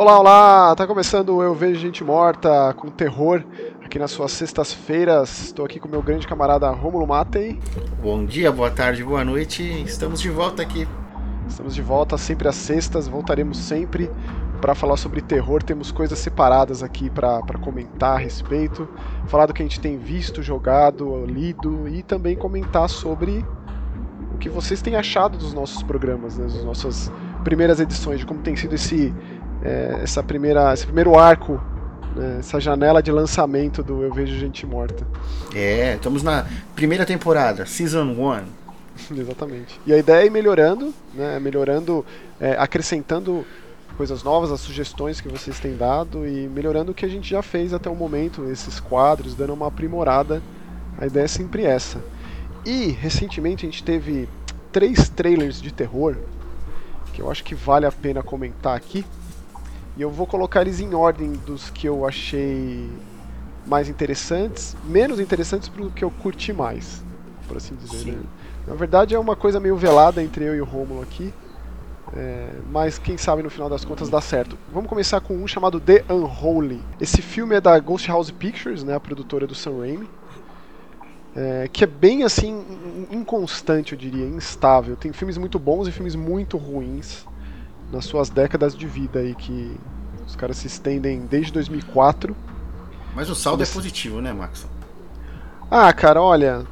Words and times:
Olá, 0.00 0.18
olá! 0.18 0.74
Tá 0.74 0.86
começando 0.86 1.36
o 1.36 1.42
Eu 1.42 1.54
Vejo 1.54 1.78
Gente 1.78 2.02
Morta 2.02 2.72
com 2.72 2.88
terror 2.88 3.44
aqui 3.84 3.98
nas 3.98 4.10
suas 4.10 4.32
sextas-feiras. 4.32 5.42
Estou 5.42 5.62
aqui 5.62 5.78
com 5.78 5.88
meu 5.88 6.00
grande 6.00 6.26
camarada 6.26 6.70
Romulo 6.70 7.06
Matei. 7.06 7.60
Bom 8.02 8.24
dia, 8.24 8.50
boa 8.50 8.70
tarde, 8.70 9.04
boa 9.04 9.22
noite. 9.22 9.62
Estamos 9.82 10.18
de 10.18 10.30
volta 10.30 10.62
aqui. 10.62 10.88
Estamos 11.46 11.74
de 11.74 11.82
volta 11.82 12.16
sempre 12.16 12.48
às 12.48 12.54
sextas, 12.54 13.08
voltaremos 13.08 13.58
sempre 13.58 14.10
para 14.58 14.74
falar 14.74 14.96
sobre 14.96 15.20
terror. 15.20 15.62
Temos 15.62 15.92
coisas 15.92 16.18
separadas 16.18 16.82
aqui 16.82 17.10
para 17.10 17.42
comentar 17.62 18.16
a 18.16 18.18
respeito, 18.18 18.88
falar 19.26 19.44
do 19.44 19.52
que 19.52 19.60
a 19.60 19.66
gente 19.66 19.80
tem 19.80 19.98
visto, 19.98 20.42
jogado, 20.42 21.26
lido 21.26 21.86
e 21.86 22.02
também 22.02 22.34
comentar 22.36 22.88
sobre 22.88 23.44
o 24.34 24.38
que 24.38 24.48
vocês 24.48 24.80
têm 24.80 24.96
achado 24.96 25.36
dos 25.36 25.52
nossos 25.52 25.82
programas, 25.82 26.38
né, 26.38 26.44
das 26.44 26.64
nossas 26.64 27.12
primeiras 27.44 27.80
edições, 27.80 28.20
de 28.20 28.26
como 28.26 28.40
tem 28.40 28.56
sido 28.56 28.74
esse, 28.74 29.14
é, 29.62 30.00
essa 30.02 30.22
primeira, 30.22 30.72
esse 30.72 30.84
primeiro 30.84 31.18
arco, 31.18 31.60
né, 32.14 32.36
essa 32.38 32.60
janela 32.60 33.02
de 33.02 33.12
lançamento 33.12 33.82
do 33.82 34.02
Eu 34.02 34.12
Vejo 34.12 34.38
Gente 34.38 34.66
Morta. 34.66 35.06
É, 35.54 35.94
estamos 35.94 36.22
na 36.22 36.46
primeira 36.74 37.04
temporada, 37.06 37.66
Season 37.66 38.04
1. 38.04 38.60
Exatamente. 39.16 39.80
E 39.86 39.92
a 39.92 39.98
ideia 39.98 40.22
é 40.22 40.26
ir 40.26 40.30
melhorando, 40.30 40.92
né, 41.14 41.38
melhorando, 41.38 42.04
é, 42.40 42.52
acrescentando 42.58 43.44
coisas 43.96 44.22
novas, 44.22 44.50
as 44.50 44.60
sugestões 44.60 45.20
que 45.20 45.28
vocês 45.28 45.60
têm 45.60 45.76
dado 45.76 46.26
e 46.26 46.48
melhorando 46.48 46.92
o 46.92 46.94
que 46.94 47.04
a 47.04 47.08
gente 47.08 47.28
já 47.28 47.42
fez 47.42 47.74
até 47.74 47.90
o 47.90 47.94
momento, 47.94 48.44
esses 48.50 48.80
quadros, 48.80 49.34
dando 49.34 49.52
uma 49.52 49.66
aprimorada. 49.66 50.42
A 50.98 51.06
ideia 51.06 51.24
é 51.24 51.28
sempre 51.28 51.64
essa. 51.64 52.02
E 52.64 52.88
recentemente 52.88 53.66
a 53.66 53.70
gente 53.70 53.84
teve 53.84 54.28
três 54.72 55.08
trailers 55.08 55.60
de 55.60 55.72
terror 55.72 56.16
que 57.12 57.20
eu 57.20 57.30
acho 57.30 57.42
que 57.42 57.54
vale 57.54 57.86
a 57.86 57.92
pena 57.92 58.22
comentar 58.22 58.76
aqui. 58.76 59.04
E 59.96 60.02
eu 60.02 60.10
vou 60.10 60.26
colocar 60.26 60.62
eles 60.62 60.80
em 60.80 60.94
ordem 60.94 61.32
dos 61.32 61.70
que 61.70 61.86
eu 61.86 62.06
achei 62.06 62.88
mais 63.66 63.88
interessantes, 63.88 64.76
menos 64.84 65.20
interessantes 65.20 65.68
para 65.68 65.82
o 65.82 65.90
que 65.90 66.04
eu 66.04 66.10
curti 66.10 66.52
mais, 66.52 67.02
por 67.46 67.56
assim 67.56 67.74
dizer. 67.74 68.12
Né? 68.12 68.22
Na 68.66 68.74
verdade 68.74 69.14
é 69.14 69.18
uma 69.18 69.36
coisa 69.36 69.60
meio 69.60 69.76
velada 69.76 70.22
entre 70.22 70.44
eu 70.44 70.54
e 70.54 70.60
o 70.60 70.64
Romulo 70.64 71.02
aqui. 71.02 71.32
É, 72.16 72.48
mas 72.68 72.98
quem 72.98 73.16
sabe 73.16 73.40
no 73.42 73.50
final 73.50 73.68
das 73.68 73.84
contas 73.84 74.08
dá 74.08 74.20
certo. 74.20 74.58
Vamos 74.72 74.88
começar 74.88 75.20
com 75.20 75.36
um 75.36 75.46
chamado 75.46 75.78
The 75.78 76.04
Unholy. 76.08 76.82
Esse 77.00 77.22
filme 77.22 77.54
é 77.54 77.60
da 77.60 77.78
Ghost 77.78 78.08
House 78.08 78.32
Pictures, 78.32 78.82
né, 78.82 78.96
a 78.96 79.00
produtora 79.00 79.46
do 79.46 79.54
Sam 79.54 79.78
Raimi. 79.78 80.08
É, 81.36 81.68
que 81.72 81.84
é 81.84 81.86
bem 81.86 82.24
assim 82.24 82.64
inconstante, 83.12 83.92
eu 83.92 83.98
diria, 83.98 84.26
instável. 84.26 84.96
Tem 84.96 85.12
filmes 85.12 85.38
muito 85.38 85.60
bons 85.60 85.86
e 85.86 85.92
filmes 85.92 86.16
muito 86.16 86.56
ruins 86.56 87.24
nas 87.92 88.04
suas 88.04 88.30
décadas 88.30 88.76
de 88.76 88.86
vida 88.86 89.20
aí 89.20 89.34
que 89.34 89.76
os 90.26 90.36
caras 90.36 90.56
se 90.58 90.66
estendem 90.66 91.26
desde 91.28 91.52
2004. 91.52 92.36
Mas 93.14 93.28
o 93.28 93.34
saldo 93.34 93.62
é 93.62 93.66
positivo, 93.66 94.20
né, 94.20 94.32
Max? 94.32 94.66
Ah, 95.70 95.92
cara, 95.92 96.22
olha, 96.22 96.64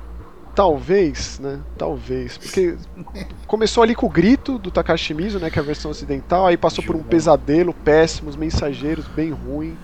talvez, 0.54 1.38
né? 1.40 1.60
Talvez, 1.76 2.38
porque 2.38 2.76
começou 3.46 3.82
ali 3.82 3.94
com 3.94 4.06
o 4.06 4.10
grito 4.10 4.58
do 4.58 4.70
Takashi 4.70 5.14
Mizu, 5.14 5.38
né, 5.38 5.50
que 5.50 5.58
é 5.58 5.62
a 5.62 5.64
versão 5.64 5.90
ocidental, 5.90 6.46
aí 6.46 6.56
passou 6.56 6.84
por 6.84 6.96
um 6.96 7.02
pesadelo 7.02 7.72
péssimo, 7.72 8.28
os 8.28 8.36
mensageiros 8.36 9.06
bem 9.06 9.30
ruim. 9.30 9.76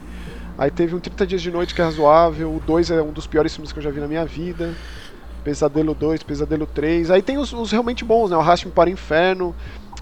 Aí 0.56 0.70
teve 0.70 0.94
um 0.94 1.00
30 1.00 1.26
Dias 1.26 1.42
de 1.42 1.50
Noite 1.50 1.74
que 1.74 1.80
é 1.80 1.84
razoável, 1.84 2.54
o 2.54 2.60
2 2.60 2.90
é 2.90 3.02
um 3.02 3.12
dos 3.12 3.26
piores 3.26 3.52
filmes 3.52 3.72
que 3.72 3.78
eu 3.78 3.82
já 3.82 3.90
vi 3.90 4.00
na 4.00 4.06
minha 4.06 4.24
vida. 4.24 4.74
Pesadelo 5.44 5.94
2, 5.94 6.22
Pesadelo 6.22 6.66
3. 6.66 7.10
Aí 7.10 7.20
tem 7.20 7.36
os, 7.38 7.52
os 7.52 7.70
realmente 7.70 8.04
bons, 8.04 8.30
né? 8.30 8.36
O 8.36 8.40
Arraste-me 8.40 8.72
para 8.72 8.88
o 8.88 8.92
Inferno, 8.92 9.54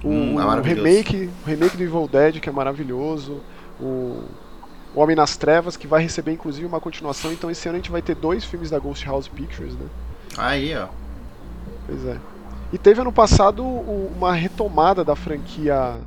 o, 0.04 0.08
hum, 0.08 0.40
é 0.40 0.44
o, 0.44 0.60
remake, 0.60 1.30
o 1.44 1.48
remake 1.48 1.76
do 1.76 1.82
Evil 1.82 2.08
Dead, 2.08 2.40
que 2.40 2.48
é 2.48 2.52
maravilhoso, 2.52 3.40
o, 3.80 4.24
o 4.94 5.00
Homem 5.00 5.14
nas 5.14 5.36
Trevas, 5.36 5.76
que 5.76 5.86
vai 5.86 6.02
receber 6.02 6.32
inclusive 6.32 6.66
uma 6.66 6.80
continuação. 6.80 7.32
Então 7.32 7.50
esse 7.50 7.68
ano 7.68 7.76
a 7.76 7.78
gente 7.78 7.90
vai 7.90 8.02
ter 8.02 8.14
dois 8.14 8.44
filmes 8.44 8.70
da 8.70 8.78
Ghost 8.78 9.06
House 9.06 9.28
Pictures, 9.28 9.74
né? 9.74 9.86
Aí, 10.36 10.76
ó. 10.76 10.88
Pois 11.86 12.04
é. 12.06 12.18
E 12.72 12.78
teve 12.78 13.00
ano 13.00 13.12
passado 13.12 13.64
uma 13.64 14.32
retomada 14.32 15.04
da 15.04 15.14
franquia 15.14 15.98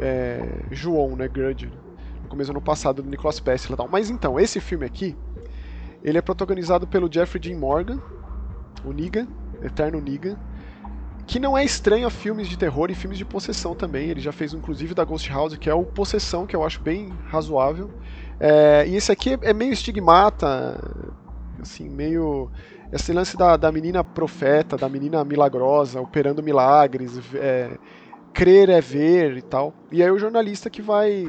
é, 0.00 0.62
João, 0.70 1.16
né? 1.16 1.28
Grudge 1.28 1.70
no 2.22 2.28
começo 2.28 2.52
do 2.52 2.56
ano 2.56 2.64
passado, 2.64 3.02
do 3.02 3.10
Nicholas 3.10 3.40
Pessler 3.40 3.74
e 3.74 3.76
tal. 3.76 3.88
Mas 3.88 4.10
então, 4.10 4.38
esse 4.38 4.60
filme 4.60 4.84
aqui, 4.84 5.16
ele 6.04 6.18
é 6.18 6.22
protagonizado 6.22 6.86
pelo 6.86 7.12
Jeffrey 7.12 7.40
Dean 7.40 7.58
Morgan, 7.58 7.98
o 8.84 8.92
Negan, 8.92 9.26
Eterno 9.62 10.00
Negan, 10.00 10.36
que 11.28 11.38
não 11.38 11.56
é 11.56 11.62
estranho 11.62 12.06
a 12.06 12.10
filmes 12.10 12.48
de 12.48 12.56
terror 12.56 12.90
e 12.90 12.94
filmes 12.94 13.18
de 13.18 13.24
possessão 13.24 13.74
também. 13.74 14.08
Ele 14.08 14.18
já 14.18 14.32
fez 14.32 14.54
inclusive 14.54 14.94
da 14.94 15.04
Ghost 15.04 15.30
House, 15.30 15.56
que 15.58 15.68
é 15.68 15.74
o 15.74 15.84
Possessão, 15.84 16.46
que 16.46 16.56
eu 16.56 16.64
acho 16.64 16.80
bem 16.80 17.12
razoável. 17.26 17.90
É, 18.40 18.86
e 18.88 18.96
esse 18.96 19.12
aqui 19.12 19.38
é 19.42 19.52
meio 19.52 19.74
estigmata, 19.74 20.80
assim, 21.60 21.86
meio. 21.86 22.50
Esse 22.90 23.12
lance 23.12 23.36
da, 23.36 23.58
da 23.58 23.70
menina 23.70 24.02
profeta, 24.02 24.74
da 24.74 24.88
menina 24.88 25.22
milagrosa, 25.22 26.00
operando 26.00 26.42
milagres, 26.42 27.20
é, 27.34 27.76
crer 28.32 28.70
é 28.70 28.80
ver 28.80 29.36
e 29.36 29.42
tal. 29.42 29.74
E 29.92 30.02
aí 30.02 30.10
o 30.10 30.18
jornalista 30.18 30.70
que 30.70 30.80
vai 30.80 31.26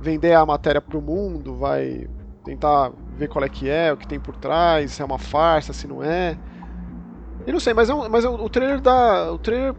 vender 0.00 0.34
a 0.34 0.46
matéria 0.46 0.80
para 0.80 0.96
o 0.96 1.02
mundo, 1.02 1.56
vai 1.56 2.06
tentar 2.44 2.92
ver 3.16 3.28
qual 3.28 3.44
é 3.44 3.48
que 3.48 3.68
é, 3.68 3.92
o 3.92 3.96
que 3.96 4.06
tem 4.06 4.20
por 4.20 4.36
trás, 4.36 4.92
se 4.92 5.02
é 5.02 5.04
uma 5.04 5.18
farsa, 5.18 5.72
se 5.72 5.88
não 5.88 6.04
é. 6.04 6.38
E 7.46 7.52
não 7.52 7.60
sei, 7.60 7.74
mas, 7.74 7.90
é 7.90 7.94
um, 7.94 8.08
mas 8.08 8.24
é 8.24 8.28
um, 8.28 8.44
o 8.44 8.48
trailer 8.48 8.80
da. 8.80 9.32
O 9.32 9.38
trailer. 9.38 9.74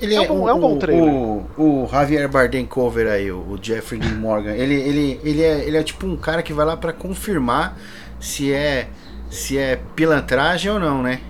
Ele 0.00 0.14
é, 0.14 0.20
um, 0.20 0.42
o, 0.42 0.48
é 0.48 0.54
um 0.54 0.60
bom 0.60 0.78
trailer. 0.78 1.12
O, 1.12 1.46
o 1.56 1.88
Javier 1.90 2.28
Bardem 2.28 2.66
cover 2.66 3.06
aí, 3.06 3.30
o, 3.30 3.58
Jeffrey 3.60 4.00
Dean 4.00 4.16
Morgan, 4.16 4.52
ele, 4.52 4.74
ele, 4.74 5.20
ele, 5.22 5.42
é, 5.42 5.64
ele 5.64 5.76
é 5.76 5.82
tipo 5.82 6.06
um 6.06 6.16
cara 6.16 6.42
que 6.42 6.52
vai 6.52 6.66
lá 6.66 6.76
para 6.76 6.92
confirmar 6.92 7.78
se 8.20 8.52
é 8.52 8.88
se 9.30 9.56
é 9.56 9.80
pilantragem 9.96 10.70
ou 10.70 10.78
não, 10.78 11.02
né? 11.02 11.20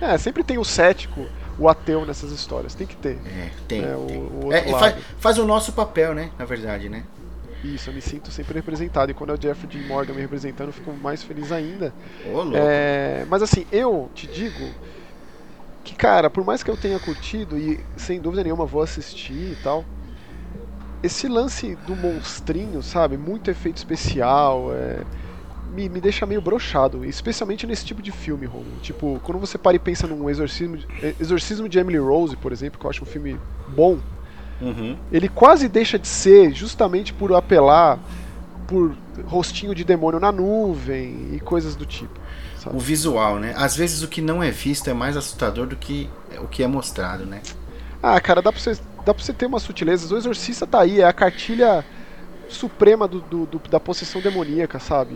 É, 0.00 0.18
sempre 0.18 0.42
tem 0.42 0.58
o 0.58 0.64
cético 0.64 1.26
o 1.58 1.68
ateu 1.68 2.04
nessas 2.04 2.32
histórias. 2.32 2.74
Tem 2.74 2.86
que 2.86 2.96
ter. 2.96 3.18
É, 3.26 3.50
tem. 3.68 3.84
É, 3.84 3.94
O, 3.94 4.46
o 4.46 4.52
é, 4.52 4.62
faz, 4.62 4.96
faz, 5.18 5.38
o 5.38 5.46
nosso 5.46 5.72
papel, 5.72 6.14
né? 6.14 6.30
Na 6.38 6.44
verdade, 6.44 6.88
né? 6.88 7.04
Isso, 7.62 7.90
eu 7.90 7.94
me 7.94 8.02
sinto 8.02 8.30
sempre 8.30 8.54
representado. 8.56 9.10
E 9.10 9.14
quando 9.14 9.30
é 9.30 9.34
o 9.34 9.40
Jeffrey 9.40 9.68
Dean 9.70 9.84
Morgan 9.84 10.14
me 10.14 10.20
representando, 10.20 10.68
eu 10.68 10.72
fico 10.72 10.92
mais 10.92 11.22
feliz 11.22 11.52
ainda. 11.52 11.94
É, 12.50 13.24
mas 13.28 13.42
assim, 13.42 13.66
eu 13.70 14.10
te 14.14 14.26
digo 14.26 14.76
que, 15.84 15.94
cara, 15.96 16.30
por 16.30 16.44
mais 16.44 16.62
que 16.62 16.70
eu 16.70 16.76
tenha 16.76 16.98
curtido, 17.00 17.58
e 17.58 17.84
sem 17.96 18.20
dúvida 18.20 18.44
nenhuma 18.44 18.66
vou 18.66 18.82
assistir 18.82 19.52
e 19.52 19.56
tal, 19.56 19.88
esse 21.02 21.26
lance 21.26 21.74
do 21.76 21.96
monstrinho, 21.96 22.82
sabe? 22.82 23.16
Muito 23.18 23.50
efeito 23.50 23.78
especial, 23.78 24.72
é 24.74 25.06
me, 25.64 25.88
me 25.88 26.00
deixa 26.00 26.26
meio 26.26 26.40
brochado, 26.42 27.04
especialmente 27.04 27.66
nesse 27.66 27.84
tipo 27.84 28.02
de 28.02 28.12
filme, 28.12 28.46
Romulo. 28.46 28.80
Tipo, 28.80 29.20
quando 29.20 29.40
você 29.40 29.58
para 29.58 29.76
e 29.76 29.80
pensa 29.80 30.06
num 30.06 30.28
exorcismo, 30.30 30.78
exorcismo 31.20 31.68
de 31.68 31.78
Emily 31.78 31.98
Rose, 31.98 32.36
por 32.36 32.52
exemplo, 32.52 32.78
que 32.80 32.86
eu 32.86 32.90
acho 32.90 33.04
um 33.04 33.06
filme 33.06 33.40
bom, 33.66 34.02
uhum. 34.62 34.96
ele 35.10 35.28
quase 35.28 35.68
deixa 35.68 35.98
de 35.98 36.08
ser 36.08 36.52
justamente 36.52 37.12
por 37.12 37.34
apelar 37.34 37.98
por 38.66 38.96
rostinho 39.24 39.74
de 39.74 39.84
demônio 39.84 40.18
na 40.18 40.32
nuvem 40.32 41.34
e 41.34 41.40
coisas 41.40 41.76
do 41.76 41.84
tipo. 41.84 42.20
Sabe? 42.58 42.76
O 42.76 42.78
visual, 42.78 43.38
né? 43.38 43.54
Às 43.56 43.76
vezes 43.76 44.02
o 44.02 44.08
que 44.08 44.22
não 44.22 44.42
é 44.42 44.50
visto 44.50 44.88
é 44.88 44.94
mais 44.94 45.16
assustador 45.16 45.66
do 45.66 45.76
que 45.76 46.08
o 46.38 46.46
que 46.46 46.62
é 46.62 46.66
mostrado, 46.66 47.26
né? 47.26 47.42
Ah, 48.02 48.20
cara, 48.20 48.40
dá 48.40 48.52
pra 48.52 48.60
você, 48.60 48.78
dá 49.04 49.12
pra 49.12 49.22
você 49.22 49.32
ter 49.32 49.46
uma 49.46 49.60
sutileza. 49.60 50.12
O 50.12 50.16
Exorcista 50.16 50.66
tá 50.66 50.80
aí, 50.80 51.00
é 51.00 51.04
a 51.04 51.12
cartilha 51.12 51.84
suprema 52.48 53.08
do, 53.08 53.20
do, 53.20 53.46
do, 53.46 53.58
da 53.68 53.80
possessão 53.80 54.20
demoníaca, 54.20 54.78
sabe? 54.78 55.14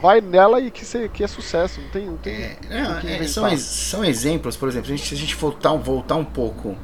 Vai 0.00 0.20
nela 0.20 0.60
e 0.60 0.70
que, 0.70 0.84
cê, 0.84 1.08
que 1.08 1.24
é 1.24 1.26
sucesso, 1.26 1.80
não 1.80 1.88
tem. 1.88 2.06
Não 2.06 2.16
tem 2.16 2.34
é, 2.34 2.56
não, 2.70 2.98
é, 2.98 3.26
são, 3.26 3.56
são 3.56 4.04
exemplos, 4.04 4.56
por 4.56 4.68
exemplo, 4.68 4.86
se 4.86 4.92
a 4.92 4.96
gente, 4.96 5.08
se 5.08 5.14
a 5.14 5.18
gente 5.18 5.34
voltar, 5.34 5.72
voltar 5.74 6.16
um 6.16 6.24
pouco 6.24 6.76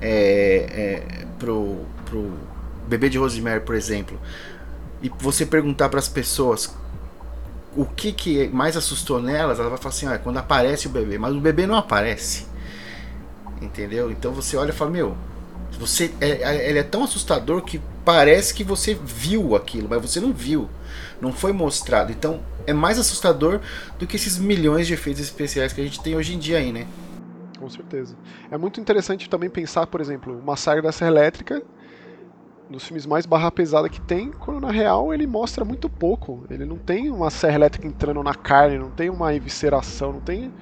é, 0.00 0.66
é, 0.70 1.26
pro, 1.38 1.84
pro 2.04 2.32
bebê 2.86 3.08
de 3.08 3.18
Rosemary, 3.18 3.60
por 3.60 3.74
exemplo, 3.74 4.18
e 5.02 5.10
você 5.20 5.46
perguntar 5.46 5.88
para 5.88 5.98
as 5.98 6.08
pessoas 6.08 6.74
o 7.76 7.84
que, 7.84 8.12
que 8.12 8.48
mais 8.48 8.76
assustou 8.76 9.22
nelas, 9.22 9.60
ela 9.60 9.68
vai 9.68 9.78
falar 9.78 9.94
assim: 9.94 10.06
ah, 10.06 10.18
quando 10.18 10.38
aparece 10.38 10.86
o 10.86 10.90
bebê, 10.90 11.18
mas 11.18 11.34
o 11.34 11.40
bebê 11.40 11.66
não 11.66 11.76
aparece. 11.76 12.46
Entendeu? 13.60 14.10
Então 14.10 14.32
você 14.32 14.56
olha 14.56 14.70
e 14.70 14.74
fala: 14.74 14.90
meu, 14.90 15.16
você 15.78 16.12
é, 16.20 16.30
é, 16.30 16.68
ele 16.68 16.78
é 16.78 16.82
tão 16.82 17.04
assustador 17.04 17.62
que 17.62 17.80
parece 18.04 18.52
que 18.52 18.64
você 18.64 18.94
viu 18.94 19.54
aquilo, 19.54 19.88
mas 19.88 20.02
você 20.02 20.20
não 20.20 20.32
viu. 20.32 20.68
Não 21.20 21.32
foi 21.32 21.52
mostrado. 21.52 22.10
Então 22.10 22.40
é 22.66 22.72
mais 22.72 22.98
assustador 22.98 23.60
do 23.98 24.06
que 24.06 24.16
esses 24.16 24.38
milhões 24.38 24.86
de 24.86 24.94
efeitos 24.94 25.22
especiais 25.22 25.72
que 25.72 25.80
a 25.80 25.84
gente 25.84 26.00
tem 26.00 26.16
hoje 26.16 26.34
em 26.34 26.38
dia 26.38 26.58
aí, 26.58 26.72
né? 26.72 26.86
Com 27.58 27.68
certeza. 27.68 28.18
É 28.50 28.56
muito 28.56 28.80
interessante 28.80 29.28
também 29.28 29.50
pensar, 29.50 29.86
por 29.86 30.00
exemplo, 30.00 30.38
uma 30.38 30.56
saga 30.56 30.80
da 30.82 30.92
Serra 30.92 31.10
Elétrica, 31.10 31.62
dos 32.70 32.84
filmes 32.84 33.06
mais 33.06 33.24
barra 33.24 33.50
pesada 33.50 33.88
que 33.88 34.00
tem, 34.00 34.30
quando 34.30 34.60
na 34.60 34.70
real 34.70 35.12
ele 35.14 35.26
mostra 35.26 35.64
muito 35.64 35.88
pouco. 35.88 36.44
Ele 36.50 36.66
não 36.66 36.78
tem 36.78 37.10
uma 37.10 37.30
serra 37.30 37.54
elétrica 37.56 37.86
entrando 37.88 38.22
na 38.22 38.34
carne, 38.34 38.78
não 38.78 38.90
tem 38.90 39.08
uma 39.10 39.34
evisceração, 39.34 40.12
não 40.12 40.20
tem 40.20 40.52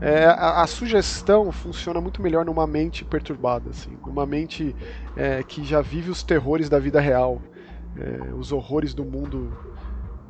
É, 0.00 0.26
a, 0.26 0.62
a, 0.62 0.66
sugestão 0.68 1.52
funciona 1.52 2.00
muito 2.02 2.22
melhor 2.22 2.44
numa 2.44 2.66
mente 2.66 3.04
perturbada, 3.04 3.70
assim, 3.70 3.98
numa 4.04 4.26
mente 4.26 4.76
é, 5.16 5.42
que 5.44 5.64
já 5.64 5.80
vive 5.82 6.10
os 6.10 6.22
terrores 6.24 6.68
da 6.68 6.78
vida 6.78 7.00
real, 7.00 7.46
é, 7.96 8.34
os 8.34 8.52
horrores 8.52 8.94
do 8.94 9.04
mundo 9.06 9.58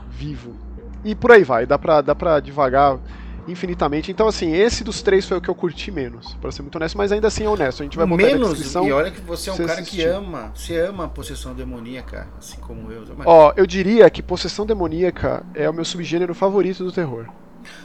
vivo. 0.06 0.60
E 1.04 1.14
por 1.16 1.32
aí 1.32 1.44
vai, 1.44 1.66
dá 1.66 1.78
pra, 1.78 2.00
dá 2.02 2.14
pra 2.14 2.40
devagar 2.40 3.00
infinitamente. 3.46 4.10
Então, 4.10 4.26
assim, 4.26 4.52
esse 4.52 4.82
dos 4.82 5.02
três 5.02 5.26
foi 5.26 5.36
o 5.36 5.40
que 5.40 5.48
eu 5.48 5.54
curti 5.54 5.90
menos, 5.90 6.34
para 6.34 6.50
ser 6.52 6.62
muito 6.62 6.76
honesto, 6.76 6.98
mas 6.98 7.12
ainda 7.12 7.28
assim 7.28 7.44
é 7.44 7.48
honesto. 7.48 7.82
A 7.82 7.84
gente 7.84 7.96
vai 7.96 8.06
botar 8.06 8.22
menos, 8.22 8.48
na 8.48 8.54
descrição. 8.54 8.86
E 8.86 8.92
olha 8.92 9.10
que 9.10 9.20
você 9.20 9.50
é 9.50 9.52
um 9.52 9.56
cara 9.56 9.72
assistir. 9.72 9.96
que 9.96 10.04
ama, 10.04 10.52
você 10.54 10.78
ama 10.78 11.04
a 11.04 11.08
possessão 11.08 11.54
demoníaca, 11.54 12.28
assim 12.38 12.58
como 12.58 12.90
eu. 12.90 13.04
Mas... 13.16 13.26
Ó, 13.26 13.52
eu 13.56 13.66
diria 13.66 14.08
que 14.10 14.22
possessão 14.22 14.66
demoníaca 14.66 15.44
é 15.54 15.68
o 15.68 15.72
meu 15.72 15.84
subgênero 15.84 16.34
favorito 16.34 16.84
do 16.84 16.92
terror. 16.92 17.26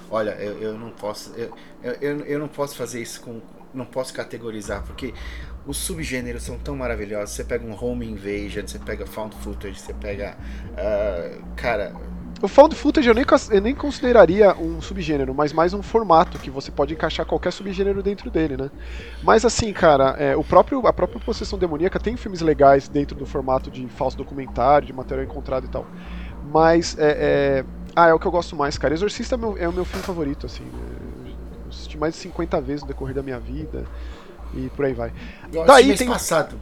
Olha, 0.09 0.31
eu, 0.31 0.57
eu 0.59 0.77
não 0.77 0.89
posso. 0.89 1.33
Eu, 1.35 1.51
eu, 2.01 2.19
eu 2.21 2.39
não 2.39 2.47
posso 2.47 2.75
fazer 2.75 3.01
isso 3.01 3.21
com. 3.21 3.41
Não 3.73 3.85
posso 3.85 4.13
categorizar, 4.13 4.83
porque 4.83 5.13
os 5.65 5.77
subgêneros 5.77 6.43
são 6.43 6.57
tão 6.57 6.75
maravilhosos. 6.75 7.35
Você 7.35 7.43
pega 7.43 7.65
um 7.65 7.73
home 7.73 8.05
invasion, 8.05 8.67
você 8.67 8.79
pega 8.79 9.05
found 9.05 9.35
footage, 9.37 9.79
você 9.79 9.93
pega. 9.93 10.37
Uh, 10.71 11.41
cara, 11.55 11.93
o 12.41 12.47
found 12.47 12.75
footage 12.75 13.07
eu 13.07 13.13
nem, 13.13 13.23
eu 13.51 13.61
nem 13.61 13.75
consideraria 13.75 14.55
um 14.55 14.81
subgênero, 14.81 15.33
mas 15.33 15.53
mais 15.53 15.73
um 15.73 15.83
formato 15.83 16.39
que 16.39 16.49
você 16.49 16.71
pode 16.71 16.93
encaixar 16.93 17.25
qualquer 17.25 17.51
subgênero 17.51 18.01
dentro 18.01 18.31
dele, 18.31 18.57
né? 18.57 18.71
Mas 19.21 19.45
assim, 19.45 19.71
cara, 19.71 20.15
é, 20.17 20.35
o 20.35 20.43
próprio, 20.43 20.85
a 20.87 20.93
própria 20.93 21.19
possessão 21.19 21.59
demoníaca 21.59 21.99
tem 21.99 22.17
filmes 22.17 22.41
legais 22.41 22.87
dentro 22.87 23.15
do 23.15 23.25
formato 23.25 23.69
de 23.69 23.87
falso 23.89 24.17
documentário, 24.17 24.87
de 24.87 24.93
material 24.93 25.25
encontrado 25.25 25.65
e 25.65 25.69
tal. 25.69 25.85
Mas 26.51 26.97
é, 26.97 27.11
é... 27.11 27.65
Ah, 27.95 28.07
é 28.07 28.13
o 28.13 28.19
que 28.19 28.25
eu 28.25 28.31
gosto 28.31 28.55
mais, 28.55 28.77
cara. 28.77 28.93
Exorcista 28.93 29.35
é, 29.35 29.37
meu, 29.37 29.57
é 29.57 29.67
o 29.67 29.73
meu 29.73 29.85
filme 29.85 30.03
favorito, 30.03 30.45
assim. 30.45 30.63
Né? 30.63 31.33
Eu 31.65 31.69
assisti 31.69 31.97
mais 31.97 32.13
de 32.13 32.21
50 32.21 32.59
vezes 32.61 32.81
no 32.81 32.87
decorrer 32.87 33.13
da 33.13 33.21
minha 33.21 33.39
vida. 33.39 33.85
E 34.53 34.69
por 34.69 34.85
aí 34.85 34.93
vai. 34.93 35.13
Eu 35.53 35.65
Daí 35.65 35.95
tem. 35.95 36.07
passado. 36.07 36.55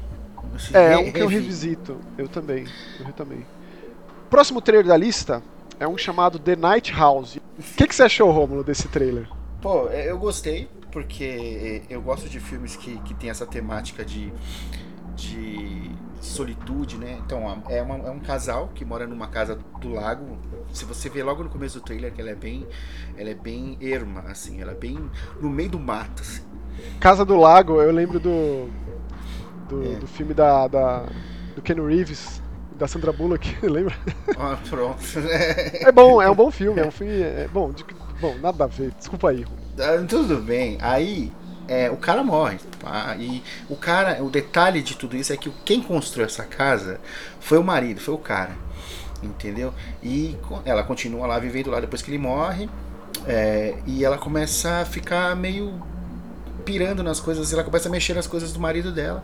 É, 0.74 0.94
é 0.94 0.98
um 0.98 1.12
que 1.12 1.20
eu 1.20 1.28
revisito. 1.28 1.98
Eu 2.18 2.28
também. 2.28 2.66
Eu 3.00 3.14
também. 3.14 3.46
Próximo 4.30 4.60
trailer 4.62 4.88
da 4.88 4.98
lista 4.98 5.42
é 5.80 5.88
um 5.88 5.98
chamado 5.98 6.38
The 6.38 6.56
Night 6.56 6.94
House. 6.94 7.38
O 7.38 7.42
que, 7.78 7.88
que 7.88 7.96
você 7.96 8.04
achou, 8.04 8.32
Romulo, 8.32 8.64
desse 8.64 8.88
trailer? 8.88 9.28
Pô, 9.62 9.88
é, 9.90 10.10
eu 10.10 10.18
gostei, 10.18 10.70
porque 10.92 11.84
eu 11.90 12.02
gosto 12.02 12.28
de 12.28 12.40
filmes 12.40 12.76
que, 12.76 12.98
que 13.00 13.14
tem 13.14 13.30
essa 13.30 13.46
temática 13.46 14.04
de, 14.04 14.32
de 15.16 15.92
solitude, 16.22 16.98
né? 16.98 17.20
Então, 17.26 17.64
é, 17.70 17.82
uma, 17.82 17.96
é 17.96 18.12
um 18.12 18.20
casal 18.20 18.70
que 18.74 18.84
mora 18.84 19.08
numa 19.08 19.28
casa 19.28 19.58
do 19.80 19.94
lago. 19.94 20.38
Se 20.74 20.86
você 20.86 21.10
vê 21.10 21.24
logo 21.24 21.44
no 21.44 21.50
começo 21.50 21.80
do 21.80 21.86
trailer 21.86 22.14
que 22.14 22.22
ela 22.22 22.32
é 22.32 22.36
bem, 22.36 22.68
ela 23.18 23.30
é 23.30 23.36
bem 23.36 23.78
erma, 23.82 24.22
assim, 24.28 24.62
ela 24.62 24.72
é 24.72 24.76
bem 24.76 25.10
no 25.40 25.50
meio 25.50 25.70
do 25.70 25.80
mato. 25.80 26.22
Assim. 26.22 26.44
Casa 27.00 27.26
do 27.26 27.36
Lago, 27.38 27.82
eu 27.82 27.92
lembro 27.92 28.20
do 28.20 28.70
do, 29.70 29.84
é. 29.84 29.96
do 29.96 30.08
filme 30.08 30.34
da, 30.34 30.68
da 30.68 31.06
do 31.56 31.62
Ken 31.62 31.76
Reeves 31.76 32.42
da 32.80 32.88
Sandra 32.88 33.12
Bullock, 33.12 33.58
lembra? 33.62 33.94
Ah, 34.38 34.58
pronto. 34.70 35.04
é 35.20 35.92
bom, 35.92 36.22
é 36.22 36.32
um 36.32 36.36
bom 36.36 36.50
filme, 36.50 36.80
é 36.80 36.88
um 36.88 36.92
filme. 36.92 37.22
É, 37.22 37.48
bom, 37.52 37.72
de, 37.72 37.86
bom, 38.22 38.36
nada 38.42 38.64
a 38.64 38.68
ver, 38.68 38.92
desculpa 38.98 39.30
aí. 39.30 39.46
Ah, 39.78 40.04
tudo 40.08 40.38
bem. 40.38 40.78
Aí 40.82 41.32
é, 41.68 41.92
o 41.92 41.98
cara 41.98 42.24
morre. 42.24 42.58
Tá? 42.80 43.16
E 43.20 43.44
o 43.70 43.76
cara, 43.76 44.24
o 44.24 44.30
detalhe 44.30 44.82
de 44.82 44.96
tudo 44.96 45.18
isso 45.18 45.34
é 45.34 45.38
que 45.38 45.52
quem 45.66 45.82
construiu 45.82 46.26
essa 46.26 46.46
casa 46.46 47.02
foi 47.42 47.58
o 47.58 47.64
marido, 47.64 48.00
foi 48.00 48.14
o 48.14 48.18
cara. 48.18 48.52
Entendeu? 49.22 49.74
E 50.02 50.38
ela 50.64 50.82
continua 50.82 51.28
lá 51.28 51.38
vivendo 51.38 51.70
lá 51.70 51.82
depois 51.82 52.02
que 52.02 52.10
ele 52.10 52.18
morre. 52.18 52.70
É, 53.28 53.76
e 53.86 54.06
ela 54.06 54.18
começa 54.18 54.80
a 54.80 54.86
ficar 54.86 55.36
meio 55.36 55.74
pirando 56.64 57.04
nas 57.04 57.20
coisas, 57.20 57.52
ela 57.52 57.64
começa 57.64 57.90
a 57.90 57.92
mexer 57.92 58.14
nas 58.14 58.28
coisas 58.28 58.54
do 58.54 58.60
marido 58.60 58.92
dela 58.92 59.24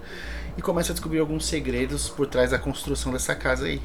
e 0.57 0.61
começa 0.61 0.91
a 0.91 0.93
descobrir 0.93 1.19
alguns 1.19 1.45
segredos 1.45 2.09
por 2.09 2.27
trás 2.27 2.51
da 2.51 2.59
construção 2.59 3.11
dessa 3.11 3.35
casa 3.35 3.65
aí. 3.65 3.81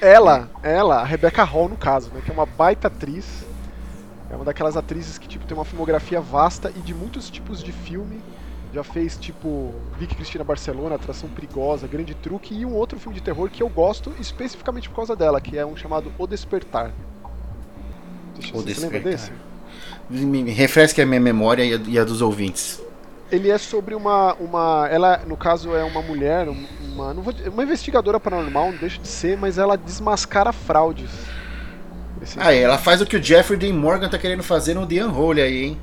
Ela, 0.00 0.48
ela, 0.62 1.00
a 1.00 1.04
Rebecca 1.04 1.42
Hall 1.44 1.68
no 1.68 1.76
caso, 1.76 2.10
né, 2.10 2.20
que 2.24 2.30
é 2.30 2.34
uma 2.34 2.46
baita 2.46 2.88
atriz, 2.88 3.44
é 4.30 4.36
uma 4.36 4.44
daquelas 4.44 4.76
atrizes 4.76 5.18
que 5.18 5.26
tipo 5.26 5.46
tem 5.46 5.56
uma 5.56 5.64
filmografia 5.64 6.20
vasta 6.20 6.72
e 6.76 6.80
de 6.80 6.94
muitos 6.94 7.30
tipos 7.30 7.62
de 7.62 7.72
filme. 7.72 8.20
Já 8.72 8.84
fez 8.84 9.16
tipo 9.16 9.74
Vicky 9.98 10.14
Cristina 10.14 10.44
Barcelona, 10.44 10.96
Atração 10.96 11.28
Perigosa, 11.30 11.86
Grande 11.86 12.14
Truque 12.14 12.54
e 12.54 12.66
um 12.66 12.74
outro 12.74 13.00
filme 13.00 13.16
de 13.16 13.24
terror 13.24 13.48
que 13.48 13.62
eu 13.62 13.68
gosto 13.68 14.14
especificamente 14.20 14.90
por 14.90 14.96
causa 14.96 15.16
dela, 15.16 15.40
que 15.40 15.56
é 15.56 15.64
um 15.64 15.74
chamado 15.74 16.12
O 16.18 16.26
Despertar. 16.26 16.92
Deixa 18.38 18.54
o 18.54 18.62
Despertar. 18.62 18.90
Você 18.90 18.96
lembra 18.96 19.10
desse? 19.10 19.32
Me 20.10 20.50
refresque 20.50 21.00
a 21.00 21.06
minha 21.06 21.20
memória 21.20 21.64
e 21.64 21.74
a, 21.74 21.76
e 21.86 21.98
a 21.98 22.04
dos 22.04 22.20
ouvintes 22.20 22.82
ele 23.30 23.50
é 23.50 23.58
sobre 23.58 23.94
uma, 23.94 24.34
uma. 24.34 24.88
Ela, 24.90 25.22
no 25.26 25.36
caso, 25.36 25.74
é 25.74 25.84
uma 25.84 26.02
mulher, 26.02 26.48
uma, 26.48 27.12
não 27.12 27.22
vou, 27.22 27.34
uma 27.52 27.62
investigadora 27.62 28.18
paranormal, 28.18 28.72
não 28.72 28.78
deixa 28.78 29.00
de 29.00 29.08
ser, 29.08 29.36
mas 29.36 29.58
ela 29.58 29.76
desmascara 29.76 30.52
fraudes. 30.52 31.10
Esse 32.20 32.38
ah, 32.40 32.52
ela 32.52 32.78
faz 32.78 33.00
o 33.00 33.06
que 33.06 33.16
o 33.16 33.22
Jeffrey 33.22 33.58
Dean 33.58 33.74
Morgan 33.74 34.08
tá 34.08 34.18
querendo 34.18 34.42
fazer 34.42 34.74
no 34.74 34.86
The 34.86 35.04
Unholy 35.04 35.40
aí, 35.40 35.64
hein? 35.64 35.80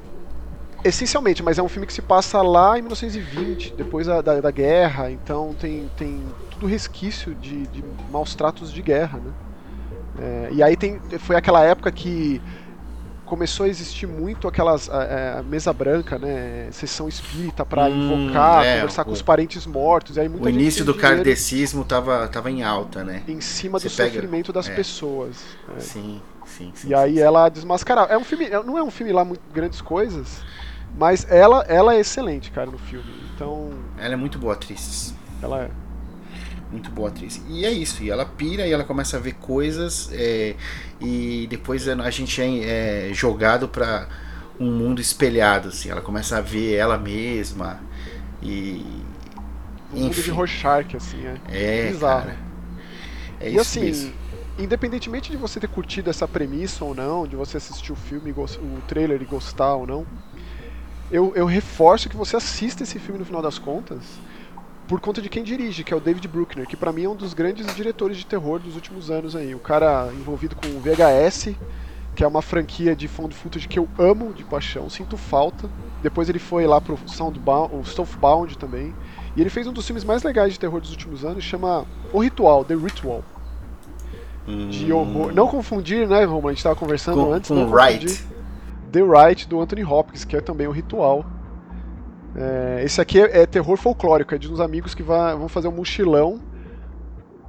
Essencialmente, 0.83 1.42
mas 1.42 1.57
é 1.57 1.63
um 1.63 1.69
filme 1.69 1.88
que 1.88 1.94
se 1.94 2.01
passa 2.01 2.42
lá 2.42 2.77
em 2.77 2.81
1920, 2.81 3.74
depois 3.74 4.06
da, 4.06 4.21
da, 4.21 4.39
da 4.41 4.51
guerra, 4.51 5.09
então 5.09 5.56
tem, 5.59 5.89
tem 5.98 6.21
tudo 6.51 6.68
resquício 6.68 7.33
de, 7.33 7.65
de 7.68 7.83
maus 8.12 8.36
tratos 8.36 8.71
de 8.71 8.81
guerra, 8.81 9.19
né? 9.19 9.31
É, 10.19 10.50
e 10.51 10.63
aí 10.63 10.77
tem, 10.77 11.00
foi 11.19 11.36
aquela 11.36 11.63
época 11.63 11.91
que 11.91 12.41
começou 13.25 13.66
a 13.66 13.69
existir 13.69 14.06
muito 14.06 14.48
aquelas 14.48 14.89
é, 14.89 15.42
mesa 15.44 15.74
branca, 15.74 16.18
né, 16.18 16.69
sessão 16.72 17.07
espírita 17.07 17.66
para 17.66 17.86
hum, 17.86 18.25
invocar, 18.25 18.63
é, 18.63 18.75
conversar 18.75 19.01
o, 19.01 19.06
com 19.06 19.12
os 19.12 19.22
parentes 19.22 19.66
mortos. 19.66 20.18
aí 20.18 20.27
o 20.27 20.50
início 20.50 20.86
do 20.86 20.94
kardecismo 20.94 21.83
tava, 21.83 22.27
tava 22.27 22.51
em 22.51 22.63
alta, 22.63 23.04
né? 23.04 23.24
Em 23.27 23.42
cima 23.42 23.80
Você 23.80 23.89
do 23.89 23.95
pega, 23.95 24.13
sofrimento 24.13 24.54
das 24.54 24.69
é. 24.69 24.75
pessoas. 24.75 25.44
Né? 25.68 25.80
Sim, 25.80 26.22
sim, 26.45 26.72
sim. 26.75 26.88
E 26.88 26.89
sim, 26.89 26.94
aí 26.94 27.16
sim. 27.16 27.19
ela 27.19 27.50
desmascarava. 27.50 28.13
É 28.13 28.18
um 28.18 28.24
filme, 28.24 28.45
é, 28.45 28.63
não 28.63 28.77
é 28.77 28.83
um 28.83 28.92
filme 28.92 29.12
lá 29.12 29.25
muito 29.25 29.42
grandes 29.54 29.81
coisas, 29.81 30.42
mas 30.98 31.25
ela, 31.30 31.66
ela 31.68 31.95
é 31.95 32.00
excelente, 32.00 32.51
cara, 32.51 32.69
no 32.69 32.77
filme. 32.77 33.12
Então. 33.33 33.72
Ela 33.98 34.13
é 34.13 34.18
muito 34.18 34.38
boa 34.38 34.54
atriz. 34.54 35.13
Ela 35.42 35.63
é 35.63 35.84
muito 36.71 36.89
boa 36.91 37.09
atriz. 37.09 37.41
E 37.47 37.65
é 37.65 37.71
isso, 37.71 38.03
e 38.03 38.09
ela 38.09 38.25
pira 38.25 38.67
e 38.67 38.71
ela 38.71 38.83
começa 38.83 39.17
a 39.17 39.19
ver 39.19 39.33
coisas 39.33 40.09
é, 40.12 40.55
e 41.00 41.48
depois 41.50 41.88
a 41.88 42.10
gente 42.10 42.41
é, 42.41 43.10
é 43.10 43.13
jogado 43.13 43.67
para 43.67 44.07
um 44.60 44.72
mundo 44.72 45.01
espelhado, 45.01 45.69
assim. 45.69 45.89
Ela 45.89 46.01
começa 46.01 46.38
a 46.38 46.41
ver 46.41 46.75
ela 46.75 46.98
mesma 46.98 47.79
e 48.41 48.86
um 49.93 50.01
mundo 50.01 50.13
de 50.13 50.29
Rorschach, 50.29 50.95
assim, 50.95 51.25
é. 51.25 51.38
É, 51.50 51.91
Bizarro. 51.91 52.25
cara. 52.25 52.38
É 53.39 53.51
e 53.51 53.60
assim, 53.60 53.81
mesmo. 53.81 54.13
independentemente 54.57 55.31
de 55.31 55.38
você 55.38 55.60
ter 55.60 55.67
curtido 55.67 56.10
essa 56.10 56.27
premissa 56.27 56.84
ou 56.84 56.95
não, 56.95 57.27
de 57.27 57.36
você 57.36 57.57
assistir 57.57 57.91
o 57.91 57.95
filme, 57.95 58.31
o 58.31 58.81
trailer 58.88 59.22
e 59.22 59.25
gostar 59.25 59.75
ou 59.75 59.86
não, 59.86 60.05
eu, 61.12 61.34
eu 61.36 61.45
reforço 61.45 62.10
que 62.10 62.15
você 62.15 62.36
assista 62.36 62.84
esse 62.84 62.98
filme 63.00 63.19
no 63.19 63.25
final 63.25 63.41
das 63.41 63.60
contas 63.60 64.01
por 64.88 65.00
conta 65.00 65.22
de 65.22 65.30
quem 65.30 65.44
dirige, 65.44 65.84
que 65.84 65.94
é 65.94 65.98
o 65.98 66.00
David 66.00 66.27
Bruckner, 66.27 66.68
que 66.68 66.77
para 66.77 66.92
mim 66.92 67.04
é 67.04 67.10
um 67.10 67.15
dos 67.15 67.34
grandes 67.34 67.74
diretores 67.75 68.18
de 68.18 68.25
terror 68.25 68.60
dos 68.60 68.75
últimos 68.75 69.10
anos 69.10 69.36
aí. 69.36 69.56
O 69.56 69.60
cara 69.60 70.10
envolvido 70.13 70.56
com 70.56 70.68
o 70.68 70.80
VHS, 70.80 71.56
que 72.15 72.24
é 72.24 72.27
uma 72.27 72.42
franquia 72.42 72.96
de 72.96 73.08
found 73.08 73.34
footage 73.34 73.68
que 73.68 73.80
eu 73.80 73.89
amo 73.98 74.34
de 74.34 74.44
paixão, 74.44 74.89
sinto 74.89 75.18
falta. 75.18 75.70
Depois 76.04 76.30
ele 76.30 76.39
foi 76.39 76.68
lá 76.68 76.80
pro 76.80 76.98
Soundbound, 77.08 77.75
o 77.75 77.84
Stuffbound 77.84 78.58
também. 78.58 78.94
E 79.36 79.42
ele 79.42 79.50
fez 79.50 79.68
um 79.68 79.74
dos 79.74 79.86
filmes 79.86 80.04
mais 80.04 80.24
legais 80.24 80.54
de 80.54 80.60
terror 80.60 80.80
dos 80.80 80.92
últimos 80.92 81.25
anos, 81.25 81.44
chama 81.44 81.86
O 82.13 82.20
Ritual, 82.20 82.63
The 82.63 82.75
Ritual. 82.75 83.24
Hum. 84.48 84.70
De 84.70 84.94
horror. 84.94 85.34
Não 85.34 85.48
confundir, 85.48 86.08
né, 86.08 86.24
Romulo? 86.24 86.50
A 86.50 86.54
gente 86.54 86.63
tava 86.63 86.75
conversando 86.75 87.25
com, 87.25 87.34
antes. 87.34 87.50
Com 87.50 87.70
Right. 87.70 88.24
The 88.92 89.01
Right, 89.01 89.48
do 89.48 89.60
Anthony 89.60 89.84
Hopkins, 89.84 90.24
que 90.24 90.38
é 90.38 90.42
também 90.42 90.68
o 90.68 90.72
ritual. 90.72 91.25
É, 92.36 92.84
esse 92.84 93.00
aqui 93.00 93.20
é, 93.20 93.42
é, 93.42 93.46
terror 93.46 93.77
folclórico, 93.77 94.36
é 94.36 94.38
de 94.38 94.51
uns 94.51 94.60
amigos 94.60 94.94
que 94.94 95.01
vai, 95.01 95.36
vão 95.36 95.48
fazer 95.48 95.68
um 95.68 95.72
mochilão 95.72 96.42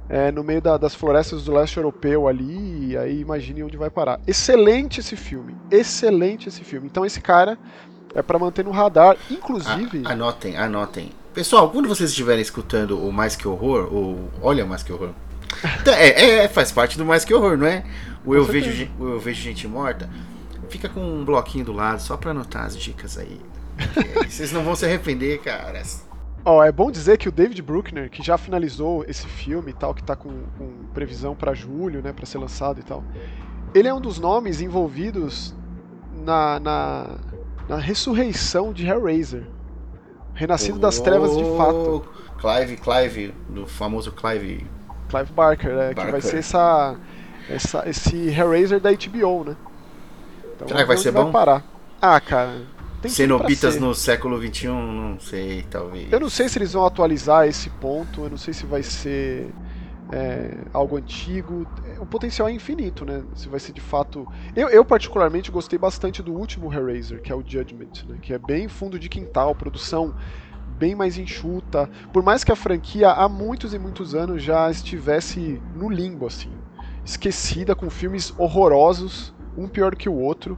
é, 0.09 0.31
no 0.31 0.43
meio 0.43 0.61
da, 0.61 0.77
das 0.77 0.95
florestas 0.95 1.43
do 1.43 1.53
leste 1.53 1.75
europeu 1.77 2.27
ali, 2.27 2.91
e 2.91 2.97
aí 2.97 3.19
imagine 3.19 3.63
onde 3.63 3.75
vai 3.75 3.89
parar. 3.89 4.19
Excelente 4.25 4.99
esse 4.99 5.17
filme, 5.17 5.55
excelente 5.69 6.47
esse 6.47 6.63
filme. 6.63 6.87
Então 6.87 7.05
esse 7.05 7.19
cara 7.19 7.57
é 8.15 8.21
para 8.21 8.39
manter 8.39 8.63
no 8.63 8.71
radar, 8.71 9.17
inclusive. 9.29 10.03
A, 10.05 10.13
anotem, 10.13 10.55
anotem. 10.55 11.11
Pessoal, 11.33 11.69
quando 11.69 11.87
vocês 11.87 12.09
estiverem 12.09 12.41
escutando 12.41 12.97
o 12.97 13.11
Mais 13.11 13.35
Que 13.35 13.47
Horror, 13.47 13.93
ou 13.93 14.29
Olha 14.41 14.65
Mais 14.65 14.81
Que 14.81 14.93
Horror, 14.93 15.11
então, 15.81 15.93
é, 15.93 16.09
é, 16.09 16.29
é, 16.43 16.47
faz 16.47 16.71
parte 16.71 16.97
do 16.97 17.05
Mais 17.05 17.25
Que 17.25 17.33
Horror, 17.33 17.57
não 17.57 17.67
é? 17.67 17.83
O 18.25 18.35
eu 18.35 18.43
vejo, 18.43 18.89
o 18.99 19.09
eu 19.09 19.19
vejo 19.19 19.41
Gente 19.41 19.67
Morta. 19.67 20.09
Fica 20.69 20.89
com 20.89 21.01
um 21.01 21.23
bloquinho 21.23 21.65
do 21.65 21.71
lado 21.71 22.01
só 22.01 22.17
para 22.17 22.31
anotar 22.31 22.65
as 22.65 22.77
dicas 22.77 23.17
aí. 23.17 23.39
Vocês 24.27 24.51
não 24.51 24.63
vão 24.63 24.75
se 24.75 24.85
arrepender, 24.85 25.39
cara. 25.41 25.81
Ó, 26.43 26.59
oh, 26.59 26.63
é 26.63 26.71
bom 26.71 26.89
dizer 26.89 27.17
que 27.17 27.27
o 27.27 27.31
David 27.31 27.61
Bruckner, 27.61 28.09
que 28.09 28.23
já 28.23 28.37
finalizou 28.37 29.03
esse 29.07 29.27
filme 29.27 29.71
e 29.71 29.73
tal, 29.73 29.93
que 29.93 30.03
tá 30.03 30.15
com, 30.15 30.29
com 30.57 30.85
previsão 30.93 31.35
para 31.35 31.53
julho, 31.53 32.01
né, 32.01 32.13
para 32.13 32.25
ser 32.25 32.37
lançado 32.37 32.79
e 32.79 32.83
tal, 32.83 33.03
ele 33.73 33.87
é 33.87 33.93
um 33.93 33.99
dos 33.99 34.17
nomes 34.17 34.61
envolvidos 34.61 35.53
na, 36.15 36.59
na, 36.59 37.17
na 37.67 37.77
ressurreição 37.77 38.71
de 38.71 38.87
Hellraiser. 38.87 39.43
Renascido 40.33 40.77
oh, 40.77 40.81
das 40.81 40.99
trevas 40.99 41.35
de 41.35 41.43
fato. 41.57 42.07
Clive, 42.39 42.77
Clive, 42.77 43.35
do 43.49 43.65
famoso 43.65 44.11
Clive. 44.11 44.65
Clive 45.09 45.31
Barker, 45.33 45.75
né? 45.75 45.93
Barker. 45.93 46.05
Que 46.05 46.11
vai 46.11 46.21
ser 46.21 46.37
essa, 46.37 46.95
essa, 47.49 47.89
esse 47.89 48.29
Hellraiser 48.29 48.79
da 48.79 48.91
HBO, 48.91 49.43
né? 49.43 49.57
Então, 50.55 50.67
Será 50.67 50.79
que 50.81 50.87
vai 50.87 50.97
ser 50.97 51.11
vai 51.11 51.23
bom? 51.23 51.31
Parar. 51.31 51.63
Ah, 52.01 52.19
cara. 52.19 52.76
Tem 53.01 53.11
Cenobitas 53.11 53.77
no 53.79 53.93
século 53.93 54.41
XXI, 54.41 54.67
não 54.67 55.19
sei, 55.19 55.63
talvez. 55.69 56.11
Eu 56.11 56.19
não 56.19 56.29
sei 56.29 56.49
se 56.49 56.57
eles 56.57 56.73
vão 56.73 56.85
atualizar 56.85 57.47
esse 57.47 57.69
ponto, 57.69 58.23
eu 58.23 58.29
não 58.29 58.37
sei 58.37 58.53
se 58.53 58.65
vai 58.65 58.81
ser 58.81 59.53
é, 60.11 60.57
algo 60.73 60.97
antigo. 60.97 61.67
O 61.99 62.05
potencial 62.05 62.47
é 62.47 62.51
infinito, 62.51 63.05
né? 63.05 63.23
Se 63.35 63.47
vai 63.47 63.59
ser 63.59 63.73
de 63.73 63.81
fato. 63.81 64.27
Eu, 64.55 64.69
eu, 64.69 64.83
particularmente 64.83 65.51
gostei 65.51 65.77
bastante 65.77 66.23
do 66.23 66.33
último 66.33 66.73
Hellraiser, 66.73 67.21
que 67.21 67.31
é 67.31 67.35
o 67.35 67.43
Judgment, 67.45 68.05
né? 68.07 68.17
Que 68.21 68.33
é 68.33 68.39
bem 68.39 68.67
fundo 68.67 68.97
de 68.97 69.09
quintal, 69.09 69.53
produção 69.53 70.15
bem 70.77 70.95
mais 70.95 71.17
enxuta. 71.17 71.89
Por 72.13 72.23
mais 72.23 72.43
que 72.43 72.51
a 72.51 72.55
franquia 72.55 73.11
há 73.11 73.27
muitos 73.27 73.73
e 73.73 73.79
muitos 73.79 74.13
anos 74.13 74.43
já 74.43 74.69
estivesse 74.69 75.61
no 75.75 75.89
limbo, 75.89 76.25
assim, 76.25 76.51
esquecida 77.03 77.75
com 77.75 77.89
filmes 77.89 78.33
horrorosos, 78.37 79.33
um 79.57 79.67
pior 79.67 79.95
que 79.95 80.07
o 80.07 80.13
outro. 80.13 80.57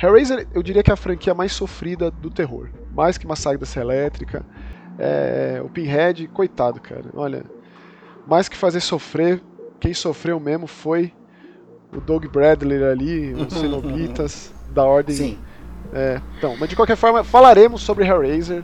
Hellraiser, 0.00 0.46
eu 0.54 0.62
diria 0.62 0.82
que 0.82 0.90
é 0.90 0.94
a 0.94 0.96
franquia 0.96 1.34
mais 1.34 1.52
sofrida 1.52 2.10
do 2.10 2.30
terror, 2.30 2.68
mais 2.94 3.18
que 3.18 3.26
Massacre 3.26 3.58
da 3.58 3.66
Serra 3.66 3.86
Elétrica. 3.86 4.46
É, 4.98 5.60
o 5.64 5.68
Pinhead, 5.68 6.28
coitado, 6.28 6.80
cara. 6.80 7.04
Olha, 7.14 7.44
mais 8.26 8.48
que 8.48 8.56
fazer 8.56 8.80
sofrer, 8.80 9.40
quem 9.80 9.94
sofreu 9.94 10.38
mesmo 10.38 10.66
foi 10.66 11.12
o 11.92 12.00
Doug 12.00 12.26
Bradley 12.26 12.84
ali, 12.84 13.34
os 13.34 13.52
Cenobitas 13.58 14.52
da 14.70 14.84
Ordem. 14.84 15.16
Sim. 15.16 15.38
É, 15.92 16.20
então, 16.36 16.56
mas 16.58 16.68
de 16.68 16.76
qualquer 16.76 16.96
forma, 16.96 17.24
falaremos 17.24 17.82
sobre 17.82 18.06
Hellraiser 18.06 18.62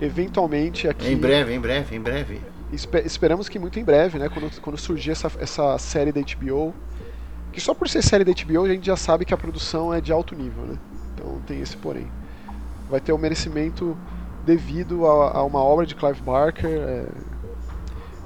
eventualmente 0.00 0.88
aqui. 0.88 1.12
Em 1.12 1.16
breve, 1.16 1.54
em 1.54 1.60
breve, 1.60 1.96
em 1.96 2.00
breve. 2.00 2.40
Espe 2.72 2.98
esperamos 3.04 3.48
que 3.48 3.58
muito 3.58 3.78
em 3.78 3.84
breve, 3.84 4.18
né? 4.18 4.28
Quando, 4.28 4.60
quando 4.60 4.78
surgir 4.78 5.10
essa, 5.10 5.30
essa 5.38 5.76
série 5.78 6.12
da 6.12 6.20
HBO. 6.20 6.74
Que 7.52 7.60
só 7.60 7.74
por 7.74 7.88
ser 7.88 8.02
série 8.02 8.24
da 8.24 8.32
HBO 8.32 8.64
a 8.64 8.68
gente 8.68 8.86
já 8.86 8.96
sabe 8.96 9.24
que 9.24 9.34
a 9.34 9.36
produção 9.36 9.92
é 9.92 10.00
de 10.00 10.12
alto 10.12 10.34
nível, 10.34 10.64
né? 10.64 10.78
Então 11.14 11.40
tem 11.46 11.60
esse 11.60 11.76
porém. 11.76 12.10
Vai 12.88 13.00
ter 13.00 13.12
o 13.12 13.16
um 13.16 13.18
merecimento 13.18 13.96
devido 14.44 15.06
a, 15.06 15.38
a, 15.38 15.44
uma 15.44 15.60
obra 15.60 15.86
de 15.86 15.94
Clive 15.94 16.20
Barker. 16.22 16.70
É... 16.70 17.06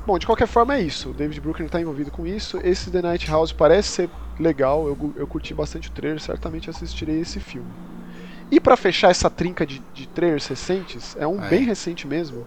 Bom, 0.07 0.19
de 0.19 0.27
qualquer 0.27 0.47
forma 0.47 0.75
é 0.75 0.83
isso. 0.83 1.11
O 1.11 1.15
David 1.15 1.41
Brooklyn 1.41 1.67
está 1.67 1.81
envolvido 1.81 2.11
com 2.11 2.27
isso. 2.27 2.61
Esse 2.63 2.91
The 2.91 3.03
Night 3.03 3.31
House 3.31 3.53
parece 3.53 3.89
ser 3.89 4.11
legal. 4.39 4.87
Eu, 4.87 5.15
eu 5.17 5.27
curti 5.27 5.55
bastante 5.55 5.89
o 5.89 5.93
trailer. 5.93 6.21
Certamente 6.21 6.69
assistirei 6.69 7.21
esse 7.21 7.41
filme. 7.41 7.69
E 8.51 8.61
para 8.61 8.77
fechar 8.77 9.11
essa 9.11 9.31
trinca 9.31 9.67
de, 9.67 9.83
de 9.95 10.07
trailers 10.09 10.47
recentes, 10.47 11.17
é 11.19 11.27
um 11.27 11.41
ah, 11.41 11.47
é. 11.47 11.49
bem 11.49 11.65
recente 11.65 12.07
mesmo. 12.07 12.47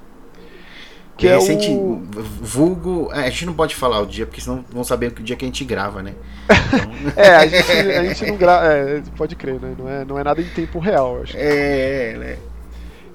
Que 1.18 1.28
é 1.28 1.36
recente, 1.36 1.72
o... 1.72 2.04
vulgo. 2.42 3.10
É, 3.12 3.22
a 3.22 3.30
gente 3.30 3.48
não 3.48 3.54
pode 3.54 3.76
falar 3.76 4.00
o 4.02 4.06
dia, 4.06 4.26
porque 4.26 4.40
senão 4.40 4.64
vão 4.70 4.84
saber 4.84 5.08
o 5.08 5.24
dia 5.24 5.36
que 5.36 5.44
a 5.44 5.48
gente 5.48 5.66
grava, 5.66 6.04
né? 6.04 6.14
Então... 6.46 7.14
é, 7.18 7.36
a 7.36 7.48
gente, 7.48 7.72
a 7.72 8.04
gente 8.04 8.26
não 8.28 8.38
grava. 8.38 8.68
É, 8.68 9.02
pode 9.18 9.36
crer, 9.36 9.60
né? 9.60 9.76
Não 9.78 9.90
é, 9.90 10.06
não 10.06 10.20
é 10.20 10.24
nada 10.24 10.40
em 10.40 10.48
tempo 10.50 10.78
real, 10.78 11.22
acho. 11.24 11.36
É, 11.36 12.14
né? 12.18 12.38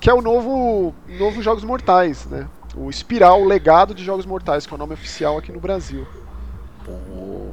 Que 0.01 0.11
é 0.11 0.15
o 0.15 0.21
novo, 0.21 0.93
novo 1.17 1.41
Jogos 1.41 1.63
Mortais, 1.63 2.27
né? 2.27 2.49
O 2.75 2.91
Espiral 2.91 3.45
Legado 3.45 3.95
de 3.95 4.05
Jogos 4.05 4.27
Mortais, 4.27 4.67
que 4.67 4.73
é 4.73 4.77
o 4.77 4.79
nome 4.79 4.95
oficial 4.95 5.39
aqui 5.39 5.53
no 5.53 5.61
Brasil. 5.61 6.05
Pô. 6.85 7.53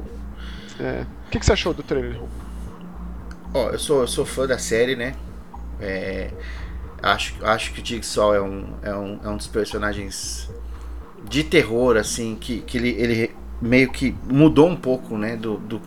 É. 0.80 1.06
O 1.26 1.30
que, 1.30 1.38
que 1.38 1.46
você 1.46 1.52
achou 1.52 1.72
do 1.72 1.82
trailer, 1.82 2.18
Ó, 3.54 3.68
eu 3.70 3.78
sou, 3.78 4.00
eu 4.00 4.08
sou 4.08 4.24
fã 4.24 4.46
da 4.46 4.58
série, 4.58 4.96
né? 4.96 5.14
É, 5.80 6.30
acho, 7.02 7.34
acho 7.42 7.72
que 7.72 7.80
o 7.80 7.84
Jigsaw 7.84 8.34
é 8.34 8.40
um, 8.40 8.74
é, 8.82 8.94
um, 8.94 9.20
é 9.24 9.28
um 9.28 9.36
dos 9.36 9.46
personagens 9.46 10.50
de 11.28 11.44
terror, 11.44 11.96
assim, 11.96 12.36
que, 12.40 12.60
que 12.60 12.78
ele, 12.78 12.90
ele 12.90 13.30
meio 13.60 13.90
que 13.90 14.14
mudou 14.24 14.68
um 14.68 14.76
pouco, 14.76 15.16
né? 15.16 15.36
Do, 15.36 15.58
do, 15.58 15.80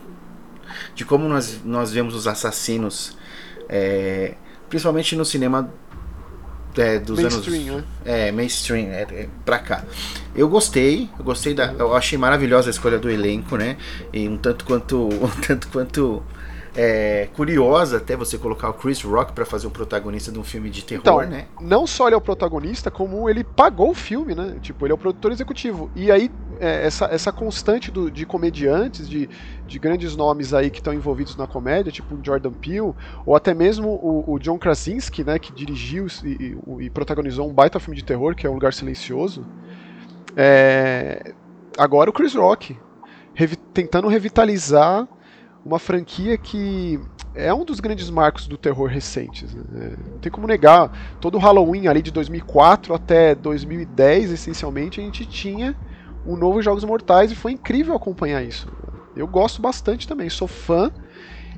de 0.94 1.04
como 1.04 1.28
nós, 1.28 1.60
nós 1.64 1.92
vemos 1.92 2.14
os 2.14 2.26
assassinos, 2.26 3.16
é, 3.68 4.34
principalmente 4.68 5.16
no 5.16 5.24
cinema 5.24 5.72
é, 6.76 6.98
dos 6.98 7.20
mainstream, 7.20 7.74
anos. 7.74 7.84
Né? 8.04 8.28
É, 8.28 8.32
mainstream, 8.32 8.88
é, 8.88 9.02
é, 9.02 9.28
pra 9.44 9.58
cá. 9.58 9.84
Eu 10.34 10.48
gostei, 10.48 11.08
eu 11.18 11.24
gostei 11.24 11.54
da. 11.54 11.72
Eu 11.72 11.94
achei 11.94 12.18
maravilhosa 12.18 12.68
a 12.68 12.72
escolha 12.72 12.98
do 12.98 13.10
elenco, 13.10 13.56
né? 13.56 13.76
E 14.12 14.28
um 14.28 14.36
tanto 14.36 14.64
quanto. 14.64 15.08
Um 15.24 15.40
tanto 15.40 15.68
quanto 15.68 16.22
é, 16.76 17.28
curiosa 17.36 17.98
até 17.98 18.16
você 18.16 18.36
colocar 18.36 18.68
o 18.68 18.74
Chris 18.74 19.00
Rock 19.02 19.32
para 19.32 19.44
fazer 19.44 19.66
o 19.66 19.70
protagonista 19.70 20.32
de 20.32 20.38
um 20.38 20.42
filme 20.42 20.68
de 20.70 20.84
terror, 20.84 21.02
então, 21.02 21.20
né? 21.20 21.46
Não 21.60 21.86
só 21.86 22.08
ele 22.08 22.14
é 22.14 22.18
o 22.18 22.20
protagonista, 22.20 22.90
como 22.90 23.30
ele 23.30 23.44
pagou 23.44 23.90
o 23.90 23.94
filme, 23.94 24.34
né? 24.34 24.56
Tipo, 24.60 24.84
ele 24.84 24.92
é 24.92 24.94
o 24.94 24.98
produtor 24.98 25.30
executivo. 25.30 25.90
E 25.94 26.10
aí, 26.10 26.30
é, 26.58 26.86
essa, 26.86 27.06
essa 27.06 27.30
constante 27.30 27.90
do, 27.90 28.10
de 28.10 28.26
comediantes, 28.26 29.08
de, 29.08 29.28
de 29.66 29.78
grandes 29.78 30.16
nomes 30.16 30.52
aí 30.52 30.68
que 30.68 30.78
estão 30.78 30.92
envolvidos 30.92 31.36
na 31.36 31.46
comédia, 31.46 31.92
tipo 31.92 32.16
o 32.16 32.18
Jordan 32.22 32.52
Peele, 32.52 32.92
ou 33.24 33.36
até 33.36 33.54
mesmo 33.54 33.88
o, 33.88 34.34
o 34.34 34.38
John 34.40 34.58
Krasinski, 34.58 35.22
né? 35.22 35.38
Que 35.38 35.52
dirigiu 35.52 36.06
e, 36.24 36.28
e, 36.28 36.84
e, 36.86 36.90
protagonizou 36.90 37.48
um 37.48 37.52
baita 37.52 37.78
filme 37.78 37.96
de 37.96 38.04
terror, 38.04 38.34
que 38.34 38.46
é 38.46 38.50
Um 38.50 38.54
Lugar 38.54 38.72
Silencioso. 38.72 39.46
É, 40.36 41.32
agora 41.78 42.10
o 42.10 42.12
Chris 42.12 42.34
Rock, 42.34 42.76
revi 43.32 43.56
tentando 43.56 44.08
revitalizar 44.08 45.06
uma 45.64 45.78
franquia 45.78 46.36
que 46.36 47.00
é 47.34 47.52
um 47.52 47.64
dos 47.64 47.80
grandes 47.80 48.10
marcos 48.10 48.46
do 48.46 48.56
terror 48.56 48.88
recentes. 48.88 49.54
Né? 49.54 49.62
É, 49.76 50.10
não 50.10 50.18
tem 50.18 50.30
como 50.30 50.46
negar. 50.46 51.16
Todo 51.20 51.36
o 51.36 51.38
Halloween 51.38 51.88
ali 51.88 52.02
de 52.02 52.10
2004 52.10 52.94
até 52.94 53.34
2010, 53.34 54.32
essencialmente, 54.32 55.00
a 55.00 55.04
gente 55.04 55.24
tinha 55.26 55.74
um 56.26 56.36
novo 56.36 56.62
Jogos 56.62 56.84
Mortais 56.84 57.32
e 57.32 57.34
foi 57.34 57.52
incrível 57.52 57.94
acompanhar 57.94 58.42
isso. 58.42 58.68
Eu 59.16 59.26
gosto 59.26 59.60
bastante 59.60 60.06
também, 60.06 60.28
sou 60.28 60.48
fã. 60.48 60.90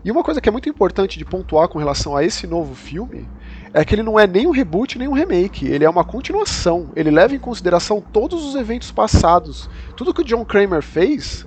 E 0.05 0.11
uma 0.11 0.23
coisa 0.23 0.41
que 0.41 0.49
é 0.49 0.53
muito 0.53 0.69
importante 0.69 1.19
de 1.19 1.25
pontuar 1.25 1.69
com 1.69 1.79
relação 1.79 2.17
a 2.17 2.23
esse 2.23 2.47
novo 2.47 2.75
filme 2.75 3.29
é 3.75 3.85
que 3.85 3.95
ele 3.95 4.03
não 4.03 4.19
é 4.19 4.27
nem 4.27 4.47
um 4.47 4.51
reboot 4.51 4.99
nem 4.99 5.09
um 5.09 5.13
remake, 5.13 5.67
ele 5.67 5.85
é 5.85 5.91
uma 5.91 6.05
continuação. 6.05 6.91
Ele 6.95 7.11
leva 7.11 7.35
em 7.35 7.39
consideração 7.39 8.01
todos 8.01 8.45
os 8.45 8.55
eventos 8.55 8.91
passados. 8.93 9.69
Tudo 9.97 10.15
que 10.15 10.21
o 10.21 10.25
John 10.25 10.45
Kramer 10.45 10.83
fez 10.83 11.46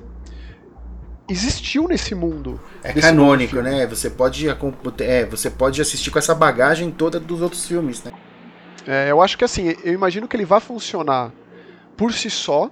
existiu 1.30 1.88
nesse 1.88 2.16
mundo. 2.16 2.60
É 2.84 2.94
canônico, 2.94 3.58
né? 3.62 3.86
Você 3.88 4.10
pode, 4.10 4.48
é, 5.00 5.26
você 5.26 5.50
pode 5.50 5.82
assistir 5.82 6.12
com 6.12 6.20
essa 6.20 6.34
bagagem 6.34 6.92
toda 6.92 7.20
dos 7.20 7.42
outros 7.42 7.66
filmes, 7.66 8.04
né? 8.04 8.12
É, 8.88 9.12
eu 9.12 9.22
acho 9.22 9.38
que 9.38 9.44
assim, 9.44 9.76
eu 9.84 9.94
imagino 9.94 10.28
que 10.28 10.36
ele 10.36 10.46
vai 10.46 10.60
funcionar 10.60 11.32
por 11.96 12.12
si 12.14 12.30
só, 12.30 12.72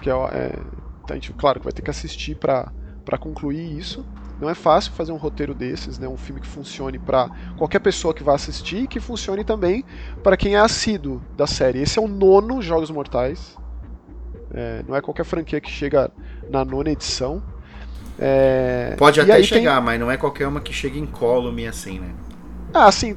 que 0.00 0.10
é, 0.10 0.12
é 0.12 0.58
a 1.08 1.14
gente, 1.14 1.32
claro 1.34 1.60
que 1.60 1.64
vai 1.64 1.72
ter 1.72 1.82
que 1.82 1.90
assistir 1.90 2.34
para 2.36 2.72
concluir 3.18 3.78
isso. 3.78 4.04
Não 4.40 4.50
é 4.50 4.54
fácil 4.54 4.92
fazer 4.92 5.12
um 5.12 5.16
roteiro 5.16 5.54
desses, 5.54 5.98
né? 5.98 6.08
Um 6.08 6.16
filme 6.16 6.40
que 6.40 6.46
funcione 6.46 6.98
para 6.98 7.30
qualquer 7.56 7.78
pessoa 7.78 8.12
que 8.12 8.22
vá 8.22 8.34
assistir 8.34 8.82
e 8.82 8.86
que 8.88 8.98
funcione 8.98 9.44
também 9.44 9.84
para 10.22 10.36
quem 10.36 10.56
é 10.56 10.58
assíduo 10.58 11.22
da 11.36 11.46
série. 11.46 11.80
Esse 11.80 11.98
é 11.98 12.02
o 12.02 12.08
nono 12.08 12.60
Jogos 12.60 12.90
Mortais. 12.90 13.56
É, 14.52 14.82
não 14.88 14.96
é 14.96 15.00
qualquer 15.00 15.24
franquia 15.24 15.60
que 15.60 15.70
chega 15.70 16.10
na 16.50 16.64
nona 16.64 16.90
edição. 16.90 17.42
É... 18.18 18.94
Pode 18.96 19.20
até 19.20 19.42
chegar, 19.42 19.76
tem... 19.76 19.84
mas 19.84 20.00
não 20.00 20.10
é 20.10 20.16
qualquer 20.16 20.46
uma 20.46 20.60
que 20.60 20.72
chega 20.72 20.98
incólume 20.98 21.66
assim, 21.66 21.98
né? 21.98 22.10
Ah, 22.72 22.86
assim, 22.86 23.16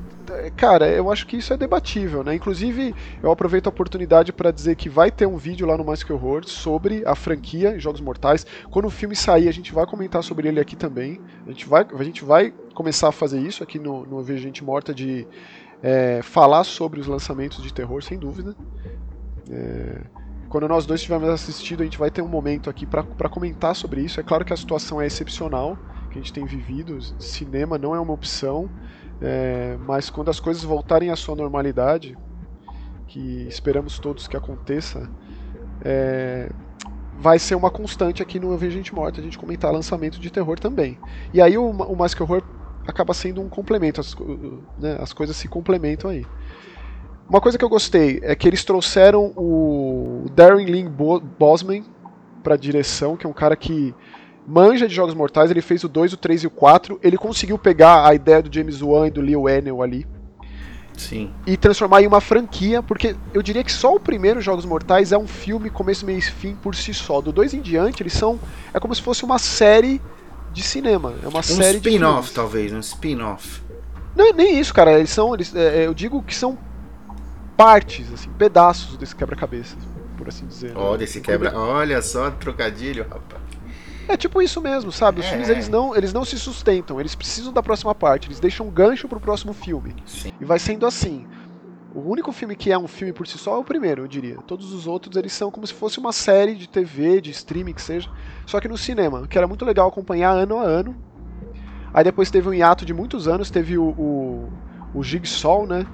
cara, 0.56 0.88
eu 0.88 1.12
acho 1.12 1.26
que 1.26 1.38
isso 1.38 1.52
é 1.52 1.58
debatível, 1.58 2.24
né? 2.24 2.36
Inclusive, 2.36 2.94
eu 3.24 3.32
aproveito 3.32 3.66
a 3.68 3.70
oportunidade 3.70 4.32
para 4.32 4.52
dizer 4.52 4.76
que 4.76 4.90
vai 4.90 5.10
ter 5.10 5.26
um 5.26 5.38
vídeo 5.38 5.66
lá 5.66 5.78
no 5.78 5.84
Mais 5.84 6.04
Que 6.04 6.14
Horror 6.14 6.46
sobre 6.46 7.04
a 7.06 7.16
franquia 7.16 7.80
Jogos 7.80 8.02
Mortais. 8.02 8.46
Quando 8.70 8.86
o 8.86 8.92
filme 8.92 9.16
sair, 9.16 9.48
a 9.48 9.52
gente 9.52 9.74
vai 9.74 9.86
comentar 9.86 10.24
sobre 10.24 10.48
ele 10.48 10.60
aqui 10.60 10.76
também. 10.76 11.20
A 11.46 11.50
gente 11.50 11.68
vai, 11.68 11.88
a 11.92 12.04
gente 12.04 12.24
vai 12.24 12.54
começar 12.74 13.10
a 13.10 13.12
fazer 13.12 13.40
isso 13.40 13.64
aqui 13.64 13.80
no, 13.80 14.06
no 14.06 14.22
Veja 14.22 14.44
Gente 14.44 14.64
Morta 14.64 14.94
de 14.94 15.28
é, 15.82 16.22
falar 16.22 16.64
sobre 16.64 17.00
os 17.00 17.08
lançamentos 17.08 17.64
de 17.64 17.74
terror, 17.74 18.04
sem 18.04 18.18
dúvida. 18.18 18.56
É, 19.50 20.02
quando 20.50 20.68
nós 20.68 20.86
dois 20.86 21.02
tivermos 21.02 21.30
assistido, 21.30 21.82
a 21.82 21.84
gente 21.84 21.98
vai 21.98 22.10
ter 22.10 22.22
um 22.22 22.28
momento 22.28 22.70
aqui 22.70 22.86
para 22.86 23.30
comentar 23.30 23.76
sobre 23.76 24.02
isso. 24.02 24.20
É 24.20 24.24
claro 24.24 24.46
que 24.46 24.54
a 24.54 24.58
situação 24.58 25.02
é 25.02 25.06
excepcional 25.06 25.78
que 26.10 26.18
a 26.18 26.22
gente 26.22 26.34
tem 26.34 26.46
vivido, 26.46 27.00
cinema 27.20 27.78
não 27.78 27.94
é 27.94 28.00
uma 28.00 28.14
opção, 28.14 28.70
é, 29.22 29.78
mas 29.86 30.10
quando 30.10 30.30
as 30.30 30.40
coisas 30.40 30.64
voltarem 30.64 31.10
à 31.10 31.16
sua 31.16 31.36
normalidade, 31.36 32.18
que 33.08 33.48
esperamos 33.48 34.00
todos 34.00 34.28
que 34.28 34.38
aconteça, 34.38 35.10
é, 35.84 36.50
vai 37.20 37.40
ser 37.40 37.56
uma 37.56 37.70
constante 37.70 38.22
aqui 38.22 38.40
no 38.40 38.52
Eu 38.52 38.58
Vejo 38.58 38.78
Gente 38.78 38.94
Morta, 38.94 39.20
a 39.20 39.24
gente 39.24 39.38
comentar 39.38 39.72
lançamento 39.72 40.20
de 40.20 40.30
terror 40.30 40.60
também. 40.60 40.98
E 41.34 41.42
aí 41.42 41.58
o, 41.58 41.70
o 41.70 41.98
Horror 42.22 42.44
acaba 42.88 43.14
sendo 43.14 43.42
um 43.42 43.50
complemento, 43.50 44.00
as, 44.00 44.16
né, 44.80 44.98
as 45.00 45.12
coisas 45.14 45.36
se 45.36 45.48
complementam 45.48 46.10
aí. 46.10 46.26
Uma 47.30 47.42
coisa 47.42 47.58
que 47.58 47.66
eu 47.66 47.70
gostei 47.70 48.20
é 48.24 48.36
que 48.36 48.48
eles 48.48 48.64
trouxeram 48.64 49.34
o 49.36 50.26
Darren 50.34 50.66
Lynn 50.66 50.90
Bosman 51.38 51.84
para 52.42 52.56
direção, 52.56 53.18
que 53.18 53.26
é 53.26 53.30
um 53.30 53.34
cara 53.34 53.56
que 53.56 53.94
manja 54.48 54.88
de 54.88 54.96
jogos 54.96 55.14
mortais, 55.14 55.52
ele 55.52 55.62
fez 55.62 55.84
o 55.84 55.90
2, 55.90 56.14
o 56.14 56.18
3 56.18 56.44
e 56.44 56.48
o 56.48 56.50
4. 56.50 56.98
Ele 57.04 57.18
conseguiu 57.18 57.58
pegar 57.58 58.08
a 58.08 58.16
ideia 58.16 58.42
do 58.42 58.54
James 58.54 58.82
Wan 58.82 59.08
e 59.08 59.12
do 59.12 59.20
Leo 59.20 59.50
Enel 59.50 59.84
ali. 59.84 60.08
Sim. 60.96 61.32
E 61.46 61.58
transformar 61.58 62.02
em 62.02 62.08
uma 62.08 62.22
franquia, 62.22 62.82
porque 62.82 63.16
eu 63.34 63.42
diria 63.44 63.64
que 63.64 63.72
só 63.72 63.94
o 63.94 64.00
primeiro 64.00 64.42
Jogos 64.42 64.66
Mortais 64.66 65.12
é 65.12 65.18
um 65.18 65.28
filme 65.28 65.70
começo, 65.70 66.06
meio 66.06 66.18
e 66.18 66.22
fim 66.22 66.56
por 66.56 66.76
si 66.76 66.94
só. 66.94 67.20
Do 67.20 67.34
dois 67.34 67.54
em 67.54 67.62
diante, 67.62 68.02
eles 68.02 68.14
são. 68.14 68.40
É 68.74 68.80
como 68.80 68.96
se 68.96 69.02
fosse 69.02 69.26
uma 69.26 69.38
série 69.38 70.02
de 70.52 70.64
cinema. 70.64 71.14
É 71.22 71.28
uma 71.28 71.40
um 71.40 71.44
série 71.44 71.80
de. 71.80 71.90
spin-off, 71.90 72.32
talvez, 72.34 72.74
um 72.74 72.80
spin-off. 72.80 73.62
Não, 74.16 74.34
nem 74.34 74.58
isso, 74.60 74.74
cara. 74.74 74.98
Eles 74.98 75.12
são. 75.12 75.36
Eles, 75.36 75.54
é, 75.54 75.86
eu 75.86 75.94
digo 75.94 76.24
que 76.24 76.34
são 76.34 76.58
partes, 77.58 78.14
assim, 78.14 78.30
pedaços 78.38 78.96
desse 78.98 79.16
quebra-cabeça, 79.16 79.76
por 80.16 80.28
assim 80.28 80.46
dizer. 80.46 80.74
né? 80.74 80.80
Olha 80.80 81.04
esse 81.04 81.20
quebra. 81.20 81.58
Olha 81.58 82.02
só, 82.02 82.30
trocadilho, 82.32 83.04
rapaz. 83.10 83.42
É 84.08 84.16
tipo 84.16 84.42
isso 84.42 84.62
mesmo, 84.62 84.90
sabe? 84.92 85.20
Os 85.20 85.26
É. 85.26 85.30
filmes 85.32 85.50
eles 85.50 85.68
não, 85.68 85.94
eles 85.96 86.14
não 86.14 86.24
se 86.24 86.40
sustentam, 86.40 86.98
eles 87.00 87.14
precisam 87.16 87.52
da 87.52 87.62
próxima 87.62 87.94
parte, 87.94 88.28
eles 88.30 88.40
deixam 88.40 88.68
um 88.68 88.72
gancho 88.72 89.08
pro 89.08 89.20
próximo 89.20 89.52
filme. 89.54 89.94
Sim. 90.06 90.32
E 90.40 90.46
vai 90.46 90.60
sendo 90.60 90.86
assim. 90.86 91.26
O 91.94 92.02
único 92.12 92.32
filme 92.32 92.56
que 92.56 92.72
é 92.72 92.78
um 92.78 92.88
filme 92.88 93.12
por 93.12 93.26
si 93.26 93.38
só 93.40 93.56
é 93.56 93.58
o 93.58 93.64
primeiro, 93.64 94.04
eu 94.04 94.08
diria. 94.08 94.38
Todos 94.46 94.72
os 94.72 94.86
outros 94.86 95.18
eles 95.18 95.34
são 95.34 95.50
como 95.50 95.66
se 95.66 95.74
fosse 95.74 95.98
uma 95.98 96.14
série 96.14 96.54
de 96.56 96.70
TV, 96.70 97.20
de 97.20 97.32
streaming 97.32 97.74
que 97.74 97.82
seja, 97.82 98.08
só 98.46 98.60
que 98.62 98.68
no 98.68 98.78
cinema, 98.78 99.26
que 99.28 99.36
era 99.38 99.48
muito 99.48 99.66
legal 99.66 99.88
acompanhar 99.88 100.30
ano 100.32 100.60
a 100.60 100.64
ano. 100.64 100.96
Aí 101.94 102.04
depois 102.04 102.30
teve 102.30 102.48
um 102.48 102.54
hiato 102.54 102.86
de 102.86 102.94
muitos 102.94 103.28
anos, 103.28 103.50
teve 103.50 103.78
o, 103.80 103.84
o, 103.90 104.50
o 104.94 105.02
Jigsaw, 105.04 105.66
né? 105.66 105.88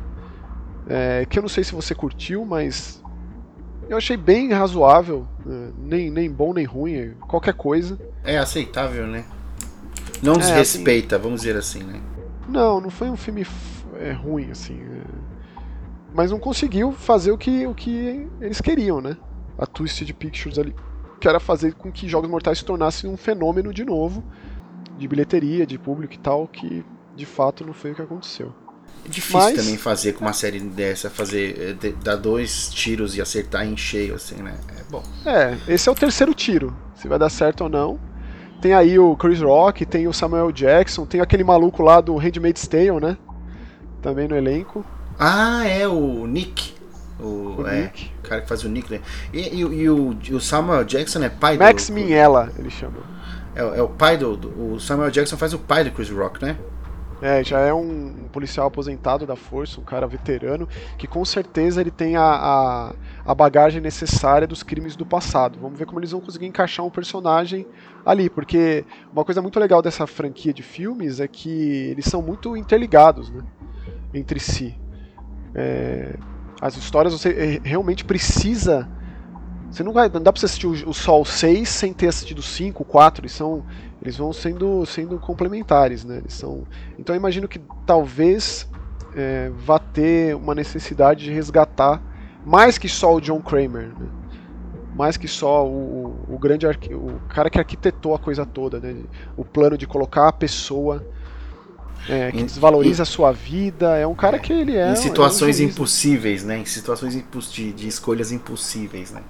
É, 0.88 1.26
que 1.26 1.40
eu 1.40 1.42
não 1.42 1.50
sei 1.50 1.64
se 1.64 1.74
você 1.74 1.96
curtiu, 1.96 2.46
mas 2.46 3.02
eu 3.90 3.98
achei 3.98 4.18
bem 4.18 4.52
razoável, 4.52 5.28
é, 5.48 5.70
nem, 5.78 6.10
nem 6.10 6.32
bom 6.32 6.54
nem 6.54 6.66
ruim, 6.66 6.96
é 6.96 7.14
qualquer 7.28 7.54
coisa. 7.54 8.00
É 8.24 8.38
aceitável, 8.38 9.08
né? 9.08 9.26
Não 10.22 10.34
É, 10.34 10.38
desrespeita, 10.38 11.18
vamos 11.18 11.42
dizer 11.42 11.58
assim, 11.58 11.84
né? 11.84 12.02
Não, 12.48 12.80
não 12.80 12.90
foi 12.90 13.10
um 13.10 13.18
filme 13.18 13.46
é, 14.00 14.12
ruim, 14.12 14.50
assim. 14.52 14.80
é. 14.82 15.04
Mas 16.14 16.32
não 16.32 16.40
conseguiu 16.40 16.92
fazer 16.92 17.32
o 17.32 17.38
que, 17.38 17.66
o 17.66 17.74
que 17.74 18.30
eles 18.40 18.62
queriam, 18.62 19.02
né? 19.02 19.18
A 19.58 19.66
Twisted 19.66 20.12
Pictures 20.14 20.60
ali. 20.60 20.76
Que 21.20 21.28
era 21.28 21.40
fazer 21.40 21.74
com 21.74 21.92
que 21.92 22.08
Jogos 22.08 22.30
Mortais 22.30 22.60
se 22.60 22.66
tornasse 22.66 23.08
um 23.08 23.18
fenômeno 23.18 23.74
de 23.74 23.84
novo, 23.84 24.24
de 24.98 25.08
bilheteria, 25.08 25.66
de 25.66 25.78
público 25.78 26.14
e 26.14 26.20
tal, 26.20 26.48
que 26.48 26.86
de 27.16 27.26
fato 27.26 27.66
não 27.66 27.74
foi 27.74 27.92
o 27.92 27.96
que 27.96 28.02
aconteceu. 28.02 28.54
Difícil 29.08 29.40
Mas- 29.40 29.56
também 29.58 29.78
fazer 29.78 30.14
com 30.14 30.22
uma 30.26 30.34
série 30.34 30.60
dessa, 30.60 31.10
fazer 31.10 31.56
eh, 31.60 31.74
de- 31.74 31.92
dar 31.94 32.16
dois 32.16 32.70
tiros 32.70 33.16
e 33.18 33.22
acertar 33.22 33.66
em 33.68 33.76
cheio, 33.76 34.16
assim, 34.16 34.36
né? 34.36 34.56
É 34.80 34.84
bom. 34.90 35.04
É, 35.26 35.58
esse 35.68 35.90
é 35.90 35.92
o 35.92 35.96
terceiro 35.96 36.34
tiro, 36.34 36.74
se 36.96 37.08
vai 37.08 37.20
dar 37.20 37.30
certo 37.30 37.62
ou 37.66 37.70
não. 37.70 38.00
Tem 38.62 38.74
aí 38.74 38.98
o 38.98 39.16
Chris 39.18 39.42
Rock, 39.42 39.86
tem 39.86 40.08
o 40.08 40.14
Samuel 40.14 40.52
Jackson, 40.52 41.06
tem 41.06 41.20
aquele 41.20 41.44
maluco 41.44 41.84
lá 41.84 42.00
do 42.00 42.16
Handmaid's 42.16 42.66
Tale, 42.66 43.00
né? 43.02 43.18
Também 44.02 44.28
no 44.28 44.36
elenco. 44.38 44.86
Ah, 45.20 45.68
é 45.68 45.86
o 45.88 46.26
Nick. 46.26 46.74
O, 47.20 47.62
O 47.62 47.68
é, 47.68 47.82
Nick. 47.84 48.10
o 48.20 48.28
cara 48.28 48.42
que 48.42 48.48
faz 48.48 48.64
o 48.64 48.70
Nick, 48.70 48.90
né? 48.92 49.02
E, 49.34 49.40
e- 49.42 49.60
e 49.60 49.90
o, 49.90 50.18
o 50.32 50.40
Samuel 50.40 50.84
Jackson 50.86 51.22
é 51.24 51.30
pai 51.30 51.58
Max 51.58 51.88
do. 51.88 51.94
Minella, 51.94 52.52
ele 52.58 52.70
chama. 52.70 52.98
É, 53.56 53.62
é 53.80 53.82
o 53.82 53.90
pai 53.90 54.18
do, 54.18 54.36
do- 54.38 54.74
O 54.76 54.80
Samuel 54.80 55.12
Jackson 55.12 55.38
faz 55.38 55.54
o 55.54 55.60
pai 55.60 55.84
do 55.84 55.92
Chris 55.92 56.10
Rock, 56.10 56.42
né? 56.44 56.58
É, 57.24 57.42
já 57.42 57.62
é 57.62 57.74
um 57.74 58.28
policial 58.34 58.68
aposentado 58.68 59.26
da 59.26 59.38
força, 59.38 59.80
um 59.80 59.84
cara 59.86 60.06
veterano, 60.06 60.68
que 60.98 61.08
com 61.08 61.24
certeza 61.24 61.80
ele 61.80 61.90
tem 61.90 62.18
a, 62.18 62.22
a, 62.22 62.94
a 63.26 63.34
bagagem 63.34 63.80
necessária 63.80 64.46
dos 64.46 64.62
crimes 64.62 64.98
do 64.98 65.06
passado. 65.06 65.58
Vamos 65.58 65.80
ver 65.80 65.86
como 65.86 66.02
eles 66.02 66.12
vão 66.12 66.20
conseguir 66.20 66.48
encaixar 66.48 66.86
um 66.86 66.90
personagem 66.90 67.66
ali, 68.06 68.30
porque 68.30 68.84
uma 69.10 69.24
coisa 69.24 69.42
muito 69.42 69.58
legal 69.58 69.82
dessa 69.82 70.06
franquia 70.06 70.54
de 70.54 70.62
filmes 70.62 71.22
é 71.22 71.28
que 71.30 71.88
eles 71.92 72.04
são 72.04 72.22
muito 72.22 72.58
interligados 72.58 73.30
né, 73.30 73.42
entre 74.14 74.38
si. 74.38 74.78
É, 75.56 76.18
as 76.60 76.76
histórias 76.76 77.14
você 77.14 77.30
eh, 77.30 77.62
realmente 77.64 78.04
precisa. 78.04 78.86
Você 79.72 79.82
não, 79.82 79.94
vai, 79.94 80.10
não 80.10 80.22
dá 80.22 80.32
pra 80.32 80.42
você 80.42 80.46
assistir 80.46 80.68
o, 80.68 80.90
o 80.90 80.94
Sol 80.94 81.24
6 81.24 81.70
sem 81.70 81.94
ter 81.94 82.08
assistido 82.08 82.40
o 82.40 82.44
5, 82.44 82.84
o 82.84 82.86
4, 82.86 83.22
eles 83.22 83.32
são. 83.32 83.66
Eles 84.04 84.18
vão 84.18 84.34
sendo, 84.34 84.86
sendo 84.86 85.18
complementares, 85.18 86.04
né? 86.04 86.18
Eles 86.18 86.34
são, 86.34 86.64
então 87.00 87.16
eu 87.16 87.18
imagino 87.20 87.48
que 87.48 87.58
talvez 87.86 88.68
é, 89.16 89.50
vá 89.66 89.80
ter 89.80 90.36
uma 90.36 90.54
necessidade 90.54 91.24
de 91.24 91.32
resgatar 91.32 92.02
mais 92.46 92.78
que 92.78 92.90
só 92.90 93.16
o 93.16 93.22
John 93.22 93.40
Kramer, 93.42 93.88
né? 93.98 94.08
mais 94.94 95.16
que 95.16 95.28
só 95.28 95.66
o, 95.66 96.18
o, 96.30 96.36
o 96.36 96.38
grande 96.38 96.68
arqui- 96.68 96.94
o 96.94 97.20
cara 97.30 97.50
que 97.50 97.58
arquitetou 97.58 98.14
a 98.14 98.20
coisa 98.20 98.46
toda, 98.46 98.78
né? 98.80 98.94
o 99.38 99.46
plano 99.46 99.78
de 99.78 99.88
colocar 99.88 100.28
a 100.28 100.34
pessoa 100.34 101.02
é, 102.10 102.30
que 102.30 102.44
desvaloriza 102.44 103.04
a 103.04 103.06
sua 103.06 103.32
vida, 103.32 103.98
é 103.98 104.06
um 104.06 104.14
cara 104.14 104.38
que 104.38 104.52
ele 104.52 104.76
é 104.76 104.92
em 104.92 104.96
situações 104.98 105.62
é 105.62 105.64
um 105.64 105.68
impossíveis, 105.68 106.44
né? 106.44 106.58
Em 106.58 106.66
situações 106.66 107.16
de, 107.16 107.72
de 107.72 107.88
escolhas 107.88 108.34
impossíveis, 108.34 109.12
né? 109.12 109.22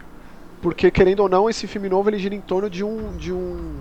porque 0.63 0.89
querendo 0.89 1.19
ou 1.19 1.29
não 1.29 1.49
esse 1.49 1.67
filme 1.67 1.89
novo 1.89 2.09
ele 2.09 2.17
gira 2.17 2.33
em 2.33 2.41
torno 2.41 2.69
de 2.69 2.83
um 2.83 3.15
de 3.17 3.33
um 3.33 3.75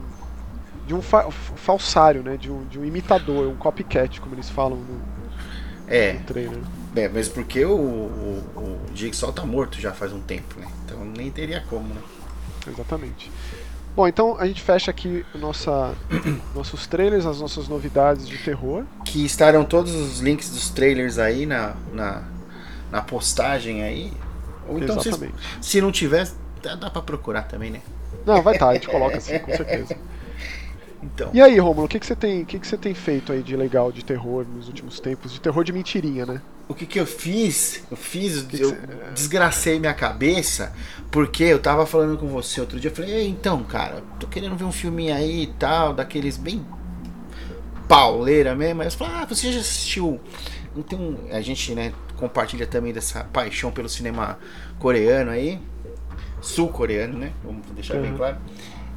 de 0.85 0.95
um 0.95 1.03
fa- 1.03 1.31
falsário, 1.31 2.23
né? 2.23 2.37
De 2.37 2.51
um, 2.51 2.64
de 2.66 2.79
um 2.79 2.85
imitador, 2.85 3.49
um 3.49 3.57
copycat, 3.57 4.21
como 4.21 4.35
eles 4.35 4.51
falam 4.51 4.79
no, 4.79 5.09
É, 5.87 6.14
no 6.14 6.21
trailer. 6.21 6.66
é 6.97 7.09
mas 7.09 7.29
porque 7.29 7.64
o, 7.64 7.73
o, 7.77 8.45
o 8.57 8.81
Jigsaw 8.95 9.33
tá 9.33 9.45
morto 9.45 9.81
já 9.81 9.92
faz 9.92 10.12
um 10.12 10.21
tempo, 10.21 10.59
né? 10.61 10.68
Então 10.85 11.05
nem 11.05 11.31
teria 11.31 11.61
como, 11.68 11.95
né? 11.95 12.03
Exatamente. 12.66 13.31
Bom, 13.95 14.09
então 14.09 14.37
a 14.38 14.47
gente 14.47 14.62
fecha 14.62 14.90
aqui 14.90 15.25
nossa, 15.35 15.95
nossos 16.55 16.87
trailers, 16.87 17.27
as 17.27 17.40
nossas 17.40 17.68
novidades 17.68 18.27
de 18.27 18.38
terror. 18.38 18.85
Que 19.05 19.25
estarão 19.25 19.64
todos 19.64 19.95
os 19.95 20.21
links 20.21 20.51
dos 20.51 20.71
trailers 20.71 21.18
aí 21.18 21.45
na, 21.45 21.75
na, 21.92 22.23
na 22.90 23.03
postagem 23.03 23.83
aí. 23.83 24.12
Ou 24.66 24.79
então, 24.79 24.99
se, 25.01 25.09
Exatamente. 25.09 25.35
se 25.61 25.81
não 25.81 25.92
tiver, 25.92 26.29
dá, 26.62 26.75
dá 26.77 26.90
pra 26.90 27.03
procurar 27.03 27.42
também, 27.42 27.71
né? 27.71 27.83
Não, 28.25 28.40
vai 28.40 28.55
estar, 28.55 28.68
a 28.68 28.75
gente 28.75 28.88
coloca 28.90 29.18
assim, 29.18 29.38
com 29.40 29.53
certeza. 29.55 29.97
Então. 31.02 31.30
E 31.32 31.40
aí, 31.40 31.58
Romulo, 31.58 31.86
o 31.86 31.88
que, 31.88 31.98
que, 31.98 32.06
você 32.06 32.14
tem, 32.14 32.44
que, 32.44 32.58
que 32.58 32.66
você 32.66 32.76
tem 32.76 32.94
feito 32.94 33.32
aí 33.32 33.42
de 33.42 33.56
legal 33.56 33.90
de 33.90 34.04
terror 34.04 34.46
nos 34.46 34.68
últimos 34.68 35.00
tempos? 35.00 35.32
De 35.32 35.40
terror 35.40 35.64
de 35.64 35.72
mentirinha, 35.72 36.24
né? 36.24 36.40
O 36.68 36.74
que 36.74 36.86
que 36.86 36.98
eu 36.98 37.06
fiz? 37.06 37.82
Eu 37.90 37.96
fiz, 37.96 38.42
que 38.42 38.60
eu 38.60 38.70
cê- 38.70 38.78
desgracei 39.12 39.78
minha 39.80 39.92
cabeça, 39.92 40.72
porque 41.10 41.42
eu 41.44 41.58
tava 41.58 41.84
falando 41.84 42.16
com 42.16 42.28
você 42.28 42.60
outro 42.60 42.78
dia, 42.78 42.90
eu 42.90 42.94
falei, 42.94 43.10
"Ei, 43.12 43.28
então, 43.28 43.62
cara, 43.64 44.02
tô 44.20 44.26
querendo 44.28 44.56
ver 44.56 44.64
um 44.64 44.72
filminho 44.72 45.14
aí 45.14 45.42
e 45.42 45.46
tal, 45.48 45.92
daqueles 45.92 46.36
bem 46.36 46.64
pauleira 47.88 48.54
mesmo. 48.54 48.80
Aí 48.82 48.88
eu 48.88 48.92
falei, 48.92 49.14
ah, 49.16 49.26
você 49.26 49.52
já 49.52 49.60
assistiu? 49.60 50.20
Não 50.74 50.82
tem 50.82 50.98
um, 50.98 51.16
a 51.30 51.40
gente, 51.40 51.74
né, 51.74 51.92
compartilha 52.16 52.66
também 52.66 52.92
dessa 52.92 53.24
paixão 53.24 53.70
pelo 53.70 53.88
cinema 53.88 54.38
coreano 54.78 55.30
aí, 55.30 55.60
sul-coreano, 56.40 57.18
né? 57.18 57.32
Vamos 57.44 57.66
deixar 57.74 57.98
bem 57.98 58.12
Uhum. 58.12 58.16
claro. 58.16 58.36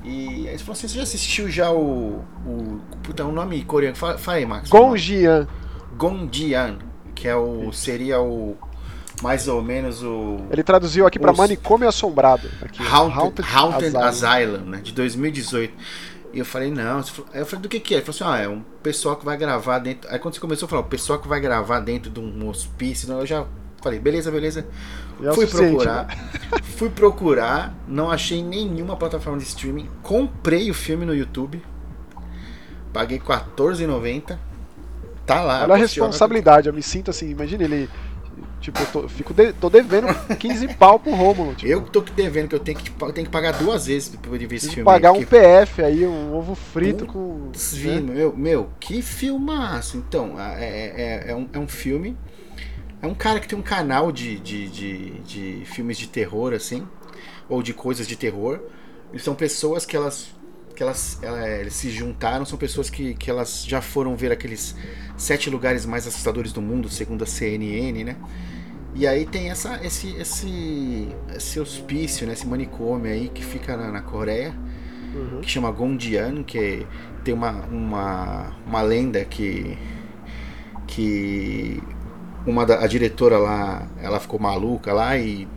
E 0.05 0.09
aí 0.09 0.47
ele 0.49 0.57
falou 0.59 0.73
assim, 0.73 0.87
você 0.87 0.95
já 0.97 1.03
assistiu 1.03 1.49
já 1.49 1.71
o, 1.71 2.23
o 2.45 2.79
puta, 3.03 3.25
um 3.25 3.31
nome 3.31 3.63
coreano? 3.63 3.95
Fala, 3.95 4.17
fala 4.17 4.37
aí, 4.37 4.45
Max. 4.45 4.69
o. 4.69 4.71
Gonjian. 4.71 5.47
Gonjian, 5.97 6.77
que 7.15 7.27
é 7.27 7.35
o 7.35 7.71
seria 7.71 8.19
o 8.21 8.55
mais 9.21 9.47
ou 9.47 9.61
menos 9.61 10.03
o 10.03 10.39
Ele 10.51 10.61
traduziu 10.61 11.07
aqui 11.07 11.17
pra 11.17 11.31
Os- 11.31 11.37
Manicômio 11.37 11.87
Assombrado. 11.87 12.47
Aqui, 12.61 12.83
ó. 12.83 12.95
Haunted, 12.95 13.47
Haunted 13.55 13.95
Asylum. 13.97 14.03
Asylum, 14.05 14.65
né, 14.69 14.81
de 14.83 14.91
2018. 14.91 15.73
E 16.33 16.39
eu 16.39 16.45
falei, 16.45 16.69
não, 16.69 17.01
eu 17.33 17.45
falei, 17.45 17.61
do 17.63 17.69
que 17.69 17.79
que 17.79 17.93
é? 17.93 17.97
Ele 17.99 18.05
falou 18.05 18.33
assim, 18.33 18.41
ah, 18.41 18.43
é 18.43 18.49
um 18.49 18.61
pessoal 18.83 19.15
que 19.15 19.23
vai 19.23 19.37
gravar 19.37 19.79
dentro. 19.79 20.09
Aí 20.11 20.19
quando 20.19 20.33
você 20.33 20.41
começou 20.41 20.65
a 20.65 20.69
falar, 20.69 20.81
o 20.81 20.85
pessoal 20.85 21.17
que 21.17 21.29
vai 21.29 21.39
gravar 21.39 21.79
dentro 21.79 22.11
de 22.11 22.19
um 22.19 22.49
hospício, 22.49 23.09
eu 23.09 23.25
já 23.25 23.45
falei, 23.85 23.99
beleza, 23.99 24.31
beleza. 24.31 24.65
É 25.21 25.31
fui 25.33 25.45
suficiente, 25.45 25.75
procurar, 25.75 26.07
né? 26.07 26.15
fui 26.75 26.89
procurar, 26.89 27.75
não 27.87 28.09
achei 28.11 28.43
nenhuma 28.43 28.95
plataforma 28.97 29.37
de 29.37 29.45
streaming. 29.45 29.87
Comprei 30.01 30.69
o 30.71 30.73
filme 30.73 31.05
no 31.05 31.13
YouTube, 31.15 31.61
paguei 32.91 33.19
R$14,90. 33.19 34.37
Tá 35.25 35.41
lá. 35.41 35.63
Olha 35.63 35.73
a 35.75 35.77
responsabilidade, 35.77 36.67
eu 36.67 36.73
me 36.73 36.83
sinto 36.83 37.09
assim, 37.11 37.29
imagina 37.29 37.63
ele. 37.63 37.89
Tipo, 38.61 38.79
eu 38.81 38.85
tô, 38.87 39.07
fico 39.07 39.31
de- 39.33 39.53
tô 39.53 39.69
devendo 39.69 40.07
15 40.39 40.67
pau 40.75 40.97
pro 40.99 41.13
Rômulo. 41.13 41.53
Tipo, 41.53 41.71
Eu 41.71 41.83
que 41.83 41.91
tô 41.91 42.01
devendo 42.01 42.47
que 42.49 42.55
eu 42.55 42.59
tenho 42.59 42.77
que, 42.77 42.91
eu 42.99 43.13
tenho 43.13 43.25
que 43.27 43.31
pagar 43.31 43.51
duas 43.53 43.85
vezes 43.85 44.09
pra 44.09 44.19
poder 44.29 44.47
ver 44.47 44.55
esse 44.55 44.69
filme. 44.69 44.83
pagar 44.83 45.09
aí, 45.11 45.15
um 45.19 45.23
porque- 45.23 45.37
PF 45.37 45.83
aí, 45.83 46.05
um 46.05 46.33
ovo 46.35 46.55
frito 46.55 47.05
com. 47.05 47.49
Putz, 47.51 47.73
né? 47.73 47.79
vi, 47.97 48.01
meu, 48.01 48.35
meu, 48.35 48.69
que 48.79 49.01
filmaço. 49.03 49.97
Então, 49.97 50.33
é, 50.39 50.63
é, 50.65 51.23
é, 51.31 51.35
um, 51.35 51.47
é 51.53 51.59
um 51.59 51.67
filme. 51.67 52.17
É 53.05 53.07
um 53.07 53.13
cara 53.13 53.39
que 53.39 53.47
tem 53.47 53.57
um 53.57 53.61
canal 53.61 54.11
de, 54.11 54.39
de, 54.39 54.67
de, 54.67 55.09
de 55.19 55.65
filmes 55.65 55.95
de 55.95 56.07
terror, 56.07 56.53
assim. 56.53 56.87
Ou 57.47 57.61
de 57.61 57.71
coisas 57.71 58.07
de 58.07 58.15
terror. 58.15 58.59
E 59.13 59.19
são 59.19 59.35
pessoas 59.35 59.85
que 59.85 59.95
elas. 59.95 60.33
Que 60.75 60.81
elas, 60.81 61.19
é, 61.21 61.61
eles 61.61 61.73
se 61.73 61.91
juntaram, 61.91 62.43
são 62.45 62.57
pessoas 62.57 62.89
que, 62.89 63.13
que 63.13 63.29
elas 63.29 63.63
já 63.63 63.79
foram 63.79 64.15
ver 64.15 64.31
aqueles 64.31 64.75
sete 65.15 65.49
lugares 65.49 65.85
mais 65.85 66.05
assustadores 66.05 66.51
do 66.51 66.61
mundo, 66.61 66.89
segundo 66.89 67.23
a 67.23 67.27
CNN, 67.27 68.03
né? 68.03 68.17
E 68.93 69.07
aí 69.07 69.25
tem 69.25 69.51
essa, 69.51 69.79
esse, 69.85 70.09
esse, 70.17 71.07
esse 71.33 71.59
hospício, 71.59 72.27
né? 72.27 72.33
esse 72.33 72.45
manicômio 72.45 73.09
aí 73.11 73.29
que 73.29 73.43
fica 73.43 73.77
na, 73.77 73.91
na 73.91 74.01
Coreia 74.01 74.53
Uhum. 75.13 75.39
que 75.39 75.49
chama 75.49 75.71
Gondian, 75.71 76.43
que 76.43 76.85
tem 77.23 77.33
uma, 77.33 77.51
uma, 77.67 78.53
uma 78.67 78.81
lenda 78.81 79.23
que, 79.23 79.77
que 80.85 81.81
uma 82.45 82.65
da, 82.65 82.83
a 82.83 82.87
diretora 82.87 83.37
lá, 83.37 83.87
ela 84.01 84.19
ficou 84.19 84.39
maluca 84.39 84.93
lá 84.93 85.17
e 85.17 85.47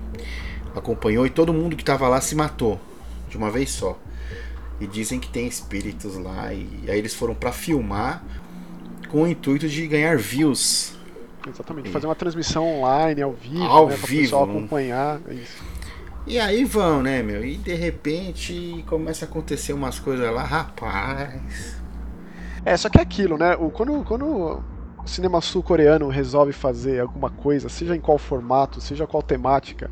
acompanhou 0.74 1.26
e 1.26 1.30
todo 1.30 1.52
mundo 1.52 1.76
que 1.76 1.84
tava 1.84 2.08
lá 2.08 2.20
se 2.20 2.34
matou 2.34 2.80
de 3.28 3.36
uma 3.36 3.50
vez 3.50 3.70
só. 3.70 3.98
E 4.80 4.86
dizem 4.86 5.18
que 5.18 5.28
tem 5.28 5.46
espíritos 5.46 6.16
lá 6.16 6.52
e 6.52 6.84
aí 6.88 6.98
eles 6.98 7.14
foram 7.14 7.34
para 7.34 7.52
filmar 7.52 8.22
com 9.08 9.22
o 9.22 9.26
intuito 9.26 9.68
de 9.68 9.86
ganhar 9.86 10.16
views. 10.16 10.96
Exatamente, 11.46 11.88
e... 11.88 11.92
fazer 11.92 12.06
uma 12.06 12.14
transmissão 12.14 12.66
online 12.66 13.22
ao 13.22 13.32
vivo, 13.32 13.64
ao 13.64 13.88
né, 13.88 13.96
vivo, 13.96 14.04
o 14.04 14.20
pessoal 14.20 14.44
acompanhar, 14.44 15.20
é 15.28 15.34
isso. 15.34 15.64
E 16.26 16.38
aí 16.38 16.62
vão, 16.62 17.02
né, 17.02 17.22
meu? 17.22 17.42
E 17.42 17.56
de 17.56 17.74
repente 17.74 18.84
começa 18.86 19.24
a 19.24 19.28
acontecer 19.28 19.72
umas 19.72 19.98
coisas 19.98 20.30
lá, 20.30 20.42
rapaz. 20.42 21.80
É, 22.66 22.76
só 22.76 22.90
que 22.90 22.98
é 22.98 23.00
aquilo, 23.00 23.38
né? 23.38 23.56
O, 23.56 23.70
quando, 23.70 24.04
quando 24.04 24.62
o 25.08 25.10
cinema 25.10 25.40
sul-coreano 25.40 26.08
resolve 26.08 26.52
fazer 26.52 27.00
alguma 27.00 27.30
coisa, 27.30 27.70
seja 27.70 27.96
em 27.96 28.00
qual 28.00 28.18
formato, 28.18 28.78
seja 28.78 29.06
qual 29.06 29.22
temática, 29.22 29.90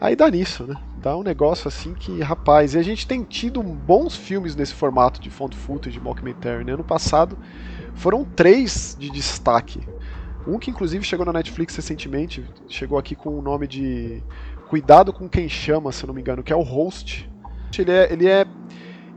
aí 0.00 0.16
dá 0.16 0.28
nisso, 0.28 0.66
né? 0.66 0.74
Dá 0.96 1.16
um 1.16 1.22
negócio 1.22 1.68
assim 1.68 1.94
que, 1.94 2.20
rapaz, 2.20 2.74
e 2.74 2.78
a 2.78 2.82
gente 2.82 3.06
tem 3.06 3.22
tido 3.22 3.62
bons 3.62 4.16
filmes 4.16 4.56
nesse 4.56 4.74
formato 4.74 5.20
de 5.20 5.30
found 5.30 5.56
footage, 5.56 5.96
de 5.96 6.04
mockumentary, 6.04 6.64
né? 6.64 6.72
Ano 6.72 6.82
passado 6.82 7.38
foram 7.94 8.24
três 8.24 8.96
de 8.98 9.08
destaque. 9.10 9.80
Um 10.44 10.58
que 10.58 10.70
inclusive 10.70 11.04
chegou 11.04 11.24
na 11.24 11.32
Netflix 11.32 11.76
recentemente, 11.76 12.44
chegou 12.68 12.98
aqui 12.98 13.14
com 13.14 13.38
o 13.38 13.42
nome 13.42 13.68
de 13.68 14.22
Cuidado 14.68 15.12
com 15.14 15.28
quem 15.28 15.48
chama, 15.48 15.92
se 15.92 16.06
não 16.06 16.12
me 16.12 16.20
engano, 16.20 16.42
que 16.42 16.52
é 16.52 16.56
o 16.56 16.62
Host. 16.62 17.30
Ele 17.78 17.92
é, 17.92 18.12
ele 18.12 18.28
é 18.28 18.44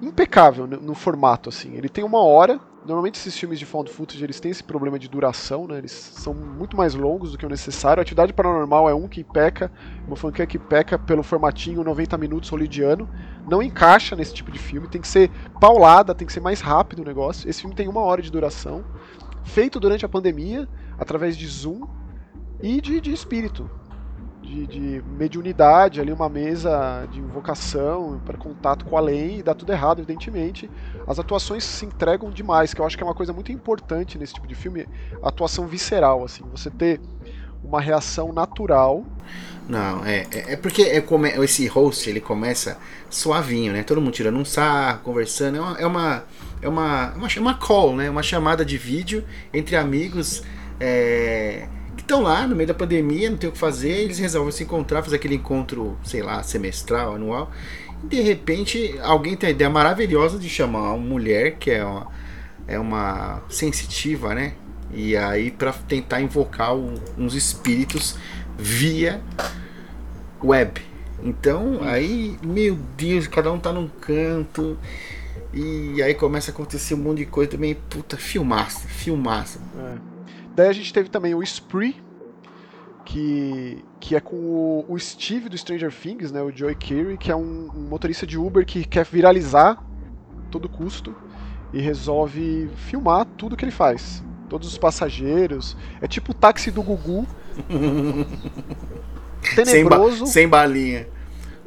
impecável 0.02 0.68
no, 0.68 0.80
no 0.80 0.94
formato, 0.94 1.50
assim. 1.50 1.76
Ele 1.76 1.90
tem 1.90 2.04
uma 2.04 2.24
hora, 2.24 2.60
Normalmente 2.84 3.20
esses 3.20 3.38
filmes 3.38 3.60
de 3.60 3.66
found 3.66 3.92
footage 3.92 4.24
eles 4.24 4.40
têm 4.40 4.50
esse 4.50 4.64
problema 4.64 4.98
de 4.98 5.08
duração, 5.08 5.68
né? 5.68 5.78
Eles 5.78 5.92
são 5.92 6.34
muito 6.34 6.76
mais 6.76 6.96
longos 6.96 7.32
do 7.32 7.38
que 7.38 7.46
o 7.46 7.50
necessário. 7.50 8.02
A 8.02 8.04
Atividade 8.04 8.34
Paranormal 8.34 8.90
é 8.90 8.94
um 8.94 9.08
que 9.08 9.24
peca, 9.24 9.72
uma 10.08 10.16
franquia 10.16 10.48
que 10.48 10.58
peca 10.58 10.98
pelo 10.98 11.22
formatinho 11.22 11.84
90 11.84 12.18
minutos 12.18 12.52
holidiano. 12.52 13.08
Não 13.48 13.62
encaixa 13.62 14.16
nesse 14.16 14.34
tipo 14.34 14.52
de 14.52 14.58
filme, 14.58 14.88
tem 14.88 15.00
que 15.00 15.08
ser 15.08 15.30
paulada, 15.60 16.16
tem 16.16 16.26
que 16.26 16.34
ser 16.34 16.40
mais 16.40 16.60
rápido 16.60 17.04
o 17.04 17.06
negócio. 17.06 17.48
Esse 17.48 17.62
filme 17.62 17.76
tem 17.76 17.88
uma 17.88 18.02
hora 18.02 18.22
de 18.22 18.32
duração, 18.32 18.84
feito 19.44 19.80
durante 19.80 20.04
a 20.04 20.10
pandemia, 20.10 20.68
através 20.98 21.38
de 21.38 21.48
Zoom 21.48 21.88
e 22.64 22.82
de, 22.82 23.00
de 23.00 23.14
espírito 23.14 23.70
de, 24.52 24.68
de 24.68 25.04
mediunidade, 25.18 26.02
ali 26.02 26.12
uma 26.12 26.28
mesa 26.28 27.08
de 27.10 27.20
invocação 27.20 28.22
para 28.26 28.38
contato 28.38 28.84
com 28.84 28.98
além 28.98 29.40
e 29.40 29.44
dá 29.44 29.54
tudo 29.54 29.72
errado, 29.72 30.00
evidentemente. 30.00 30.70
As 31.08 31.18
atuações 31.20 31.64
se 31.64 31.86
entregam 31.86 32.30
demais, 32.30 32.74
que 32.74 32.82
eu 32.82 32.86
acho 32.86 32.98
que 32.98 33.04
é 33.04 33.06
uma 33.06 33.16
coisa 33.16 33.32
muito 33.32 33.52
importante 33.52 34.18
nesse 34.18 34.34
tipo 34.34 34.48
de 34.48 34.56
filme, 34.56 34.86
a 35.24 35.30
atuação 35.30 35.66
visceral, 35.68 36.26
assim, 36.26 36.44
você 36.52 36.70
ter 36.70 37.00
uma 37.64 37.80
reação 37.80 38.34
natural. 38.34 39.06
Não, 39.70 40.06
é, 40.06 40.28
é, 40.32 40.54
é 40.54 40.58
porque 40.58 40.82
é 40.82 41.04
esse 41.44 41.68
host 41.68 42.10
ele 42.10 42.20
começa 42.20 42.78
suavinho, 43.10 43.72
né? 43.72 43.84
Todo 43.84 44.02
mundo 44.02 44.14
tirando 44.14 44.38
um 44.38 44.44
sarro, 44.44 45.00
conversando, 45.04 45.58
é 45.58 45.62
uma 45.62 45.78
é 45.80 45.88
uma 45.88 46.24
é 46.62 46.68
uma, 46.68 47.14
uma, 47.14 47.28
uma 47.38 47.54
call, 47.54 47.96
né? 47.96 48.10
Uma 48.10 48.24
chamada 48.24 48.66
de 48.66 48.78
vídeo 48.78 49.24
entre 49.54 49.78
amigos. 49.78 50.44
É, 50.80 51.68
que 51.96 52.02
estão 52.02 52.22
lá 52.22 52.48
no 52.48 52.56
meio 52.56 52.68
da 52.68 52.74
pandemia, 52.74 53.30
não 53.30 53.38
tem 53.38 53.50
o 53.50 53.54
que 53.54 53.60
fazer, 53.60 53.92
eles 53.92 54.20
resolvem 54.20 54.52
se 54.52 54.64
encontrar, 54.64 55.04
fazer 55.04 55.18
aquele 55.18 55.36
encontro, 55.36 55.98
sei 56.04 56.22
lá, 56.22 56.42
semestral, 56.44 57.16
anual. 57.16 57.52
E 58.04 58.08
de 58.08 58.22
repente 58.22 58.96
alguém 59.02 59.36
tem 59.36 59.50
a 59.50 59.52
ideia 59.52 59.70
maravilhosa 59.70 60.40
de 60.40 60.50
chamar 60.50 60.94
uma 60.94 60.98
mulher 60.98 61.58
que 61.58 61.72
é 61.72 61.84
uma, 61.84 62.08
é 62.68 62.80
uma 62.80 63.42
sensitiva, 63.50 64.34
né? 64.34 64.54
E 64.94 65.16
aí 65.16 65.52
para 65.52 65.72
tentar 65.72 66.22
invocar 66.22 66.76
o, 66.76 66.96
uns 67.18 67.36
espíritos 67.36 68.18
via 68.58 69.22
web. 70.44 70.82
Então, 71.24 71.80
aí, 71.84 72.38
meu 72.44 72.76
Deus, 72.98 73.28
cada 73.28 73.52
um 73.52 73.60
tá 73.60 73.72
num 73.72 73.88
canto. 73.88 74.78
E 75.54 76.02
aí 76.02 76.16
começa 76.16 76.50
a 76.50 76.54
acontecer 76.54 76.96
um 76.96 76.98
monte 76.98 77.20
de 77.20 77.26
coisa 77.26 77.52
também. 77.52 77.76
Puta, 77.76 78.18
filmaça, 78.18 78.88
filmaça. 78.88 79.60
É. 79.78 80.11
Daí 80.62 80.70
a 80.70 80.74
gente 80.74 80.94
teve 80.94 81.10
também 81.10 81.34
o 81.34 81.42
Spree, 81.42 81.96
que, 83.04 83.84
que 84.00 84.16
é 84.16 84.20
com 84.20 84.36
o, 84.36 84.86
o, 84.88 85.00
Steve 85.00 85.50
do 85.50 85.58
Stranger 85.58 85.92
Things, 85.92 86.32
né, 86.32 86.40
o 86.40 86.56
Joey 86.56 86.76
Carey, 86.76 87.18
que 87.18 87.32
é 87.32 87.36
um, 87.36 87.68
um, 87.76 87.88
motorista 87.90 88.28
de 88.28 88.38
Uber 88.38 88.64
que 88.64 88.86
quer 88.86 89.04
viralizar 89.04 89.84
todo 90.52 90.70
custo 90.70 91.16
e 91.74 91.82
resolve 91.82 92.70
filmar 92.76 93.26
tudo 93.26 93.58
que 93.58 93.66
ele 93.66 93.72
faz. 93.72 94.24
Todos 94.48 94.68
os 94.68 94.78
passageiros. 94.78 95.76
É 96.00 96.08
tipo 96.08 96.32
o 96.32 96.36
táxi 96.36 96.70
do 96.70 96.84
Gugu. 96.84 97.26
tenebroso. 99.56 100.28
Sem, 100.28 100.28
ba 100.28 100.32
sem 100.32 100.48
balinha. 100.48 101.08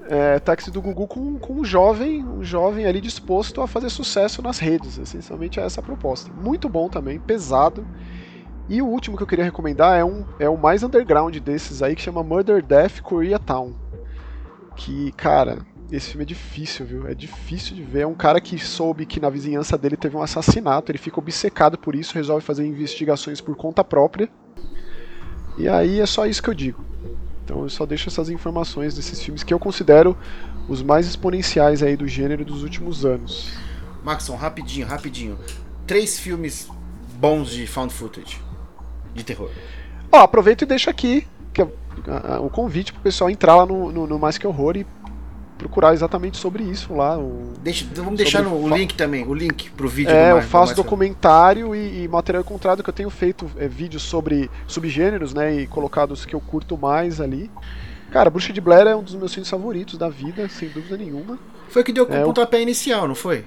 É, 0.06 0.38
táxi 0.38 0.70
do 0.70 0.80
Gugu 0.80 1.08
com, 1.08 1.36
com 1.36 1.54
um 1.54 1.64
jovem, 1.64 2.24
um 2.24 2.44
jovem 2.44 2.86
ali 2.86 3.00
disposto 3.00 3.60
a 3.60 3.66
fazer 3.66 3.90
sucesso 3.90 4.40
nas 4.40 4.60
redes. 4.60 4.98
Essencialmente 4.98 5.58
é 5.58 5.64
essa 5.64 5.80
a 5.80 5.82
proposta. 5.82 6.30
Muito 6.32 6.68
bom 6.68 6.88
também, 6.88 7.18
pesado. 7.18 7.84
E 8.68 8.80
o 8.80 8.86
último 8.86 9.16
que 9.16 9.22
eu 9.22 9.26
queria 9.26 9.44
recomendar 9.44 9.98
é, 9.98 10.04
um, 10.04 10.24
é 10.38 10.48
o 10.48 10.56
mais 10.56 10.82
underground 10.82 11.36
desses 11.36 11.82
aí, 11.82 11.94
que 11.94 12.00
chama 12.00 12.22
Murder 12.22 12.62
Death 12.62 13.00
Koreatown. 13.02 13.74
Que, 14.74 15.12
cara, 15.12 15.58
esse 15.92 16.10
filme 16.10 16.22
é 16.22 16.26
difícil, 16.26 16.86
viu? 16.86 17.06
É 17.06 17.14
difícil 17.14 17.76
de 17.76 17.82
ver. 17.82 18.00
É 18.00 18.06
um 18.06 18.14
cara 18.14 18.40
que 18.40 18.58
soube 18.58 19.04
que 19.04 19.20
na 19.20 19.28
vizinhança 19.28 19.76
dele 19.76 19.96
teve 19.96 20.16
um 20.16 20.22
assassinato, 20.22 20.90
ele 20.90 20.98
fica 20.98 21.18
obcecado 21.18 21.76
por 21.76 21.94
isso, 21.94 22.14
resolve 22.14 22.44
fazer 22.44 22.66
investigações 22.66 23.40
por 23.40 23.54
conta 23.54 23.84
própria. 23.84 24.30
E 25.58 25.68
aí 25.68 26.00
é 26.00 26.06
só 26.06 26.24
isso 26.26 26.42
que 26.42 26.48
eu 26.48 26.54
digo. 26.54 26.82
Então 27.44 27.62
eu 27.62 27.68
só 27.68 27.84
deixo 27.84 28.08
essas 28.08 28.30
informações 28.30 28.96
desses 28.96 29.20
filmes 29.20 29.42
que 29.42 29.52
eu 29.52 29.58
considero 29.58 30.16
os 30.66 30.82
mais 30.82 31.06
exponenciais 31.06 31.82
aí 31.82 31.96
do 31.98 32.08
gênero 32.08 32.46
dos 32.46 32.62
últimos 32.62 33.04
anos. 33.04 33.52
Maxon, 34.02 34.36
rapidinho, 34.36 34.86
rapidinho. 34.86 35.38
Três 35.86 36.18
filmes 36.18 36.66
bons 37.20 37.50
de 37.50 37.66
found 37.66 37.92
footage 37.92 38.40
de 39.14 39.24
terror. 39.24 39.50
Ó, 40.12 40.18
aproveito 40.18 40.62
e 40.62 40.66
deixo 40.66 40.90
aqui 40.90 41.26
que 41.52 41.62
é, 41.62 41.66
o 42.40 42.50
convite 42.50 42.92
pro 42.92 43.00
pessoal 43.00 43.30
entrar 43.30 43.54
lá 43.54 43.64
no, 43.64 43.90
no, 43.90 44.06
no 44.06 44.18
Mais 44.18 44.36
Que 44.36 44.46
Horror 44.46 44.76
e 44.76 44.86
procurar 45.56 45.94
exatamente 45.94 46.36
sobre 46.36 46.64
isso 46.64 46.92
lá. 46.94 47.16
O, 47.16 47.52
Deixa, 47.62 47.86
vamos 47.94 48.16
deixar 48.16 48.42
no, 48.42 48.54
o 48.54 48.68
link 48.68 48.94
também, 48.94 49.26
o 49.26 49.32
link 49.32 49.70
pro 49.70 49.88
vídeo. 49.88 50.10
É, 50.10 50.32
do 50.32 50.38
eu 50.38 50.42
faço 50.42 50.74
documentário 50.74 51.74
e, 51.74 52.02
e, 52.02 52.08
material 52.08 52.42
encontrado 52.42 52.82
que 52.82 52.90
eu 52.90 52.94
tenho 52.94 53.08
feito 53.08 53.50
é, 53.56 53.68
vídeos 53.68 54.02
sobre 54.02 54.50
subgêneros, 54.66 55.32
né, 55.32 55.54
e 55.54 55.66
colocados 55.66 56.26
que 56.26 56.34
eu 56.34 56.40
curto 56.40 56.76
mais 56.76 57.20
ali. 57.20 57.50
Cara, 58.10 58.30
Bruxa 58.30 58.52
de 58.52 58.60
Blair 58.60 58.86
é 58.86 58.94
um 58.94 59.02
dos 59.02 59.14
meus 59.14 59.32
filmes 59.32 59.48
favoritos 59.48 59.96
da 59.96 60.08
vida, 60.08 60.48
sem 60.48 60.68
dúvida 60.68 60.96
nenhuma. 60.96 61.38
Foi 61.68 61.82
o 61.82 61.84
que 61.84 61.92
deu 61.92 62.06
o 62.08 62.14
é, 62.14 62.22
pontapé 62.22 62.60
inicial, 62.60 63.08
não 63.08 63.14
foi? 63.14 63.44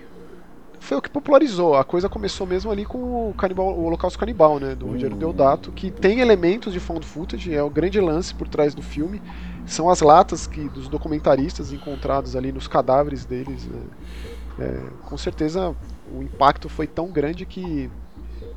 Foi 0.79 0.97
o 0.97 1.01
que 1.01 1.09
popularizou. 1.09 1.75
A 1.75 1.83
coisa 1.83 2.07
começou 2.07 2.45
mesmo 2.47 2.71
ali 2.71 2.85
com 2.85 3.29
o, 3.29 3.33
canibal, 3.33 3.67
o 3.67 3.85
Holocausto 3.85 4.17
Canibal, 4.17 4.59
né? 4.59 4.75
Do. 4.75 4.87
Rogério 4.87 5.15
Deodato, 5.15 5.71
que 5.71 5.91
tem 5.91 6.19
elementos 6.19 6.73
de 6.73 6.79
found 6.79 7.05
footage, 7.05 7.53
é 7.53 7.61
o 7.61 7.69
grande 7.69 7.99
lance 7.99 8.33
por 8.33 8.47
trás 8.47 8.73
do 8.73 8.81
filme. 8.81 9.21
São 9.65 9.89
as 9.89 10.01
latas 10.01 10.47
que 10.47 10.69
dos 10.69 10.87
documentaristas 10.87 11.73
encontrados 11.73 12.35
ali 12.35 12.51
nos 12.51 12.67
cadáveres 12.67 13.25
deles. 13.25 13.65
Né? 13.65 13.81
É, 14.59 14.79
com 15.03 15.17
certeza 15.17 15.75
o 16.11 16.23
impacto 16.23 16.69
foi 16.69 16.87
tão 16.87 17.11
grande 17.11 17.45
que 17.45 17.89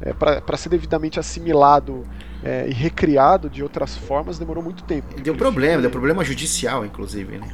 é, 0.01 0.13
para 0.13 0.57
ser 0.57 0.71
devidamente 0.71 1.21
assimilado 1.21 2.07
é, 2.43 2.67
e 2.69 2.73
recriado 2.73 3.51
de 3.51 3.63
outras 3.63 3.97
formas 3.97 4.39
demorou 4.39 4.63
muito 4.63 4.83
tempo. 4.85 5.21
Deu 5.21 5.37
problema, 5.37 5.83
deu 5.83 5.91
problema 5.91 6.25
judicial, 6.25 6.87
inclusive, 6.87 7.39
né? 7.39 7.49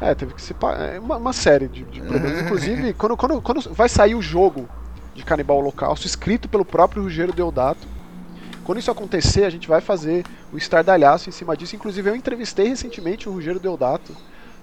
É, 0.00 0.14
teve 0.14 0.34
que 0.34 0.42
se. 0.42 0.54
É 0.94 0.98
uma, 0.98 1.16
uma 1.16 1.32
série 1.32 1.68
de, 1.68 1.84
de 1.84 2.00
problemas. 2.00 2.42
Inclusive, 2.42 2.92
quando, 2.98 3.16
quando, 3.16 3.42
quando 3.42 3.74
vai 3.74 3.88
sair 3.88 4.14
o 4.14 4.22
jogo 4.22 4.68
de 5.14 5.24
Canibal 5.24 5.58
Holocausto, 5.58 6.06
escrito 6.06 6.48
pelo 6.48 6.64
próprio 6.64 7.02
Rogério 7.02 7.32
Deodato, 7.32 7.86
quando 8.64 8.78
isso 8.78 8.90
acontecer, 8.90 9.44
a 9.44 9.50
gente 9.50 9.68
vai 9.68 9.80
fazer 9.80 10.24
o 10.52 10.56
estardalhaço 10.56 11.28
em 11.28 11.32
cima 11.32 11.56
disso. 11.56 11.76
Inclusive, 11.76 12.10
eu 12.10 12.16
entrevistei 12.16 12.68
recentemente 12.68 13.28
o 13.28 13.32
Rogério 13.32 13.60
Deodato. 13.60 14.16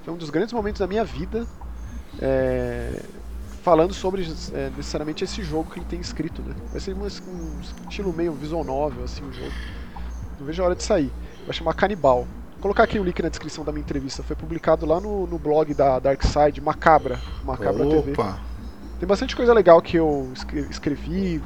Foi 0.04 0.13
um 0.13 0.17
dos 0.17 0.30
grandes 0.30 0.54
momentos 0.54 0.80
da 0.80 0.88
minha 0.88 1.06
vida. 1.06 1.48
É, 2.20 3.02
falando 3.62 3.94
sobre 3.94 4.24
é, 4.54 4.72
necessariamente 4.76 5.24
esse 5.24 5.44
jogo 5.44 5.70
que 5.72 5.80
ele 5.80 5.86
tem 5.86 6.00
escrito. 6.00 6.41
Né? 6.41 6.56
Vai 6.72 6.82
ser 6.82 6.96
um, 6.96 7.04
um 7.04 7.62
estilo 7.89 8.12
meio 8.12 8.34
visual 8.34 8.63
novel, 8.63 9.04
assim, 9.04 9.24
o 9.24 9.32
jogo. 9.32 9.52
Não 10.39 10.46
vejo 10.46 10.62
a 10.62 10.65
hora 10.65 10.76
de 10.76 10.84
sair. 10.84 11.12
Vai 11.46 11.54
chamar 11.54 11.74
Canibal. 11.76 12.28
Vou 12.62 12.69
colocar 12.69 12.84
aqui 12.84 13.00
o 13.00 13.04
link 13.04 13.19
na 13.24 13.30
descrição 13.30 13.65
da 13.65 13.71
minha 13.71 13.82
entrevista. 13.82 14.21
Foi 14.21 14.36
publicado 14.36 14.86
lá 14.86 15.02
no, 15.02 15.26
no 15.26 15.39
blog 15.39 15.74
da 15.74 15.97
Darkside, 15.97 16.62
Macabra, 16.62 17.19
Macabra 17.43 17.84
Opa. 17.84 18.04
TV. 18.04 18.15
Tem 19.00 19.08
bastante 19.10 19.36
coisa 19.36 19.52
legal 19.52 19.82
que 19.82 19.97
eu 19.97 20.32
escrevi, 20.69 21.41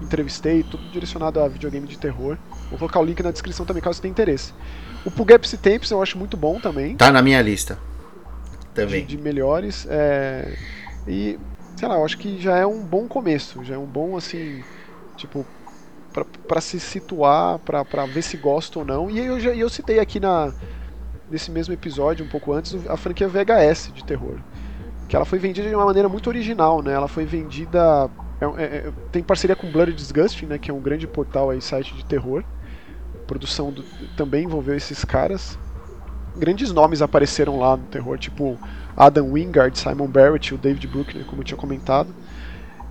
entrevistei, 0.00 0.62
tudo 0.62 0.82
direcionado 0.90 1.40
a 1.40 1.46
videogame 1.46 1.86
de 1.86 1.98
terror. 1.98 2.38
Vou 2.70 2.78
colocar 2.78 3.00
o 3.00 3.04
link 3.04 3.22
na 3.22 3.30
descrição 3.30 3.66
também, 3.66 3.82
caso 3.82 4.00
tenha 4.00 4.10
interesse. 4.10 4.54
O 5.04 5.10
Pugapsi 5.10 5.58
Temps 5.58 5.90
eu 5.90 6.02
acho 6.02 6.16
muito 6.16 6.38
bom 6.38 6.58
também. 6.58 6.96
Tá 6.96 7.12
na 7.12 7.20
minha 7.20 7.42
lista. 7.42 7.78
Também. 8.72 9.04
De, 9.04 9.14
de 9.14 9.22
melhores. 9.22 9.86
É... 9.90 10.56
E, 11.06 11.38
sei 11.76 11.86
lá, 11.86 11.96
eu 11.96 12.04
acho 12.06 12.16
que 12.16 12.40
já 12.40 12.56
é 12.56 12.64
um 12.64 12.82
bom 12.82 13.06
começo. 13.06 13.62
Já 13.62 13.74
é 13.74 13.78
um 13.78 13.84
bom, 13.84 14.16
assim, 14.16 14.64
tipo, 15.18 15.44
para 16.24 16.60
se 16.60 16.78
situar, 16.80 17.58
para 17.58 18.06
ver 18.06 18.22
se 18.22 18.36
gosta 18.36 18.78
ou 18.78 18.84
não. 18.84 19.10
E 19.10 19.18
eu, 19.18 19.38
já, 19.38 19.54
eu 19.54 19.68
citei 19.68 19.98
aqui 19.98 20.18
na, 20.20 20.52
nesse 21.30 21.50
mesmo 21.50 21.74
episódio, 21.74 22.24
um 22.24 22.28
pouco 22.28 22.52
antes, 22.52 22.74
a 22.88 22.96
franquia 22.96 23.28
VHS 23.28 23.92
de 23.94 24.04
terror. 24.04 24.38
Que 25.08 25.14
ela 25.14 25.24
foi 25.24 25.38
vendida 25.38 25.68
de 25.68 25.74
uma 25.74 25.84
maneira 25.84 26.08
muito 26.08 26.28
original, 26.28 26.82
né? 26.82 26.92
Ela 26.92 27.08
foi 27.08 27.24
vendida. 27.24 28.10
É, 28.40 28.44
é, 28.44 28.64
é, 28.64 28.92
tem 29.12 29.22
parceria 29.22 29.54
com 29.54 29.70
Bloody 29.70 29.92
Disgusting, 29.92 30.46
né? 30.46 30.58
Que 30.58 30.70
é 30.70 30.74
um 30.74 30.80
grande 30.80 31.06
portal 31.06 31.50
aí, 31.50 31.60
site 31.60 31.94
de 31.94 32.04
terror. 32.04 32.42
A 33.14 33.26
produção 33.26 33.70
do, 33.70 33.82
também 34.16 34.44
envolveu 34.44 34.74
esses 34.74 35.04
caras. 35.04 35.58
Grandes 36.36 36.72
nomes 36.72 37.00
apareceram 37.00 37.58
lá 37.58 37.76
no 37.76 37.84
terror, 37.84 38.18
tipo 38.18 38.58
Adam 38.96 39.32
Wingard, 39.32 39.78
Simon 39.78 40.06
Barrett, 40.06 40.54
o 40.54 40.58
David 40.58 40.86
Bruckner, 40.86 41.24
como 41.24 41.40
eu 41.40 41.44
tinha 41.44 41.56
comentado. 41.56 42.12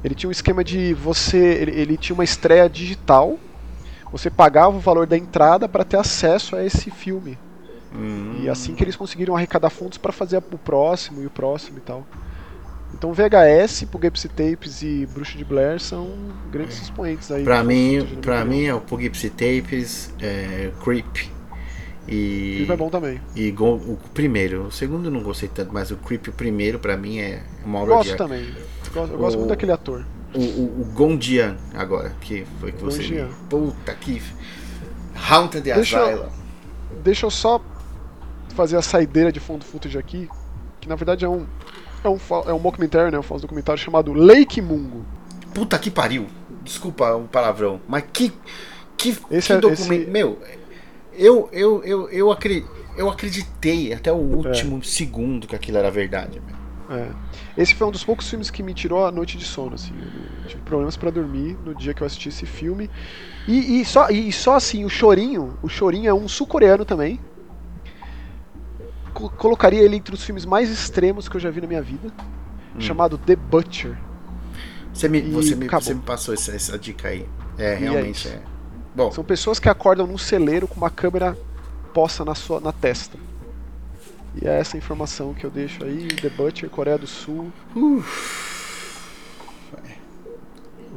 Ele 0.05 0.13
tinha 0.13 0.29
um 0.29 0.31
esquema 0.31 0.63
de 0.63 0.93
você. 0.93 1.37
Ele, 1.37 1.71
ele 1.71 1.97
tinha 1.97 2.13
uma 2.13 2.23
estreia 2.23 2.69
digital. 2.69 3.39
Você 4.11 4.29
pagava 4.29 4.77
o 4.77 4.79
valor 4.79 5.07
da 5.07 5.17
entrada 5.17 5.67
para 5.67 5.83
ter 5.83 5.97
acesso 5.97 6.55
a 6.55 6.63
esse 6.63 6.91
filme. 6.91 7.39
Hum. 7.91 8.35
E 8.39 8.47
assim 8.47 8.75
que 8.75 8.83
eles 8.83 8.95
conseguiram 8.95 9.35
arrecadar 9.35 9.71
fundos 9.71 9.97
para 9.97 10.11
fazer 10.11 10.37
o 10.37 10.57
próximo 10.59 11.23
e 11.23 11.25
o 11.25 11.29
próximo 11.31 11.79
e 11.79 11.81
tal. 11.81 12.05
Então 12.93 13.13
VHS, 13.13 13.85
Poughkeepsie 13.85 14.29
Tapes 14.29 14.83
e 14.83 15.07
Bruxo 15.07 15.35
de 15.39 15.43
Blair 15.43 15.79
são 15.79 16.07
grandes 16.51 16.79
expoentes 16.83 17.31
aí. 17.31 17.43
Pra 17.43 17.63
mim, 17.63 18.19
pra 18.21 18.45
mim 18.45 18.65
é 18.65 18.75
o 18.75 18.81
Poughkeepsie 18.81 19.31
Tapes, 19.31 20.13
é, 20.21 20.71
Creep 20.83 21.33
e 22.07 22.57
Creep 22.57 22.69
é 22.69 22.77
bom 22.77 22.89
também. 22.89 23.19
E 23.35 23.53
o 23.57 23.97
primeiro, 24.13 24.67
o 24.67 24.71
segundo 24.71 25.05
eu 25.05 25.11
não 25.11 25.23
gostei 25.23 25.49
tanto, 25.49 25.73
mas 25.73 25.89
o 25.89 25.97
Creep 25.97 26.27
o 26.27 26.31
primeiro 26.31 26.77
pra 26.77 26.95
mim 26.95 27.17
é 27.17 27.41
uma 27.65 27.79
obra 27.79 27.95
gosto 27.95 28.11
de 28.11 28.17
também. 28.17 28.53
Eu 28.93 29.17
gosto, 29.17 29.35
o, 29.35 29.39
muito 29.39 29.49
daquele 29.49 29.71
ator. 29.71 30.05
O, 30.33 30.39
o, 30.39 30.81
o 30.81 30.85
Gondian 30.93 31.55
agora, 31.73 32.13
que 32.21 32.45
foi 32.59 32.71
que 32.71 32.83
você 32.83 33.01
Gondian. 33.01 33.29
Puta 33.49 33.93
que 33.93 34.21
Haunted 35.29 35.63
deixa 35.63 36.01
Asylum. 36.01 36.23
Eu, 36.23 36.31
deixa 37.03 37.25
eu 37.25 37.31
só 37.31 37.61
fazer 38.55 38.77
a 38.77 38.81
saideira 38.81 39.31
de 39.31 39.39
fundo 39.39 39.63
footage 39.63 39.97
aqui, 39.97 40.29
que 40.79 40.87
na 40.87 40.95
verdade 40.95 41.25
é 41.25 41.29
um 41.29 41.45
é 42.03 42.09
um, 42.09 42.19
é 42.47 42.53
um 42.53 42.59
documentário, 42.59 43.11
né, 43.11 43.17
um 43.17 43.23
falso 43.23 43.41
documentário 43.41 43.81
chamado 43.81 44.13
Lake 44.13 44.61
Mungo. 44.61 45.05
Puta 45.53 45.77
que 45.79 45.89
pariu. 45.89 46.27
Desculpa 46.63 47.15
o 47.15 47.27
palavrão, 47.27 47.79
mas 47.87 48.03
que 48.11 48.31
que, 48.97 49.17
esse 49.29 49.47
que 49.47 49.53
é, 49.53 49.57
documento, 49.57 50.03
esse... 50.03 50.11
meu, 50.11 50.39
eu 51.13 51.49
eu 51.51 51.83
eu 51.83 52.09
eu, 52.09 52.31
acri, 52.31 52.65
eu 52.97 53.09
acreditei 53.09 53.93
até 53.93 54.11
o 54.11 54.15
último 54.15 54.79
é. 54.79 54.83
segundo 54.83 55.47
que 55.47 55.55
aquilo 55.55 55.77
era 55.77 55.91
verdade, 55.91 56.41
É. 56.89 57.09
Esse 57.57 57.73
foi 57.73 57.87
um 57.87 57.91
dos 57.91 58.03
poucos 58.03 58.29
filmes 58.29 58.49
que 58.49 58.61
me 58.61 58.73
tirou 58.73 59.05
a 59.05 59.11
noite 59.11 59.37
de 59.37 59.45
sono, 59.45 59.75
assim. 59.75 59.93
Eu 60.43 60.47
tive 60.47 60.61
problemas 60.63 60.97
para 60.97 61.09
dormir 61.09 61.57
no 61.63 61.73
dia 61.73 61.93
que 61.93 62.01
eu 62.01 62.07
assisti 62.07 62.29
esse 62.29 62.45
filme. 62.45 62.89
E, 63.47 63.81
e, 63.81 63.85
só, 63.85 64.09
e 64.09 64.31
só 64.31 64.55
assim, 64.55 64.83
o 64.83 64.89
Chorinho, 64.89 65.57
o 65.61 65.69
Chorinho 65.69 66.09
é 66.09 66.13
um 66.13 66.27
sul-coreano 66.27 66.83
também, 66.83 67.19
colocaria 69.37 69.81
ele 69.81 69.95
entre 69.95 70.13
os 70.13 70.23
filmes 70.23 70.45
mais 70.45 70.69
extremos 70.69 71.29
que 71.29 71.37
eu 71.37 71.39
já 71.39 71.49
vi 71.49 71.61
na 71.61 71.67
minha 71.67 71.81
vida, 71.81 72.11
hum. 72.75 72.81
chamado 72.81 73.17
The 73.17 73.35
Butcher. 73.35 73.97
Você 74.93 75.07
me, 75.07 75.21
você 75.21 75.55
me, 75.55 75.67
você 75.67 75.93
me 75.93 76.01
passou 76.01 76.33
essa, 76.33 76.53
essa, 76.53 76.77
dica 76.77 77.09
aí. 77.09 77.27
É, 77.57 77.73
é 77.73 77.75
realmente 77.75 78.27
é, 78.27 78.31
é. 78.31 78.41
Bom. 78.95 79.11
São 79.11 79.23
pessoas 79.23 79.59
que 79.59 79.67
acordam 79.67 80.07
num 80.07 80.17
celeiro 80.17 80.67
com 80.67 80.75
uma 80.75 80.89
câmera 80.89 81.37
posta 81.93 82.23
na, 82.23 82.33
sua, 82.33 82.59
na 82.59 82.71
testa. 82.71 83.17
E 84.41 84.47
é 84.47 84.59
essa 84.59 84.77
informação 84.77 85.33
que 85.33 85.45
eu 85.45 85.49
deixo 85.49 85.83
aí. 85.83 86.07
The 86.07 86.29
Butcher, 86.29 86.69
Coreia 86.69 86.97
do 86.97 87.07
Sul. 87.07 87.51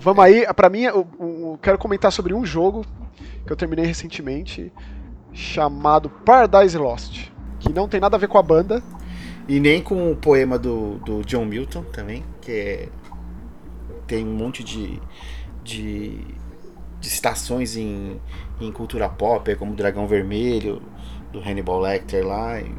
Vamos 0.01 0.25
aí, 0.25 0.47
pra 0.55 0.69
mim, 0.69 0.83
eu, 0.83 1.07
eu, 1.19 1.59
quero 1.61 1.77
comentar 1.77 2.13
sobre 2.13 2.33
um 2.33 2.45
jogo 2.45 2.85
que 3.45 3.53
eu 3.53 3.57
terminei 3.57 3.85
recentemente, 3.85 4.73
chamado 5.33 6.09
Paradise 6.09 6.79
Lost 6.79 7.29
que 7.59 7.73
não 7.73 7.89
tem 7.89 8.01
nada 8.01 8.17
a 8.17 8.19
ver 8.19 8.29
com 8.29 8.39
a 8.39 8.43
banda. 8.43 8.83
E 9.49 9.59
nem 9.59 9.83
com 9.83 10.13
o 10.13 10.17
poema 10.17 10.59
do, 10.59 10.97
do 10.99 11.23
John 11.25 11.47
Milton 11.47 11.83
também, 11.85 12.23
que 12.41 12.53
é, 12.53 12.89
tem 14.07 14.27
um 14.27 14.35
monte 14.35 14.63
de, 14.63 15.01
de, 15.65 16.21
de 17.01 17.09
citações 17.09 17.75
em, 17.75 18.21
em 18.61 18.71
cultura 18.71 19.09
pop, 19.09 19.55
como 19.57 19.75
Dragão 19.75 20.07
Vermelho, 20.07 20.83
do 21.33 21.41
Hannibal 21.41 21.81
Lecter 21.81 22.27
lá. 22.27 22.61
E, 22.61 22.71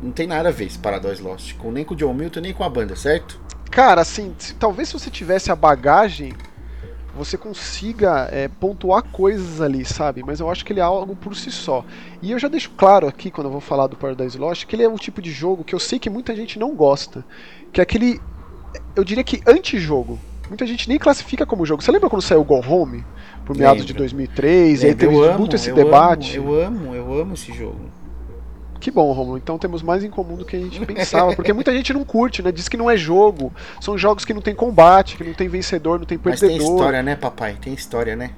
não 0.00 0.12
tem 0.12 0.26
nada 0.26 0.48
a 0.48 0.52
ver 0.52 0.66
esse 0.66 0.78
Paradise 0.78 1.20
Lost, 1.20 1.56
com, 1.56 1.72
nem 1.72 1.84
com 1.84 1.94
o 1.94 1.96
John 1.96 2.14
Milton, 2.14 2.40
nem 2.40 2.52
com 2.52 2.62
a 2.64 2.68
banda, 2.68 2.94
certo? 2.94 3.40
Cara, 3.70 4.02
assim, 4.02 4.34
se, 4.38 4.54
talvez 4.54 4.88
se 4.88 4.94
você 4.94 5.10
tivesse 5.10 5.50
a 5.50 5.56
bagagem 5.56 6.34
você 7.14 7.36
consiga 7.36 8.28
é, 8.32 8.48
pontuar 8.48 9.02
coisas 9.02 9.60
ali, 9.60 9.84
sabe? 9.84 10.22
Mas 10.24 10.40
eu 10.40 10.50
acho 10.50 10.64
que 10.64 10.72
ele 10.72 10.80
é 10.80 10.82
algo 10.82 11.14
por 11.14 11.36
si 11.36 11.50
só. 11.50 11.84
E 12.22 12.32
eu 12.32 12.38
já 12.38 12.48
deixo 12.48 12.70
claro 12.70 13.06
aqui, 13.06 13.30
quando 13.30 13.48
eu 13.48 13.50
vou 13.50 13.60
falar 13.60 13.86
do 13.86 13.96
Paradise 13.96 14.38
Lost, 14.38 14.66
que 14.66 14.74
ele 14.74 14.82
é 14.82 14.88
um 14.88 14.96
tipo 14.96 15.20
de 15.20 15.30
jogo 15.30 15.62
que 15.62 15.74
eu 15.74 15.78
sei 15.78 15.98
que 15.98 16.08
muita 16.08 16.34
gente 16.34 16.58
não 16.58 16.74
gosta. 16.74 17.24
Que 17.70 17.80
é 17.80 17.82
aquele. 17.82 18.20
Eu 18.96 19.04
diria 19.04 19.22
que 19.22 19.42
anti-jogo. 19.46 20.18
Muita 20.48 20.66
gente 20.66 20.88
nem 20.88 20.98
classifica 20.98 21.46
como 21.46 21.64
jogo. 21.64 21.82
Você 21.82 21.92
lembra 21.92 22.10
quando 22.10 22.22
saiu 22.22 22.40
o 22.40 22.44
Go 22.44 22.62
Home? 22.66 23.04
Por 23.44 23.56
meados 23.56 23.84
de 23.84 23.92
2003? 23.92 24.82
Lembra. 24.82 24.86
E 24.86 24.90
aí 24.90 24.94
teve 24.94 25.38
muito 25.38 25.56
esse 25.56 25.70
eu 25.70 25.74
debate. 25.74 26.38
Amo, 26.38 26.50
eu 26.50 26.64
amo, 26.64 26.94
eu 26.94 27.20
amo 27.20 27.34
esse 27.34 27.52
jogo. 27.52 27.80
Que 28.82 28.90
bom, 28.90 29.12
Romulo. 29.12 29.38
Então 29.38 29.56
temos 29.58 29.80
mais 29.80 30.02
em 30.02 30.10
comum 30.10 30.34
do 30.34 30.44
que 30.44 30.56
a 30.56 30.58
gente 30.58 30.84
pensava. 30.84 31.36
Porque 31.36 31.52
muita 31.52 31.72
gente 31.72 31.92
não 31.92 32.02
curte, 32.02 32.42
né? 32.42 32.50
Diz 32.50 32.68
que 32.68 32.76
não 32.76 32.90
é 32.90 32.96
jogo. 32.96 33.52
São 33.80 33.96
jogos 33.96 34.24
que 34.24 34.34
não 34.34 34.42
tem 34.42 34.56
combate, 34.56 35.16
que 35.16 35.22
não 35.22 35.32
tem 35.32 35.46
vencedor, 35.46 36.00
não 36.00 36.04
tem 36.04 36.18
perdedor. 36.18 36.50
Mas 36.50 36.58
tem 36.58 36.68
história, 36.68 37.00
né, 37.00 37.14
papai? 37.14 37.56
Tem 37.60 37.72
história, 37.72 38.16
né? 38.16 38.32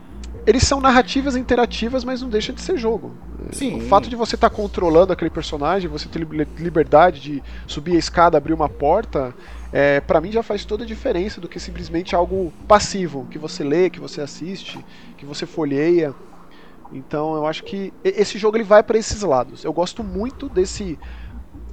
Eles 0.47 0.65
são 0.65 0.83
narrativas 0.83 1.35
interativas, 1.35 2.05
mas 2.05 2.21
não 2.21 2.29
deixa 2.29 2.53
de 2.53 2.61
ser 2.61 2.77
jogo. 2.77 3.15
Sim. 3.53 3.79
O 3.79 3.81
fato 3.89 4.11
de 4.11 4.17
você 4.17 4.35
estar 4.35 4.51
tá 4.51 4.55
controlando 4.55 5.15
aquele 5.15 5.31
personagem, 5.31 5.89
você 5.89 6.07
ter 6.11 6.19
liberdade 6.59 7.21
de 7.21 7.43
subir 7.67 7.97
a 7.97 7.99
escada, 7.99 8.37
abrir 8.37 8.53
uma 8.53 8.69
porta, 8.69 9.35
é, 9.73 10.03
para 10.03 10.21
mim 10.21 10.31
já 10.31 10.43
faz 10.43 10.67
toda 10.67 10.85
a 10.85 10.87
diferença 10.87 11.41
do 11.41 11.49
que 11.49 11.59
simplesmente 11.59 12.15
algo 12.15 12.53
passivo, 12.69 13.27
que 13.31 13.39
você 13.39 13.65
lê, 13.65 13.89
que 13.89 13.99
você 13.99 14.21
assiste, 14.21 14.79
que 15.17 15.25
você 15.25 15.47
folheia. 15.47 16.15
Então 16.95 17.35
eu 17.35 17.45
acho 17.45 17.65
que 17.65 17.93
esse 18.05 18.39
jogo 18.39 18.57
ele 18.57 18.65
vai 18.65 18.83
para 18.83 18.97
esses 18.97 19.23
lados. 19.23 19.65
Eu 19.65 19.73
gosto 19.73 20.05
muito 20.05 20.49
desse 20.49 20.97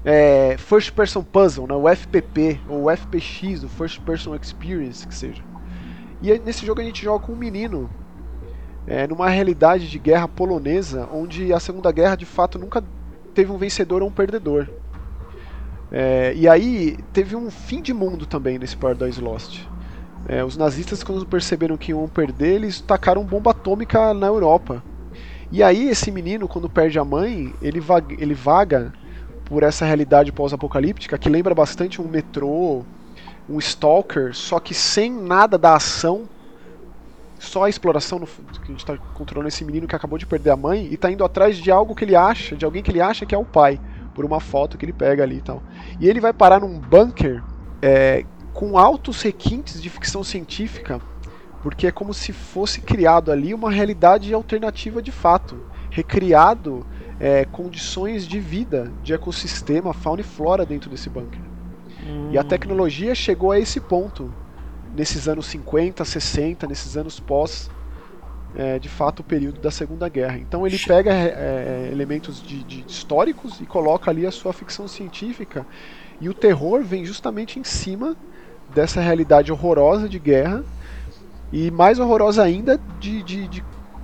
é, 0.03 0.55
First 0.57 0.91
Person 0.93 1.23
Puzzle, 1.23 1.67
né, 1.67 1.75
o 1.75 1.87
FPP 1.87 2.59
ou 2.67 2.85
o 2.85 2.89
FPX, 2.89 3.63
o 3.63 3.69
First 3.69 4.01
Person 4.01 4.35
Experience, 4.35 5.07
que 5.07 5.13
seja. 5.13 5.43
E 6.21 6.37
nesse 6.39 6.65
jogo 6.65 6.81
a 6.81 6.83
gente 6.83 7.03
joga 7.03 7.23
com 7.23 7.33
um 7.33 7.37
menino 7.37 7.89
é, 8.87 9.05
numa 9.07 9.29
realidade 9.29 9.87
de 9.87 9.99
guerra 9.99 10.27
polonesa, 10.27 11.07
onde 11.11 11.53
a 11.53 11.59
Segunda 11.59 11.91
Guerra 11.91 12.15
de 12.15 12.25
fato 12.25 12.57
nunca 12.57 12.83
teve 13.33 13.51
um 13.51 13.57
vencedor 13.57 14.01
ou 14.01 14.09
um 14.09 14.11
perdedor. 14.11 14.67
É, 15.91 16.33
e 16.35 16.47
aí 16.47 16.97
teve 17.13 17.35
um 17.35 17.51
fim 17.51 17.81
de 17.81 17.93
mundo 17.93 18.25
também 18.25 18.57
nesse 18.57 18.75
Paradise 18.75 19.21
Lost. 19.21 19.65
É, 20.27 20.43
os 20.43 20.55
nazistas, 20.55 21.03
quando 21.03 21.25
perceberam 21.25 21.77
que 21.77 21.91
iam 21.91 22.07
perder, 22.07 22.55
eles 22.55 22.79
tacaram 22.79 23.25
bomba 23.25 23.51
atômica 23.51 24.13
na 24.13 24.27
Europa. 24.27 24.83
E 25.51 25.61
aí 25.61 25.89
esse 25.89 26.09
menino, 26.11 26.47
quando 26.47 26.69
perde 26.69 26.97
a 26.97 27.03
mãe, 27.03 27.53
ele 27.61 27.79
vaga, 27.81 28.15
ele 28.17 28.33
vaga 28.33 28.93
por 29.43 29.63
essa 29.63 29.83
realidade 29.83 30.31
pós-apocalíptica 30.31 31.17
que 31.17 31.27
lembra 31.27 31.53
bastante 31.53 32.01
um 32.01 32.07
metrô, 32.07 32.83
um 33.49 33.59
stalker, 33.59 34.33
só 34.33 34.61
que 34.61 34.73
sem 34.73 35.11
nada 35.11 35.57
da 35.57 35.75
ação, 35.75 36.23
só 37.37 37.65
a 37.65 37.69
exploração 37.69 38.17
no, 38.19 38.27
que 38.27 38.63
a 38.63 38.67
gente 38.67 38.79
está 38.79 38.95
controlando 39.13 39.49
esse 39.49 39.65
menino 39.65 39.87
que 39.87 39.95
acabou 39.95 40.17
de 40.17 40.25
perder 40.25 40.51
a 40.51 40.55
mãe 40.55 40.85
e 40.85 40.93
está 40.93 41.11
indo 41.11 41.25
atrás 41.25 41.57
de 41.57 41.69
algo 41.69 41.93
que 41.93 42.05
ele 42.05 42.15
acha, 42.15 42.55
de 42.55 42.63
alguém 42.63 42.81
que 42.81 42.91
ele 42.91 43.01
acha 43.01 43.25
que 43.25 43.35
é 43.35 43.37
o 43.37 43.43
pai, 43.43 43.77
por 44.15 44.23
uma 44.23 44.39
foto 44.39 44.77
que 44.77 44.85
ele 44.85 44.93
pega 44.93 45.21
ali 45.21 45.37
e 45.37 45.41
tal. 45.41 45.61
E 45.99 46.07
ele 46.07 46.21
vai 46.21 46.31
parar 46.31 46.61
num 46.61 46.79
bunker 46.79 47.43
é, 47.81 48.23
com 48.53 48.77
altos 48.77 49.21
requintes 49.21 49.81
de 49.81 49.89
ficção 49.89 50.23
científica 50.23 51.01
porque 51.61 51.87
é 51.87 51.91
como 51.91 52.13
se 52.13 52.33
fosse 52.33 52.81
criado 52.81 53.31
ali 53.31 53.53
uma 53.53 53.71
realidade 53.71 54.33
alternativa 54.33 55.01
de 55.01 55.11
fato, 55.11 55.63
recriado 55.89 56.85
é, 57.19 57.45
condições 57.45 58.27
de 58.27 58.39
vida, 58.39 58.91
de 59.03 59.13
ecossistema, 59.13 59.93
fauna 59.93 60.21
e 60.21 60.23
flora 60.23 60.65
dentro 60.65 60.89
desse 60.89 61.09
bunker. 61.09 61.39
Hum. 62.03 62.29
E 62.31 62.37
a 62.37 62.41
hum. 62.41 62.45
tecnologia 62.45 63.13
chegou 63.13 63.51
a 63.51 63.59
esse 63.59 63.79
ponto 63.79 64.33
nesses 64.95 65.27
anos 65.27 65.45
50, 65.45 66.03
60, 66.03 66.67
nesses 66.67 66.97
anos 66.97 67.19
pós, 67.19 67.69
é, 68.55 68.79
de 68.79 68.89
fato, 68.89 69.19
o 69.19 69.23
período 69.23 69.61
da 69.61 69.71
Segunda 69.71 70.09
Guerra. 70.09 70.37
Então 70.39 70.65
ele 70.65 70.77
pega 70.77 71.13
é, 71.13 71.27
é, 71.27 71.89
elementos 71.91 72.41
de, 72.41 72.63
de 72.63 72.83
históricos 72.87 73.61
e 73.61 73.65
coloca 73.65 74.09
ali 74.11 74.25
a 74.25 74.31
sua 74.31 74.51
ficção 74.51 74.87
científica. 74.87 75.65
E 76.19 76.27
o 76.27 76.33
terror 76.33 76.83
vem 76.83 77.05
justamente 77.05 77.59
em 77.59 77.63
cima 77.63 78.15
dessa 78.73 78.99
realidade 78.99 79.51
horrorosa 79.51 80.09
de 80.09 80.19
guerra 80.19 80.63
e 81.51 81.69
mais 81.69 81.99
horrorosa 81.99 82.43
ainda 82.43 82.79
de, 82.99 83.21
de, 83.23 83.47
de, 83.47 83.63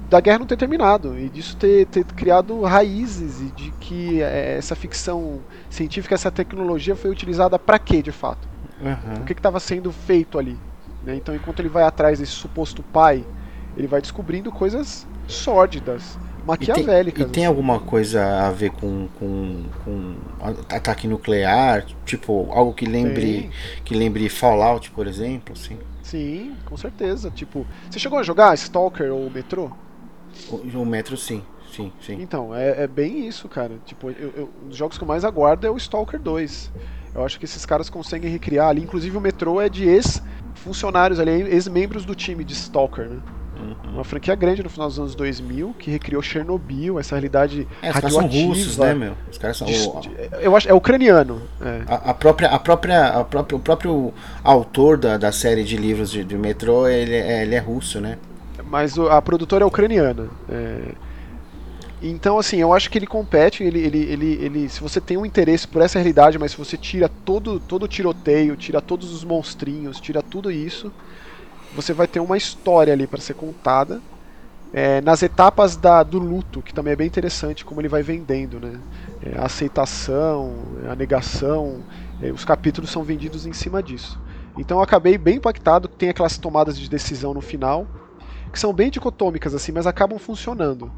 da 0.10 0.20
guerra 0.20 0.40
não 0.40 0.46
ter 0.46 0.58
terminado 0.58 1.18
e 1.18 1.30
disso 1.30 1.56
ter, 1.56 1.86
ter 1.88 2.04
criado 2.06 2.62
raízes 2.62 3.42
e 3.42 3.46
de 3.52 3.72
que 3.80 4.22
é, 4.22 4.58
essa 4.58 4.76
ficção 4.76 5.40
científica, 5.70 6.16
essa 6.16 6.32
tecnologia 6.32 6.96
foi 6.96 7.10
utilizada 7.10 7.58
para 7.58 7.80
quê 7.80 8.02
de 8.02 8.12
fato? 8.12 8.48
Uhum. 8.82 9.22
O 9.22 9.26
que 9.26 9.34
estava 9.34 9.60
sendo 9.60 9.92
feito 9.92 10.38
ali? 10.38 10.58
Né? 11.04 11.16
Então, 11.16 11.34
enquanto 11.34 11.60
ele 11.60 11.70
vai 11.70 11.84
atrás 11.84 12.20
desse 12.20 12.34
suposto 12.34 12.84
pai, 12.84 13.26
ele 13.78 13.88
vai 13.88 14.02
descobrindo 14.02 14.52
coisas 14.52 15.08
sórdidas, 15.28 16.18
maquiavélicas. 16.46 17.22
E 17.22 17.24
tem, 17.24 17.32
e 17.32 17.34
tem 17.34 17.44
assim. 17.46 17.48
alguma 17.50 17.80
coisa 17.80 18.48
a 18.48 18.52
ver 18.52 18.72
com, 18.72 19.08
com, 19.20 19.64
com 19.84 20.16
ataque 20.70 21.08
nuclear? 21.08 21.86
Tipo, 22.06 22.50
algo 22.52 22.74
que 22.74 22.86
lembre, 22.86 23.42
Tem. 23.42 23.52
que 23.84 23.94
lembre 23.94 24.28
Fallout, 24.30 24.92
por 24.92 25.08
exemplo? 25.08 25.54
Assim? 25.54 25.78
Sim, 26.08 26.56
com 26.66 26.78
certeza. 26.78 27.30
Tipo, 27.30 27.66
você 27.90 28.00
chegou 28.00 28.18
a 28.18 28.24
jogar 28.24 28.54
Stalker 28.56 29.12
ou 29.14 29.30
Metro? 29.30 29.76
O, 30.50 30.56
o 30.56 30.86
Metro, 30.86 31.18
sim. 31.18 31.44
Sim, 31.70 31.92
sim. 32.02 32.18
Então, 32.22 32.56
é, 32.56 32.84
é 32.84 32.88
bem 32.88 33.28
isso, 33.28 33.48
cara. 33.50 33.78
Tipo, 33.86 34.10
eu, 34.12 34.30
eu- 34.36 34.50
um 34.64 34.70
dos 34.70 34.78
jogos 34.78 34.98
que 34.98 35.04
eu 35.04 35.08
mais 35.08 35.26
aguardo 35.26 35.68
é 35.68 35.70
o 35.70 35.78
Stalker 35.78 36.20
2. 36.20 36.72
Eu 37.14 37.26
acho 37.26 37.38
que 37.38 37.46
esses 37.46 37.66
caras 37.66 37.90
conseguem 37.90 38.32
recriar 38.32 38.70
ali. 38.70 38.82
Inclusive 38.82 39.18
o 39.18 39.22
Metro 39.22 39.60
é 39.60 39.68
de 39.68 39.84
ex-funcionários 39.88 41.20
ali, 41.20 41.32
ex-membros 41.32 42.06
do 42.06 42.16
time 42.16 42.44
de 42.46 42.54
Stalker, 42.54 43.10
né? 43.10 43.22
Uma 43.94 44.04
franquia 44.04 44.36
grande 44.36 44.62
no 44.62 44.70
final 44.70 44.88
dos 44.88 45.00
anos 45.00 45.16
2000 45.16 45.74
que 45.80 45.90
recriou 45.90 46.22
Chernobyl, 46.22 47.00
essa 47.00 47.16
realidade 47.16 47.68
É, 47.82 47.90
os 47.90 47.94
caras 47.96 48.14
são 48.14 48.22
radioativa. 48.22 48.48
russos, 48.54 48.78
né, 48.78 48.94
meu? 48.94 49.14
Os 49.32 49.38
caras 49.38 49.58
são. 49.58 49.68
de- 49.68 49.74
de- 50.02 50.12
eu 50.42 50.56
acho 50.56 50.70
é 50.70 50.74
ucraniano. 50.74 51.42
é. 51.62 51.82
a, 51.88 52.12
a 52.12 52.14
própria, 52.14 52.50
a 52.50 52.60
própria, 52.60 53.08
a 53.08 53.24
própria, 53.24 53.58
o 53.58 53.60
próprio 53.60 54.14
autor 54.44 54.98
da, 54.98 55.18
da 55.18 55.32
série 55.32 55.64
de 55.64 55.76
livros 55.78 56.12
de, 56.12 56.24
de 56.24 56.38
Metrô, 56.38 56.88
ele, 56.88 57.16
é, 57.16 57.42
ele 57.44 57.56
é 57.56 57.60
russo, 57.60 58.00
né? 58.00 58.18
Mas 58.70 58.98
a 59.00 59.22
produtora 59.22 59.64
é 59.64 59.68
ucraniana. 59.68 60.28
é. 60.50 60.80
Então, 62.02 62.38
assim, 62.38 62.58
eu 62.58 62.72
acho 62.74 62.92
que 62.92 62.98
ele 63.00 63.08
compete, 63.08 63.64
ele, 63.64 63.80
ele, 63.80 63.98
ele, 64.04 64.34
ele, 64.40 64.70
se 64.70 64.80
você 64.82 65.02
tem 65.02 65.18
um 65.18 65.26
interesse 65.26 65.68
por 65.68 65.82
essa 65.82 65.98
realidade, 65.98 66.38
mas 66.38 66.52
se 66.52 66.58
você 66.58 66.78
tira 66.78 67.10
todo, 67.10 67.60
todo 67.60 67.84
o 67.84 67.88
tiroteio, 67.88 68.56
tira 68.56 68.80
todos 68.80 69.12
os 69.12 69.24
monstrinhos, 69.24 70.00
tira 70.00 70.22
tudo 70.22 70.52
isso, 70.52 70.92
você 71.72 71.94
vai 71.94 72.08
ter 72.08 72.20
uma 72.20 72.38
história 72.38 72.94
ali 72.94 73.08
para 73.08 73.22
ser 73.22 73.36
contada. 73.36 74.04
é, 74.74 75.02
nas 75.02 75.24
etapas 75.24 75.78
da, 75.78 76.04
do 76.04 76.20
luto, 76.20 76.62
que 76.62 76.74
também 76.74 76.94
é 76.94 76.96
bem 76.96 77.08
interessante 77.08 77.64
como 77.66 77.82
ele 77.82 77.88
vai 77.88 78.04
vendendo, 78.04 78.60
né? 78.60 78.84
É, 79.22 79.38
a 79.38 79.46
aceitação, 79.46 80.78
a 80.90 80.96
negação, 80.96 81.86
é, 82.20 82.32
os 82.32 82.44
capítulos 82.46 82.92
são 82.92 83.04
vendidos 83.04 83.46
em 83.46 83.54
cima 83.54 83.82
disso. 83.82 84.22
Então 84.58 84.78
eu 84.78 84.84
acabei 84.84 85.18
bem 85.18 85.38
impactado, 85.38 85.88
tem 85.88 86.10
aquelas 86.10 86.38
tomadas 86.38 86.78
de 86.78 86.90
decisão 86.90 87.34
no 87.34 87.42
final, 87.42 87.90
que 88.52 88.60
são 88.60 88.74
bem 88.74 88.92
dicotômicas 88.92 89.54
assim, 89.56 89.72
mas 89.72 89.88
acabam 89.88 90.20
funcionando, 90.20 90.94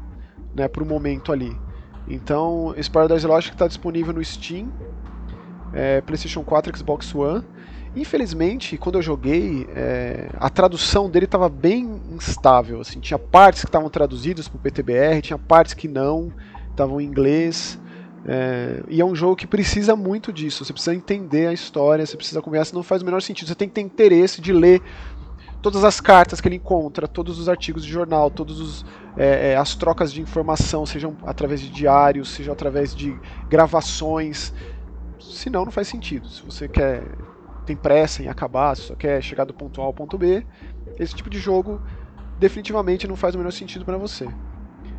né, 0.54 0.68
pro 0.68 0.86
momento 0.86 1.32
ali. 1.32 1.62
Então, 2.06 2.74
Paradise 2.92 3.26
Lost 3.26 3.50
está 3.50 3.68
disponível 3.68 4.12
no 4.14 4.24
Steam, 4.24 4.72
é, 5.72 6.00
PlayStation 6.00 6.44
4, 6.44 6.76
Xbox 6.76 7.14
One. 7.14 7.44
Infelizmente, 7.94 8.76
quando 8.76 8.98
eu 8.98 9.02
joguei, 9.02 9.66
é, 9.74 10.30
a 10.34 10.48
tradução 10.48 11.10
dele 11.10 11.24
estava 11.24 11.48
bem 11.48 12.00
instável. 12.12 12.80
Assim, 12.80 13.00
tinha 13.00 13.18
partes 13.18 13.62
que 13.62 13.68
estavam 13.68 13.90
traduzidas 13.90 14.46
para 14.46 14.56
o 14.56 14.60
PTBR, 14.60 15.20
tinha 15.20 15.38
partes 15.38 15.74
que 15.74 15.88
não, 15.88 16.32
estavam 16.70 17.00
em 17.00 17.04
inglês. 17.04 17.80
É, 18.24 18.82
e 18.88 19.00
é 19.00 19.04
um 19.04 19.14
jogo 19.14 19.34
que 19.34 19.46
precisa 19.46 19.96
muito 19.96 20.32
disso. 20.32 20.64
Você 20.64 20.72
precisa 20.72 20.94
entender 20.94 21.48
a 21.48 21.52
história, 21.52 22.06
você 22.06 22.16
precisa 22.16 22.40
conversar, 22.40 22.76
não 22.76 22.82
faz 22.84 23.02
o 23.02 23.04
menor 23.04 23.22
sentido. 23.22 23.48
Você 23.48 23.56
tem 23.56 23.68
que 23.68 23.74
ter 23.74 23.80
interesse 23.80 24.40
de 24.40 24.52
ler 24.52 24.80
todas 25.60 25.82
as 25.82 26.00
cartas 26.00 26.40
que 26.40 26.46
ele 26.46 26.56
encontra, 26.56 27.08
todos 27.08 27.40
os 27.40 27.48
artigos 27.48 27.84
de 27.84 27.90
jornal, 27.90 28.30
todas 28.30 28.84
é, 29.16 29.50
é, 29.50 29.56
as 29.56 29.74
trocas 29.74 30.12
de 30.12 30.20
informação, 30.20 30.86
sejam 30.86 31.16
através 31.24 31.60
de 31.60 31.68
diários, 31.68 32.30
sejam 32.30 32.52
através 32.52 32.94
de 32.94 33.18
gravações. 33.48 34.52
Senão 35.18 35.64
não 35.64 35.72
faz 35.72 35.88
sentido. 35.88 36.28
Se 36.28 36.42
você 36.44 36.68
quer 36.68 37.02
tem 37.66 37.76
pressa 37.76 38.22
em 38.22 38.28
acabar, 38.28 38.76
só 38.76 38.94
quer 38.94 39.22
chegar 39.22 39.44
do 39.44 39.54
ponto 39.54 39.80
A 39.80 39.84
ao 39.84 39.94
ponto 39.94 40.18
B, 40.18 40.46
esse 40.98 41.14
tipo 41.14 41.30
de 41.30 41.38
jogo 41.38 41.80
definitivamente 42.38 43.06
não 43.06 43.16
faz 43.16 43.34
o 43.34 43.38
menor 43.38 43.52
sentido 43.52 43.84
para 43.84 43.98
você. 43.98 44.26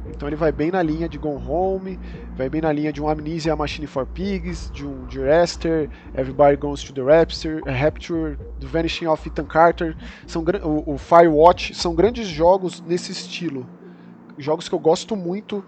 Então 0.10 0.28
ele 0.28 0.36
vai 0.36 0.52
bem 0.52 0.72
na 0.72 0.82
linha 0.82 1.08
de 1.08 1.18
Gone 1.18 1.44
Home, 1.48 2.00
vai 2.36 2.50
bem 2.50 2.62
na 2.62 2.72
linha 2.72 2.92
de 2.92 3.02
um 3.02 3.08
Amnesia 3.08 3.56
Machine 3.56 3.88
for 3.88 4.06
Pigs, 4.06 4.70
de 4.72 4.86
um 4.86 5.10
Juraster, 5.10 5.90
Everybody 6.14 6.58
Goes 6.58 6.84
to 6.84 6.94
the 6.94 7.02
Rapture, 7.02 7.62
eh, 7.66 7.72
Rapture, 7.72 8.38
The 8.60 8.68
Vanishing 8.68 9.08
of 9.08 9.28
Ethan 9.28 9.46
Carter, 9.46 9.96
são 10.26 10.44
o, 10.64 10.94
o 10.94 10.98
Firewatch, 10.98 11.74
são 11.76 11.94
grandes 11.94 12.28
jogos 12.28 12.82
nesse 12.82 13.12
estilo. 13.12 13.66
Jogos 14.38 14.68
que 14.68 14.74
eu 14.74 14.80
gosto 14.80 15.16
muito 15.16 15.64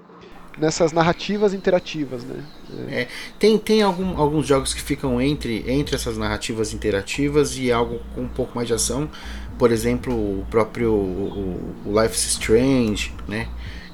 nessas 0.58 0.92
narrativas 0.92 1.54
interativas, 1.54 2.24
né? 2.24 3.08
Tem, 3.40 3.58
tem 3.58 3.82
algum- 3.82 4.18
alguns 4.18 4.46
jogos 4.48 4.74
que 4.74 4.82
ficam 4.82 5.20
entre, 5.22 5.64
entre 5.68 5.96
essas 5.96 6.18
narrativas 6.18 6.74
interativas 6.74 7.58
e 7.58 7.72
algo 7.72 8.00
com 8.16 8.22
um 8.22 8.28
pouco 8.28 8.56
mais 8.56 8.68
de 8.68 8.74
ação. 8.74 9.10
Por 9.58 9.72
exemplo, 9.72 10.14
o 10.14 10.46
próprio 10.50 10.92
o, 10.94 11.76
o 11.86 12.02
Life 12.02 12.16
is 12.16 12.26
Strange, 12.26 13.14
né? 13.28 13.48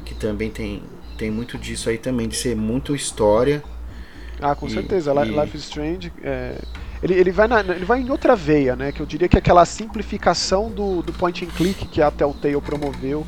Que 0.05 0.15
também 0.15 0.49
tem, 0.49 0.81
tem 1.17 1.29
muito 1.29 1.57
disso 1.57 1.89
aí 1.89 1.97
também, 1.97 2.27
de 2.27 2.35
ser 2.35 2.55
muito 2.55 2.95
história. 2.95 3.63
Ah, 4.41 4.55
com 4.55 4.67
E- 4.67 4.71
certeza. 4.71 5.11
E- 5.13 5.29
Life 5.41 5.57
is 5.57 5.63
Strange. 5.63 6.11
é, 6.23 6.55
ele, 7.03 7.13
ele, 7.13 7.31
vai 7.31 7.47
na- 7.47 7.59
ele 7.61 7.85
vai 7.85 7.99
em 8.01 8.09
outra 8.09 8.35
veia, 8.35 8.75
né? 8.75 8.91
Que 8.91 9.01
eu 9.01 9.05
diria 9.05 9.27
que 9.27 9.35
é 9.35 9.39
aquela 9.39 9.65
simplificação 9.65 10.69
do, 10.69 11.01
do 11.01 11.11
point 11.13 11.43
and 11.45 11.49
click 11.49 11.87
que 11.87 12.01
a 12.01 12.09
Telltale 12.09 12.59
promoveu. 12.61 13.25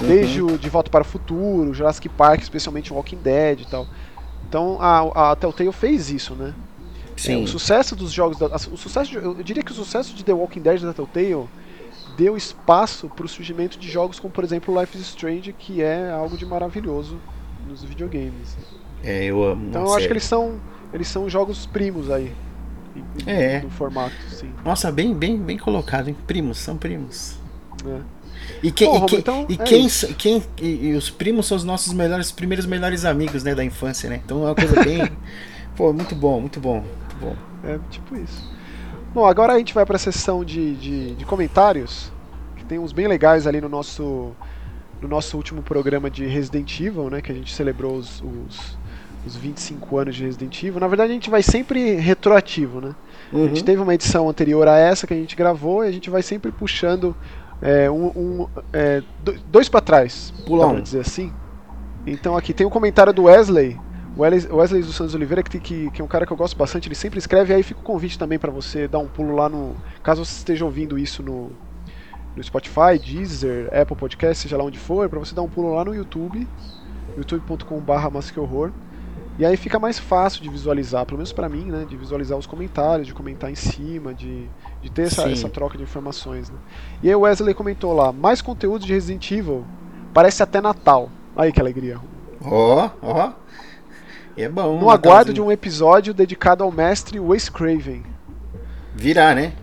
Desde 0.00 0.42
o 0.42 0.58
De 0.58 0.68
Volta 0.68 0.90
para 0.90 1.02
o 1.02 1.04
Futuro, 1.04 1.72
Jurassic 1.74 2.08
Park, 2.08 2.40
especialmente 2.42 2.92
Walking 2.92 3.16
Dead 3.18 3.60
e 3.60 3.66
tal. 3.66 3.86
Então 4.48 4.78
a, 4.80 5.32
a 5.32 5.36
Telltale 5.36 5.72
fez 5.72 6.10
isso, 6.10 6.34
né? 6.34 6.54
É, 7.16 7.20
Sim. 7.20 7.44
o 7.44 7.46
sucesso 7.46 7.94
dos 7.94 8.10
jogos. 8.12 8.38
Da, 8.38 8.46
o 8.46 8.76
sucesso 8.76 9.14
eu 9.16 9.34
diria 9.42 9.62
que 9.62 9.70
o 9.70 9.74
sucesso 9.74 10.14
de 10.14 10.24
The 10.24 10.32
Walking 10.32 10.60
Dead 10.60 10.80
da 10.82 10.92
Telltale 10.92 11.46
deu 12.16 12.36
espaço 12.36 13.08
para 13.08 13.24
o 13.24 13.28
surgimento 13.28 13.78
de 13.78 13.88
jogos 13.90 14.18
como, 14.18 14.32
por 14.32 14.44
exemplo, 14.44 14.78
Life 14.78 14.96
is 14.98 15.04
Strange, 15.08 15.52
que 15.52 15.82
é 15.82 16.10
algo 16.10 16.36
de 16.36 16.44
maravilhoso 16.44 17.18
nos 17.68 17.82
videogames. 17.84 18.56
É, 19.04 19.24
eu 19.24 19.42
amo. 19.44 19.66
Então 19.68 19.82
eu 19.86 19.94
acho 19.94 20.06
que 20.06 20.12
é- 20.12 20.16
eles 20.16 20.24
são 20.24 20.58
eles 20.92 21.08
são 21.08 21.28
jogos 21.28 21.64
primos 21.66 22.10
aí. 22.10 22.32
em- 22.94 23.30
É. 23.30 23.60
No 23.62 23.70
formato, 23.70 24.14
sim. 24.30 24.50
Nossa, 24.64 24.90
bem, 24.92 25.14
bem, 25.14 25.38
bem 25.38 25.56
colocado, 25.56 26.08
hein? 26.08 26.16
Primos, 26.26 26.58
são 26.58 26.76
primos. 26.76 27.36
né? 27.84 28.00
E, 28.62 28.70
que, 28.70 28.84
e, 28.84 29.00
que- 29.06 29.16
então 29.16 29.46
e 29.48 29.54
é 29.54 29.56
quem, 29.56 29.86
isso. 29.86 30.14
quem 30.14 30.42
e, 30.60 30.88
e 30.88 30.94
os 30.94 31.10
primos 31.10 31.46
são 31.46 31.56
os 31.56 31.64
nossos 31.64 31.92
melhores, 31.92 32.30
primeiros 32.30 32.64
melhores 32.66 33.04
amigos, 33.04 33.42
né, 33.42 33.54
da 33.54 33.64
infância, 33.64 34.08
né? 34.08 34.20
Então 34.24 34.42
é 34.42 34.46
uma 34.46 34.54
coisa 34.54 34.82
bem, 34.84 35.10
pô, 35.76 35.92
muito 35.92 36.14
bom, 36.14 36.40
muito 36.40 36.60
bom, 36.60 36.80
muito 36.80 37.16
bom. 37.20 37.34
É 37.64 37.78
tipo 37.90 38.16
isso. 38.16 38.50
Bom, 39.14 39.26
agora 39.26 39.52
a 39.54 39.58
gente 39.58 39.74
vai 39.74 39.84
para 39.84 39.96
a 39.96 39.98
sessão 39.98 40.44
de, 40.44 40.74
de, 40.76 41.14
de 41.16 41.24
comentários, 41.24 42.10
que 42.56 42.64
tem 42.64 42.78
uns 42.78 42.92
bem 42.92 43.06
legais 43.06 43.46
ali 43.46 43.60
no 43.60 43.68
nosso 43.68 44.32
no 45.00 45.08
nosso 45.08 45.36
último 45.36 45.62
programa 45.62 46.08
de 46.08 46.24
Resident 46.26 46.78
Evil, 46.80 47.10
né, 47.10 47.20
que 47.20 47.32
a 47.32 47.34
gente 47.34 47.52
celebrou 47.52 47.96
os, 47.96 48.22
os, 48.22 48.78
os 49.26 49.34
25 49.34 49.98
anos 49.98 50.14
de 50.14 50.22
Resident 50.22 50.62
Evil. 50.62 50.78
Na 50.78 50.86
verdade, 50.86 51.10
a 51.10 51.14
gente 51.14 51.28
vai 51.28 51.42
sempre 51.42 51.96
retroativo, 51.96 52.80
né? 52.80 52.94
A 53.32 53.36
Uhum. 53.36 53.48
gente 53.48 53.64
teve 53.64 53.82
uma 53.82 53.92
edição 53.94 54.28
anterior 54.28 54.68
a 54.68 54.78
essa 54.78 55.04
que 55.04 55.12
a 55.12 55.16
gente 55.16 55.34
gravou 55.34 55.84
e 55.84 55.88
a 55.88 55.90
gente 55.90 56.08
vai 56.08 56.22
sempre 56.22 56.52
puxando 56.52 57.16
é, 57.62 57.90
um, 57.90 58.06
um, 58.08 58.48
é, 58.72 59.02
do- 59.22 59.38
dois 59.46 59.68
para 59.68 59.80
trás, 59.80 60.32
Pula 60.44 60.66
dá 60.66 60.72
um. 60.72 60.80
dizer 60.80 61.00
assim. 61.00 61.32
Então 62.06 62.36
aqui 62.36 62.52
tem 62.52 62.66
um 62.66 62.70
comentário 62.70 63.12
do 63.12 63.24
Wesley, 63.24 63.78
o 64.16 64.22
Wesley, 64.22 64.52
Wesley 64.52 64.82
dos 64.82 64.94
Santos 64.96 65.14
Oliveira, 65.14 65.42
que, 65.42 65.58
que, 65.60 65.90
que 65.90 66.02
é 66.02 66.04
um 66.04 66.08
cara 66.08 66.26
que 66.26 66.32
eu 66.32 66.36
gosto 66.36 66.56
bastante, 66.56 66.88
ele 66.88 66.94
sempre 66.94 67.18
escreve, 67.18 67.54
aí 67.54 67.62
fica 67.62 67.80
o 67.80 67.84
convite 67.84 68.18
também 68.18 68.38
para 68.38 68.50
você 68.50 68.88
dar 68.88 68.98
um 68.98 69.06
pulo 69.08 69.34
lá 69.34 69.48
no. 69.48 69.76
Caso 70.02 70.24
você 70.24 70.36
esteja 70.38 70.64
ouvindo 70.64 70.98
isso 70.98 71.22
no, 71.22 71.52
no 72.36 72.42
Spotify, 72.42 72.98
Deezer, 73.02 73.68
Apple 73.72 73.96
Podcast, 73.96 74.42
seja 74.42 74.56
lá 74.56 74.64
onde 74.64 74.78
for, 74.78 75.08
para 75.08 75.18
você 75.18 75.34
dar 75.34 75.42
um 75.42 75.48
pulo 75.48 75.74
lá 75.74 75.84
no 75.84 75.94
YouTube, 75.94 76.46
youtube.com.br 77.16 78.10
masquehorror. 78.12 78.72
E 79.38 79.46
aí 79.46 79.56
fica 79.56 79.78
mais 79.78 79.98
fácil 79.98 80.42
de 80.42 80.48
visualizar, 80.50 81.06
pelo 81.06 81.16
menos 81.18 81.32
pra 81.32 81.48
mim, 81.48 81.64
né? 81.64 81.86
De 81.88 81.96
visualizar 81.96 82.36
os 82.38 82.46
comentários, 82.46 83.06
de 83.06 83.14
comentar 83.14 83.50
em 83.50 83.54
cima, 83.54 84.12
de, 84.12 84.46
de 84.82 84.90
ter 84.90 85.02
essa, 85.02 85.30
essa 85.30 85.48
troca 85.48 85.76
de 85.78 85.82
informações. 85.84 86.50
Né? 86.50 86.56
E 87.02 87.08
aí 87.08 87.14
o 87.14 87.20
Wesley 87.20 87.54
comentou 87.54 87.92
lá, 87.94 88.12
mais 88.12 88.42
conteúdo 88.42 88.84
de 88.84 88.92
Resident 88.92 89.30
Evil, 89.30 89.64
parece 90.12 90.42
até 90.42 90.60
Natal. 90.60 91.08
Aí 91.34 91.50
que 91.50 91.60
alegria. 91.60 91.98
Ó, 92.44 92.90
ó. 93.00 93.32
E 94.36 94.42
é 94.42 94.48
bom. 94.48 94.78
No 94.78 94.90
aguardo 94.90 95.32
de 95.32 95.40
um 95.40 95.50
episódio 95.50 96.12
dedicado 96.12 96.62
ao 96.62 96.70
mestre 96.70 97.18
Wes 97.18 97.48
Craven. 97.48 98.02
Virar, 98.94 99.34
né? 99.34 99.54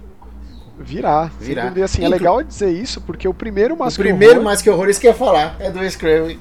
Sem 1.39 1.47
Virá. 1.49 1.65
dúvida, 1.67 1.86
assim, 1.86 2.01
é 2.03 2.05
Inclu- 2.05 2.17
legal 2.17 2.43
dizer 2.43 2.72
isso, 2.72 3.01
porque 3.01 3.28
o 3.28 3.34
primeiro 3.34 3.76
O 3.76 3.80
Mask 3.80 3.99
primeiro 3.99 4.36
Horror 4.36 4.45
mais 4.45 4.61
que 4.61 4.70
horror, 4.70 4.88
isso 4.89 4.99
que 4.99 5.07
eu 5.07 5.11
ia 5.11 5.17
falar, 5.17 5.55
é 5.59 5.70
do 5.70 5.88
Scraven. 5.89 6.39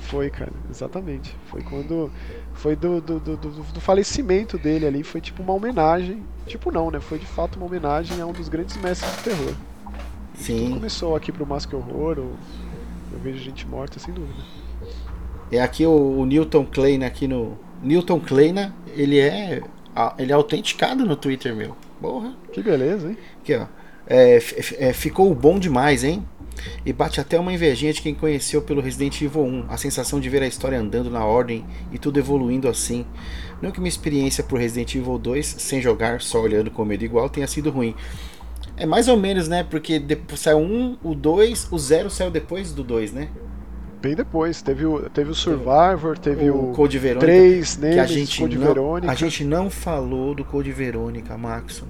foi, 0.00 0.30
cara, 0.30 0.52
exatamente. 0.70 1.36
Foi 1.46 1.60
quando. 1.62 2.10
Foi 2.54 2.74
do, 2.74 3.00
do, 3.00 3.20
do, 3.20 3.36
do- 3.36 3.80
falecimento 3.80 4.56
dele 4.56 4.86
ali, 4.86 5.02
foi 5.02 5.20
tipo 5.20 5.42
uma 5.42 5.52
homenagem. 5.52 6.22
Tipo 6.46 6.70
não, 6.70 6.90
né? 6.90 7.00
Foi 7.00 7.18
de 7.18 7.26
fato 7.26 7.56
uma 7.56 7.66
homenagem 7.66 8.20
a 8.20 8.26
um 8.26 8.32
dos 8.32 8.48
grandes 8.48 8.76
mestres 8.78 9.14
do 9.16 9.22
terror. 9.22 9.54
Tudo 10.34 10.42
Sim. 10.42 10.70
começou 10.74 11.14
aqui 11.14 11.30
pro 11.30 11.46
Mask 11.46 11.72
Horror, 11.74 12.18
ou 12.18 12.32
eu 13.12 13.18
vejo 13.22 13.38
gente 13.38 13.66
morta, 13.66 13.98
sem 13.98 14.12
dúvida. 14.14 14.42
É 15.52 15.60
aqui 15.60 15.84
o, 15.86 16.18
o 16.18 16.24
Newton 16.24 16.64
Kleina 16.64 17.06
aqui 17.06 17.28
no. 17.28 17.56
Newton 17.82 18.18
Kleina, 18.20 18.74
ele 18.96 19.18
é. 19.18 19.62
Ele 20.18 20.32
é 20.32 20.34
autenticado 20.34 21.04
no 21.06 21.14
Twitter, 21.14 21.54
meu. 21.54 21.76
Porra. 22.00 22.34
Que 22.52 22.62
beleza, 22.62 23.08
hein? 23.10 23.18
Aqui, 23.40 23.54
ó. 23.54 23.66
É, 24.06 24.36
f- 24.36 24.76
é, 24.78 24.92
ficou 24.92 25.32
bom 25.34 25.58
demais, 25.58 26.02
hein? 26.02 26.26
E 26.84 26.92
bate 26.92 27.20
até 27.20 27.38
uma 27.38 27.52
invejinha 27.52 27.92
de 27.92 28.02
quem 28.02 28.14
conheceu 28.14 28.62
pelo 28.62 28.80
Resident 28.80 29.20
Evil 29.20 29.42
1, 29.42 29.64
a 29.68 29.76
sensação 29.76 30.20
de 30.20 30.28
ver 30.28 30.42
a 30.42 30.46
história 30.46 30.78
andando 30.78 31.10
na 31.10 31.24
ordem 31.24 31.64
e 31.92 31.98
tudo 31.98 32.18
evoluindo 32.18 32.68
assim. 32.68 33.04
Não 33.60 33.70
que 33.70 33.80
minha 33.80 33.88
experiência 33.88 34.44
pro 34.44 34.56
Resident 34.56 34.94
Evil 34.94 35.18
2, 35.18 35.46
sem 35.58 35.80
jogar, 35.80 36.20
só 36.20 36.40
olhando 36.40 36.70
com 36.70 36.84
medo 36.84 37.04
igual, 37.04 37.28
tenha 37.28 37.46
sido 37.46 37.70
ruim. 37.70 37.94
É 38.76 38.84
mais 38.84 39.08
ou 39.08 39.16
menos, 39.16 39.48
né? 39.48 39.62
Porque 39.62 39.98
depois 39.98 40.40
saiu 40.40 40.58
um, 40.58 40.96
o 41.02 41.14
2, 41.14 41.68
o 41.70 41.78
0 41.78 42.10
saiu 42.10 42.30
depois 42.30 42.72
do 42.72 42.82
2, 42.82 43.12
né? 43.12 43.28
Bem 44.02 44.14
depois. 44.14 44.60
Teve 44.60 44.84
o, 44.84 45.08
teve 45.08 45.30
o 45.30 45.34
Survivor, 45.34 46.18
teve 46.18 46.50
o, 46.50 46.70
o 46.70 46.74
Code 46.74 46.98
Verônica. 46.98 47.26
3, 47.26 47.76
que 47.76 47.86
a 47.86 48.06
gente, 48.06 48.40
Code 48.40 48.58
não, 48.58 48.66
Verônica. 48.66 49.12
a 49.12 49.14
gente 49.14 49.44
não 49.44 49.70
falou 49.70 50.34
do 50.34 50.44
Code 50.44 50.72
Verônica, 50.72 51.38
Maxon. 51.38 51.86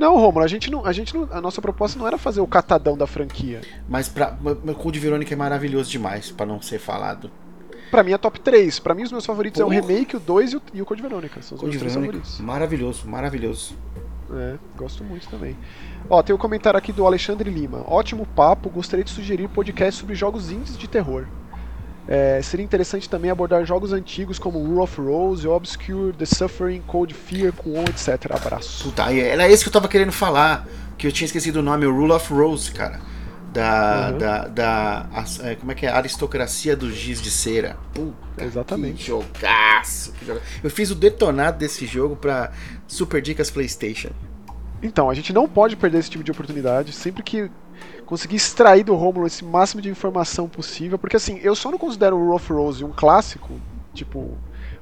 Não, 0.00 0.16
Romulo, 0.16 0.42
a 0.42 0.48
gente 0.48 0.70
não, 0.70 0.86
a 0.86 0.92
gente 0.92 1.14
não, 1.14 1.28
a 1.30 1.42
nossa 1.42 1.60
proposta 1.60 1.98
não 1.98 2.06
era 2.06 2.16
fazer 2.16 2.40
o 2.40 2.46
catadão 2.46 2.96
da 2.96 3.06
franquia. 3.06 3.60
Mas 3.86 4.08
pra, 4.08 4.34
o 4.42 4.74
Code 4.74 4.98
Verônica 4.98 5.34
é 5.34 5.36
maravilhoso 5.36 5.90
demais 5.90 6.30
para 6.30 6.46
não 6.46 6.62
ser 6.62 6.78
falado. 6.78 7.30
Pra 7.90 8.02
mim 8.02 8.12
é 8.12 8.16
top 8.16 8.40
3. 8.40 8.78
Pra 8.78 8.94
mim 8.94 9.02
os 9.02 9.12
meus 9.12 9.26
favoritos 9.26 9.60
Porra. 9.60 9.74
é 9.74 9.78
o 9.78 9.82
Remake, 9.82 10.16
o 10.16 10.20
2 10.20 10.52
e 10.52 10.56
o, 10.56 10.62
e 10.72 10.80
o 10.80 10.86
Code 10.86 11.02
Verônica. 11.02 11.42
São 11.42 11.54
os 11.54 11.60
Code 11.60 11.76
meus 11.76 11.92
Verônica, 11.92 12.12
favoritos. 12.12 12.40
Maravilhoso, 12.40 13.06
maravilhoso. 13.06 13.76
É, 14.32 14.56
gosto 14.74 15.04
muito 15.04 15.28
também. 15.28 15.54
Ó, 16.08 16.22
tem 16.22 16.34
um 16.34 16.38
comentário 16.38 16.78
aqui 16.78 16.92
do 16.92 17.04
Alexandre 17.04 17.50
Lima. 17.50 17.84
Ótimo 17.86 18.24
papo, 18.24 18.70
gostaria 18.70 19.04
de 19.04 19.10
sugerir 19.10 19.48
podcast 19.48 20.00
sobre 20.00 20.14
jogos 20.14 20.50
indies 20.50 20.78
de 20.78 20.88
terror. 20.88 21.26
É, 22.08 22.40
seria 22.42 22.64
interessante 22.64 23.08
também 23.08 23.30
abordar 23.30 23.64
jogos 23.64 23.92
antigos 23.92 24.38
como 24.38 24.58
Rule 24.58 24.80
of 24.80 25.00
Rose, 25.00 25.46
Obscure, 25.46 26.12
The 26.12 26.26
Suffering, 26.26 26.80
Cold 26.86 27.14
Fear, 27.14 27.52
Kuon, 27.52 27.84
etc. 27.84 28.32
Abraço. 28.34 28.84
Puta, 28.84 29.12
era 29.12 29.48
esse 29.48 29.62
que 29.62 29.68
eu 29.68 29.72
tava 29.72 29.88
querendo 29.88 30.12
falar, 30.12 30.66
que 30.98 31.06
eu 31.06 31.12
tinha 31.12 31.26
esquecido 31.26 31.60
o 31.60 31.62
nome, 31.62 31.86
o 31.86 31.94
Rule 31.94 32.12
of 32.12 32.32
Rose, 32.32 32.70
cara. 32.72 33.00
Da, 33.52 34.10
uhum. 34.12 34.18
da, 34.18 34.46
da 34.46 35.06
a, 35.12 35.48
é, 35.48 35.56
como 35.56 35.72
é 35.72 35.74
que 35.74 35.84
é? 35.84 35.90
Aristocracia 35.90 36.76
do 36.76 36.90
Giz 36.92 37.20
de 37.20 37.30
Cera. 37.30 37.76
Puta, 37.92 38.44
Exatamente. 38.44 38.98
Que 38.98 39.06
jogaço, 39.08 40.12
que 40.12 40.24
jogaço. 40.24 40.46
Eu 40.62 40.70
fiz 40.70 40.90
o 40.90 40.94
detonado 40.94 41.58
desse 41.58 41.84
jogo 41.84 42.14
pra 42.14 42.52
Super 42.86 43.20
Dicas 43.20 43.50
PlayStation. 43.50 44.10
Então, 44.82 45.10
a 45.10 45.14
gente 45.14 45.32
não 45.32 45.48
pode 45.48 45.76
perder 45.76 45.98
esse 45.98 46.10
tipo 46.10 46.24
de 46.24 46.30
oportunidade. 46.30 46.92
Sempre 46.92 47.22
que 47.22 47.50
conseguir 48.10 48.34
extrair 48.34 48.82
do 48.82 48.96
Romulo 48.96 49.24
esse 49.24 49.44
máximo 49.44 49.80
de 49.80 49.88
informação 49.88 50.48
possível, 50.48 50.98
porque 50.98 51.14
assim, 51.14 51.38
eu 51.44 51.54
só 51.54 51.70
não 51.70 51.78
considero 51.78 52.16
o 52.16 52.30
Rough 52.30 52.50
Rose 52.50 52.84
um 52.84 52.90
clássico, 52.90 53.52
tipo, 53.94 54.36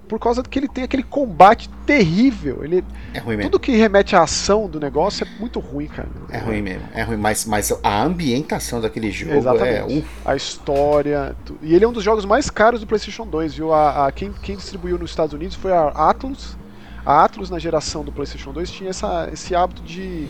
por 0.08 0.18
causa 0.18 0.42
que 0.42 0.58
ele 0.58 0.66
tem 0.66 0.82
aquele 0.82 1.02
combate 1.02 1.68
terrível. 1.84 2.64
Ele, 2.64 2.82
é 3.12 3.18
ruim 3.18 3.36
mesmo. 3.36 3.50
Tudo 3.50 3.60
que 3.60 3.72
remete 3.72 4.16
à 4.16 4.22
ação 4.22 4.66
do 4.66 4.80
negócio 4.80 5.26
é 5.26 5.38
muito 5.38 5.60
ruim, 5.60 5.88
cara. 5.88 6.08
É 6.30 6.38
ruim 6.38 6.62
mesmo, 6.62 6.88
é 6.94 7.02
ruim, 7.02 7.18
mas, 7.18 7.44
mas 7.44 7.70
a 7.82 8.02
ambientação 8.02 8.80
daquele 8.80 9.10
jogo 9.10 9.34
Exatamente. 9.34 9.98
é. 9.98 10.04
A 10.24 10.34
história. 10.34 11.36
E 11.60 11.74
ele 11.74 11.84
é 11.84 11.88
um 11.88 11.92
dos 11.92 12.02
jogos 12.02 12.24
mais 12.24 12.48
caros 12.48 12.80
do 12.80 12.86
PlayStation 12.86 13.26
2, 13.26 13.56
viu? 13.56 13.74
A, 13.74 14.06
a 14.06 14.12
quem, 14.12 14.32
quem 14.42 14.56
distribuiu 14.56 14.98
nos 14.98 15.10
Estados 15.10 15.34
Unidos 15.34 15.54
foi 15.54 15.70
a 15.70 15.88
Atlus. 15.88 16.56
A 17.04 17.24
Atlus, 17.24 17.50
na 17.50 17.58
geração 17.58 18.02
do 18.02 18.10
PlayStation 18.10 18.54
2, 18.54 18.70
tinha 18.70 18.88
essa, 18.88 19.28
esse 19.30 19.54
hábito 19.54 19.82
de, 19.82 20.26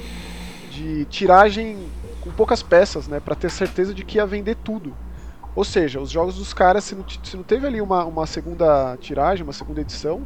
de 0.72 1.04
tiragem 1.04 1.78
com 2.28 2.34
poucas 2.34 2.62
peças, 2.62 3.08
né, 3.08 3.20
para 3.20 3.34
ter 3.34 3.50
certeza 3.50 3.94
de 3.94 4.04
que 4.04 4.18
ia 4.18 4.26
vender 4.26 4.56
tudo. 4.56 4.94
Ou 5.56 5.64
seja, 5.64 5.98
os 5.98 6.10
jogos 6.10 6.36
dos 6.36 6.52
caras, 6.52 6.84
se 6.84 6.94
não, 6.94 7.04
se 7.08 7.36
não 7.36 7.42
teve 7.42 7.66
ali 7.66 7.80
uma, 7.80 8.04
uma 8.04 8.26
segunda 8.26 8.96
tiragem, 9.00 9.42
uma 9.42 9.52
segunda 9.52 9.80
edição, 9.80 10.22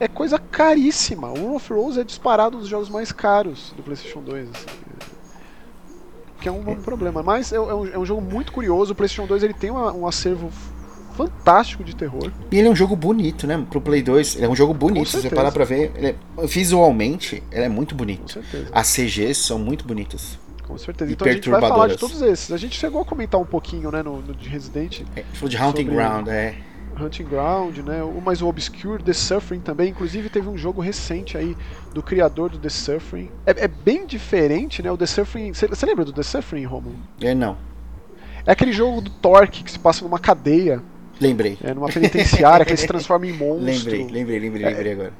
é 0.00 0.06
coisa 0.06 0.38
caríssima. 0.38 1.28
O 1.28 1.56
of 1.56 1.72
Rose 1.72 2.00
é 2.00 2.04
disparado 2.04 2.56
um 2.56 2.60
dos 2.60 2.68
jogos 2.68 2.88
mais 2.88 3.10
caros 3.12 3.74
do 3.76 3.82
PlayStation 3.82 4.20
2. 4.22 4.48
Assim, 4.48 4.66
que 6.40 6.48
é 6.48 6.52
um, 6.52 6.60
um 6.70 6.76
problema. 6.76 7.22
Mas 7.22 7.52
é, 7.52 7.56
é, 7.56 7.60
um, 7.60 7.86
é, 7.86 7.98
um, 7.98 8.06
jogo 8.06 8.22
muito 8.22 8.52
curioso. 8.52 8.92
O 8.92 8.94
PlayStation 8.94 9.26
2 9.26 9.42
ele 9.42 9.54
tem 9.54 9.70
uma, 9.70 9.92
um 9.92 10.06
acervo 10.06 10.50
fantástico 11.16 11.82
de 11.82 11.96
terror. 11.96 12.30
E 12.50 12.58
ele 12.58 12.68
é 12.68 12.70
um 12.70 12.76
jogo 12.76 12.94
bonito, 12.94 13.44
né? 13.44 13.66
Pro 13.68 13.80
Play 13.80 14.02
2, 14.02 14.36
ele 14.36 14.46
é 14.46 14.48
um 14.48 14.54
jogo 14.54 14.72
bonito. 14.72 15.10
Se 15.10 15.20
você 15.20 15.28
parar 15.28 15.50
pra 15.50 15.64
ver, 15.64 15.92
é, 15.96 16.14
visualmente, 16.46 17.42
ele 17.50 17.64
é 17.64 17.68
muito 17.68 17.92
bonito. 17.94 18.40
As 18.72 18.94
CGs 18.94 19.34
são 19.34 19.58
muito 19.58 19.84
bonitas. 19.84 20.38
Com 20.68 20.76
certeza. 20.76 21.10
Então 21.10 21.26
a 21.26 21.32
gente 21.32 21.48
vai 21.48 21.60
falar 21.62 21.86
de 21.86 21.96
todos 21.96 22.20
esses. 22.20 22.52
A 22.52 22.58
gente 22.58 22.78
chegou 22.78 23.00
a 23.00 23.04
comentar 23.04 23.40
um 23.40 23.46
pouquinho, 23.46 23.90
né, 23.90 24.02
no, 24.02 24.20
no 24.20 24.34
de 24.34 24.50
Resident. 24.50 25.00
É, 25.16 25.24
falou 25.32 25.48
de 25.48 25.56
Hunting 25.56 25.86
Ground, 25.86 26.28
é. 26.28 26.56
Hunting 27.00 27.24
Ground, 27.24 27.78
né? 27.78 28.02
O, 28.02 28.20
mas 28.22 28.42
o 28.42 28.46
Obscure, 28.46 29.02
The 29.02 29.14
Suffering 29.14 29.60
também. 29.60 29.88
Inclusive 29.88 30.28
teve 30.28 30.46
um 30.46 30.58
jogo 30.58 30.82
recente 30.82 31.38
aí 31.38 31.56
do 31.94 32.02
criador 32.02 32.50
do 32.50 32.58
The 32.58 32.68
Suffering. 32.68 33.30
É, 33.46 33.64
é 33.64 33.68
bem 33.68 34.04
diferente, 34.04 34.82
né? 34.82 34.92
O 34.92 34.96
The 34.96 35.06
Suffering. 35.06 35.54
Você 35.54 35.86
lembra 35.86 36.04
do 36.04 36.12
The 36.12 36.22
Suffering, 36.22 36.66
Romulo? 36.66 36.96
É, 37.20 37.34
não. 37.34 37.56
É 38.44 38.52
aquele 38.52 38.72
jogo 38.72 39.00
do 39.00 39.10
Torque 39.10 39.64
que 39.64 39.72
se 39.72 39.78
passa 39.78 40.04
numa 40.04 40.18
cadeia. 40.18 40.82
Lembrei. 41.18 41.56
É, 41.62 41.72
numa 41.72 41.88
penitenciária 41.88 42.64
que 42.66 42.72
ele 42.72 42.78
se 42.78 42.86
transforma 42.86 43.26
em 43.26 43.32
monstro. 43.32 43.90
Lembrei, 43.90 44.04
lembrei, 44.04 44.38
lembrei, 44.38 44.64
é, 44.66 44.70
lembrei 44.70 44.92
agora. 44.92 45.12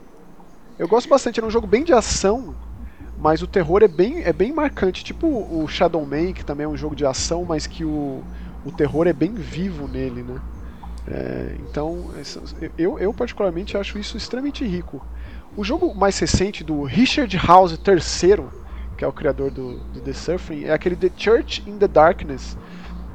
Eu 0.78 0.86
gosto 0.86 1.08
bastante, 1.08 1.40
era 1.40 1.46
um 1.46 1.50
jogo 1.50 1.66
bem 1.66 1.82
de 1.82 1.92
ação 1.92 2.54
mas 3.20 3.42
o 3.42 3.46
terror 3.46 3.82
é 3.82 3.88
bem, 3.88 4.22
é 4.22 4.32
bem 4.32 4.52
marcante, 4.52 5.02
tipo 5.02 5.26
o 5.26 5.66
Shadow 5.66 6.04
Man, 6.06 6.32
que 6.32 6.44
também 6.44 6.64
é 6.64 6.68
um 6.68 6.76
jogo 6.76 6.94
de 6.94 7.04
ação, 7.04 7.44
mas 7.44 7.66
que 7.66 7.84
o, 7.84 8.22
o 8.64 8.70
terror 8.70 9.08
é 9.08 9.12
bem 9.12 9.34
vivo 9.34 9.88
nele, 9.88 10.22
né? 10.22 10.40
É, 11.10 11.56
então, 11.68 12.10
eu, 12.76 12.98
eu 12.98 13.12
particularmente 13.14 13.76
acho 13.76 13.98
isso 13.98 14.16
extremamente 14.16 14.64
rico. 14.64 15.04
O 15.56 15.64
jogo 15.64 15.92
mais 15.94 16.18
recente 16.18 16.62
do 16.62 16.84
Richard 16.84 17.34
House 17.38 17.72
III, 17.72 18.44
que 18.96 19.04
é 19.04 19.08
o 19.08 19.12
criador 19.12 19.50
do, 19.50 19.78
do 19.78 20.00
The 20.00 20.12
Suffering, 20.12 20.64
é 20.64 20.72
aquele 20.72 20.94
The 20.94 21.10
Church 21.16 21.64
in 21.66 21.78
the 21.78 21.88
Darkness, 21.88 22.56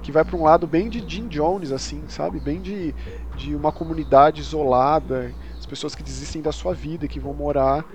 que 0.02 0.12
vai 0.12 0.26
para 0.26 0.36
um 0.36 0.44
lado 0.44 0.68
bem 0.68 0.90
de 0.90 1.08
Jim 1.08 1.28
Jones, 1.28 1.72
assim, 1.72 2.04
sabe? 2.10 2.42
Bem 2.42 2.60
de, 2.60 2.94
de 3.38 3.56
uma 3.56 3.72
comunidade 3.72 4.42
isolada, 4.42 5.32
as 5.58 5.66
pessoas 5.66 5.96
que 5.96 6.04
desistem 6.04 6.42
da 6.42 6.52
sua 6.52 6.74
vida, 6.74 7.08
que 7.08 7.20
vão 7.20 7.34
morar 7.34 7.86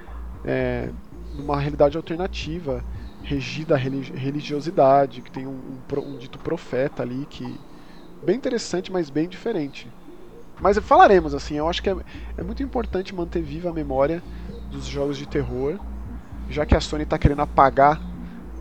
é, 0.44 0.88
numa 1.38 1.58
realidade 1.58 1.96
alternativa, 1.96 2.84
regida 3.22 3.74
a 3.74 3.78
religiosidade, 3.78 5.22
que 5.22 5.30
tem 5.30 5.46
um, 5.46 5.50
um, 5.50 6.00
um, 6.00 6.18
dito 6.18 6.38
profeta 6.38 7.02
ali 7.02 7.26
que 7.30 7.58
bem 8.24 8.36
interessante, 8.36 8.90
mas 8.90 9.08
bem 9.08 9.28
diferente. 9.28 9.88
Mas 10.60 10.76
falaremos 10.78 11.34
assim, 11.34 11.54
eu 11.54 11.68
acho 11.68 11.82
que 11.82 11.88
é, 11.88 11.96
é 12.36 12.42
muito 12.42 12.62
importante 12.62 13.14
manter 13.14 13.42
viva 13.42 13.70
a 13.70 13.72
memória 13.72 14.22
dos 14.70 14.86
jogos 14.86 15.16
de 15.16 15.26
terror, 15.26 15.78
já 16.50 16.66
que 16.66 16.74
a 16.74 16.80
Sony 16.80 17.04
está 17.04 17.16
querendo 17.16 17.42
apagar 17.42 18.00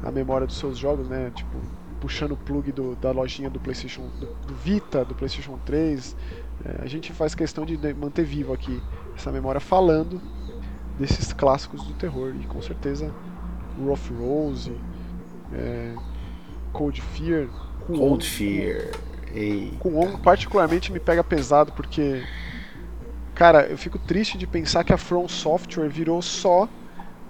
a 0.03 0.11
memória 0.11 0.45
dos 0.45 0.57
seus 0.57 0.77
jogos, 0.77 1.07
né? 1.09 1.31
Tipo, 1.33 1.57
puxando 1.99 2.33
o 2.33 2.37
plug 2.37 2.71
do, 2.71 2.95
da 2.97 3.11
lojinha 3.11 3.49
do 3.49 3.59
PlayStation, 3.59 4.03
do, 4.19 4.27
do 4.47 4.53
Vita, 4.53 5.03
do 5.03 5.15
PlayStation 5.15 5.57
3. 5.65 6.15
É, 6.63 6.83
a 6.83 6.87
gente 6.87 7.11
faz 7.13 7.33
questão 7.33 7.65
de 7.65 7.77
manter 7.95 8.23
vivo 8.23 8.53
aqui 8.53 8.81
essa 9.15 9.31
memória 9.31 9.59
falando 9.59 10.21
desses 10.99 11.33
clássicos 11.33 11.83
do 11.83 11.93
terror. 11.93 12.33
E 12.39 12.45
com 12.45 12.61
certeza 12.61 13.13
Rough 13.79 14.11
Rose, 14.19 14.75
é, 15.53 15.93
Cold 16.73 17.01
Fear. 17.01 17.47
Cold 17.85 18.27
Fear. 18.27 18.91
Com 19.79 19.99
On 19.99 20.17
particularmente 20.17 20.91
me 20.91 20.99
pega 20.99 21.23
pesado 21.23 21.71
porque. 21.73 22.23
Cara, 23.35 23.67
eu 23.67 23.77
fico 23.77 23.99
triste 23.99 24.37
de 24.37 24.47
pensar 24.47 24.83
que 24.83 24.91
a 24.91 24.97
From 24.97 25.27
Software 25.27 25.89
virou 25.89 26.21
só 26.23 26.67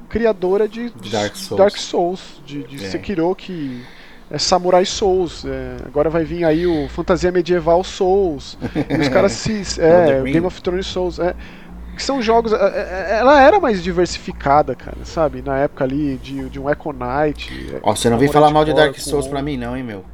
criadora 0.07 0.67
de 0.67 0.89
Dark 1.11 1.35
Souls, 1.35 1.59
Dark 1.59 1.77
Souls 1.77 2.41
de, 2.45 2.63
de 2.63 2.85
é. 2.85 2.89
Sekiro, 2.89 3.35
que 3.35 3.83
é 4.29 4.37
Samurai 4.37 4.85
Souls. 4.85 5.43
É, 5.45 5.77
agora 5.85 6.09
vai 6.09 6.23
vir 6.23 6.45
aí 6.45 6.65
o 6.65 6.87
Fantasia 6.89 7.31
Medieval 7.31 7.83
Souls. 7.83 8.57
os 9.01 9.09
caras 9.09 9.33
se. 9.33 9.81
É, 9.81 10.21
Game 10.23 10.45
of 10.45 10.61
Thrones 10.61 10.87
Souls. 10.87 11.19
É, 11.19 11.35
que 11.97 12.03
são 12.03 12.21
jogos. 12.21 12.53
É, 12.53 12.55
é, 12.55 13.07
é, 13.15 13.19
ela 13.19 13.41
era 13.41 13.59
mais 13.59 13.83
diversificada, 13.83 14.75
cara, 14.75 14.97
sabe? 15.03 15.41
Na 15.41 15.57
época 15.57 15.83
ali 15.83 16.17
de, 16.17 16.49
de 16.49 16.59
um 16.59 16.69
Echo 16.69 16.93
Knight. 16.93 17.79
Ó, 17.83 17.95
você 17.95 18.09
não 18.09 18.17
vem 18.17 18.31
falar 18.31 18.51
mal 18.51 18.63
de 18.63 18.73
Dark 18.73 18.97
Souls 18.97 19.25
com... 19.25 19.31
pra 19.31 19.41
mim, 19.41 19.57
não, 19.57 19.75
hein, 19.75 19.83
meu? 19.83 20.05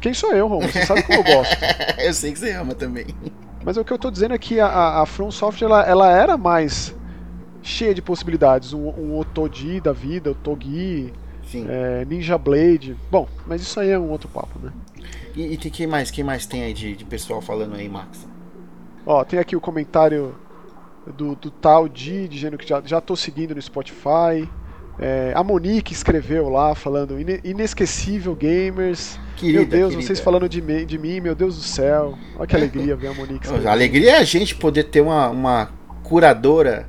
Quem 0.00 0.12
sou 0.12 0.32
eu, 0.32 0.46
Ron? 0.46 0.60
Você 0.60 0.84
sabe 0.84 1.02
como 1.02 1.18
eu 1.18 1.24
gosto. 1.24 1.56
eu 1.98 2.12
sei 2.12 2.32
que 2.32 2.38
você 2.38 2.52
ama 2.52 2.74
também. 2.74 3.06
Mas 3.64 3.78
o 3.78 3.84
que 3.84 3.92
eu 3.92 3.98
tô 3.98 4.10
dizendo 4.10 4.34
é 4.34 4.38
que 4.38 4.60
a, 4.60 5.00
a 5.00 5.06
From 5.06 5.30
Software 5.30 5.66
ela, 5.66 5.82
ela 5.82 6.12
era 6.12 6.36
mais 6.36 6.94
cheia 7.62 7.94
de 7.94 8.02
possibilidades. 8.02 8.74
Um, 8.74 8.88
um 8.90 9.18
Otogi 9.18 9.80
da 9.80 9.92
vida, 9.92 10.30
o 10.30 10.34
Togi, 10.34 11.10
é, 11.66 12.04
Ninja 12.04 12.36
Blade. 12.36 12.96
Bom, 13.10 13.26
mas 13.46 13.62
isso 13.62 13.80
aí 13.80 13.90
é 13.90 13.98
um 13.98 14.10
outro 14.10 14.28
papo, 14.28 14.58
né? 14.62 14.70
E, 15.34 15.54
e 15.54 15.56
quem 15.56 15.86
mais? 15.86 16.10
Quem 16.10 16.22
mais 16.22 16.44
tem 16.44 16.64
aí 16.64 16.74
de, 16.74 16.94
de 16.94 17.04
pessoal 17.06 17.40
falando 17.40 17.74
aí, 17.74 17.88
Max? 17.88 18.28
Ó, 19.06 19.24
tem 19.24 19.38
aqui 19.38 19.56
o 19.56 19.60
comentário 19.60 20.34
do, 21.12 21.34
do 21.34 21.50
tal 21.50 21.88
de 21.88 22.28
dizendo 22.28 22.56
que 22.56 22.66
já, 22.66 22.82
já 22.84 23.00
tô 23.00 23.16
seguindo 23.16 23.54
no 23.54 23.60
Spotify. 23.60 24.48
É, 24.98 25.32
a 25.34 25.42
Monique 25.42 25.92
escreveu 25.92 26.48
lá 26.48 26.74
falando 26.74 27.16
inesquecível 27.44 28.34
gamers. 28.34 29.18
Querida, 29.36 29.58
meu 29.58 29.66
Deus, 29.66 29.90
querida. 29.90 30.06
vocês 30.06 30.20
falando 30.20 30.48
de, 30.48 30.62
me, 30.62 30.84
de 30.84 30.98
mim, 30.98 31.20
meu 31.20 31.34
Deus 31.34 31.56
do 31.56 31.62
céu. 31.62 32.16
Olha 32.36 32.46
que 32.46 32.54
alegria 32.54 32.94
ver 32.94 33.08
a 33.08 33.14
Monique. 33.14 33.48
A 33.66 33.72
alegria 33.72 34.12
é 34.12 34.18
a 34.18 34.24
gente 34.24 34.54
poder 34.54 34.84
ter 34.84 35.00
uma, 35.00 35.28
uma 35.28 35.70
curadora 36.04 36.88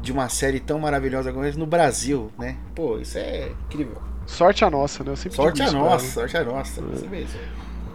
de 0.00 0.12
uma 0.12 0.28
série 0.28 0.60
tão 0.60 0.78
maravilhosa 0.78 1.32
como 1.32 1.44
essa 1.44 1.58
no 1.58 1.66
Brasil, 1.66 2.30
né? 2.38 2.56
Pô, 2.74 2.98
isso 2.98 3.18
é 3.18 3.50
incrível. 3.66 4.00
Sorte 4.24 4.64
a 4.64 4.70
nossa, 4.70 5.02
né? 5.02 5.10
Eu 5.10 5.16
sempre 5.16 5.36
sorte 5.36 5.62
a 5.62 5.72
nossa, 5.72 6.06
sorte 6.06 6.36
a 6.36 6.44
nossa, 6.44 6.80
é. 6.80 6.94
isso 6.94 7.08
mesmo. 7.08 7.40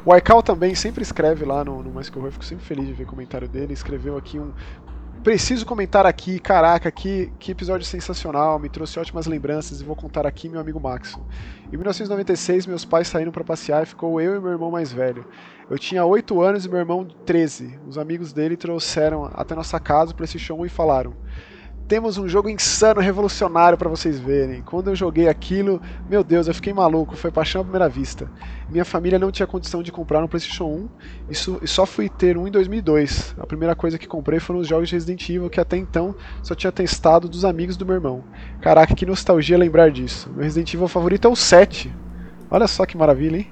O 0.03 0.11
Aikau 0.11 0.41
também 0.41 0.73
sempre 0.73 1.03
escreve 1.03 1.45
lá 1.45 1.63
no, 1.63 1.83
no 1.83 1.91
Mais 1.91 2.09
Que 2.09 2.17
Horror, 2.17 2.31
fico 2.31 2.43
sempre 2.43 2.65
feliz 2.65 2.87
de 2.87 2.93
ver 2.93 3.03
o 3.03 3.07
comentário 3.07 3.47
dele. 3.47 3.71
Escreveu 3.73 4.17
aqui 4.17 4.39
um. 4.39 4.51
Preciso 5.23 5.67
comentar 5.67 6.03
aqui, 6.03 6.39
caraca, 6.39 6.89
que, 6.89 7.31
que 7.37 7.51
episódio 7.51 7.85
sensacional, 7.85 8.57
me 8.57 8.67
trouxe 8.67 8.99
ótimas 8.99 9.27
lembranças 9.27 9.79
e 9.79 9.83
vou 9.83 9.95
contar 9.95 10.25
aqui 10.25 10.49
meu 10.49 10.59
amigo 10.59 10.79
Max. 10.79 11.15
Em 11.67 11.77
1996, 11.77 12.65
meus 12.65 12.83
pais 12.83 13.07
saíram 13.07 13.31
para 13.31 13.43
passear 13.43 13.83
e 13.83 13.85
ficou 13.85 14.19
eu 14.19 14.35
e 14.35 14.39
meu 14.39 14.49
irmão 14.49 14.71
mais 14.71 14.91
velho. 14.91 15.23
Eu 15.69 15.77
tinha 15.77 16.03
8 16.03 16.41
anos 16.41 16.65
e 16.65 16.69
meu 16.69 16.79
irmão 16.79 17.05
13. 17.05 17.79
Os 17.87 17.99
amigos 17.99 18.33
dele 18.33 18.57
trouxeram 18.57 19.29
até 19.31 19.53
nossa 19.53 19.79
casa 19.79 20.11
para 20.11 20.25
esse 20.25 20.39
show 20.39 20.65
e 20.65 20.69
falaram: 20.69 21.13
temos 21.91 22.17
um 22.17 22.25
jogo 22.25 22.47
insano, 22.47 23.01
revolucionário 23.01 23.77
para 23.77 23.89
vocês 23.89 24.17
verem. 24.17 24.61
Quando 24.61 24.89
eu 24.89 24.95
joguei 24.95 25.27
aquilo, 25.27 25.81
meu 26.09 26.23
Deus, 26.23 26.47
eu 26.47 26.53
fiquei 26.53 26.71
maluco, 26.71 27.17
foi 27.17 27.29
paixão 27.29 27.59
à 27.59 27.63
primeira 27.65 27.89
vista. 27.89 28.31
Minha 28.69 28.85
família 28.85 29.19
não 29.19 29.29
tinha 29.29 29.45
condição 29.45 29.83
de 29.83 29.91
comprar 29.91 30.23
um 30.23 30.27
PlayStation 30.29 30.67
1 30.67 30.89
isso, 31.29 31.59
e 31.61 31.67
só 31.67 31.85
fui 31.85 32.07
ter 32.07 32.37
um 32.37 32.47
em 32.47 32.51
2002. 32.51 33.35
A 33.37 33.45
primeira 33.45 33.75
coisa 33.75 33.97
que 33.97 34.07
comprei 34.07 34.39
foram 34.39 34.61
os 34.61 34.69
jogos 34.69 34.87
de 34.87 34.95
Resident 34.95 35.27
Evil 35.27 35.49
que 35.49 35.59
até 35.59 35.75
então 35.75 36.15
só 36.41 36.55
tinha 36.55 36.71
testado 36.71 37.27
dos 37.27 37.43
amigos 37.43 37.75
do 37.75 37.85
meu 37.85 37.95
irmão. 37.95 38.23
Caraca, 38.61 38.95
que 38.95 39.05
nostalgia 39.05 39.57
lembrar 39.57 39.91
disso. 39.91 40.29
Meu 40.33 40.45
Resident 40.45 40.73
Evil 40.73 40.87
favorito 40.87 41.27
é 41.27 41.29
o 41.29 41.35
7. 41.35 41.93
Olha 42.49 42.67
só 42.69 42.85
que 42.85 42.95
maravilha, 42.95 43.35
hein? 43.35 43.47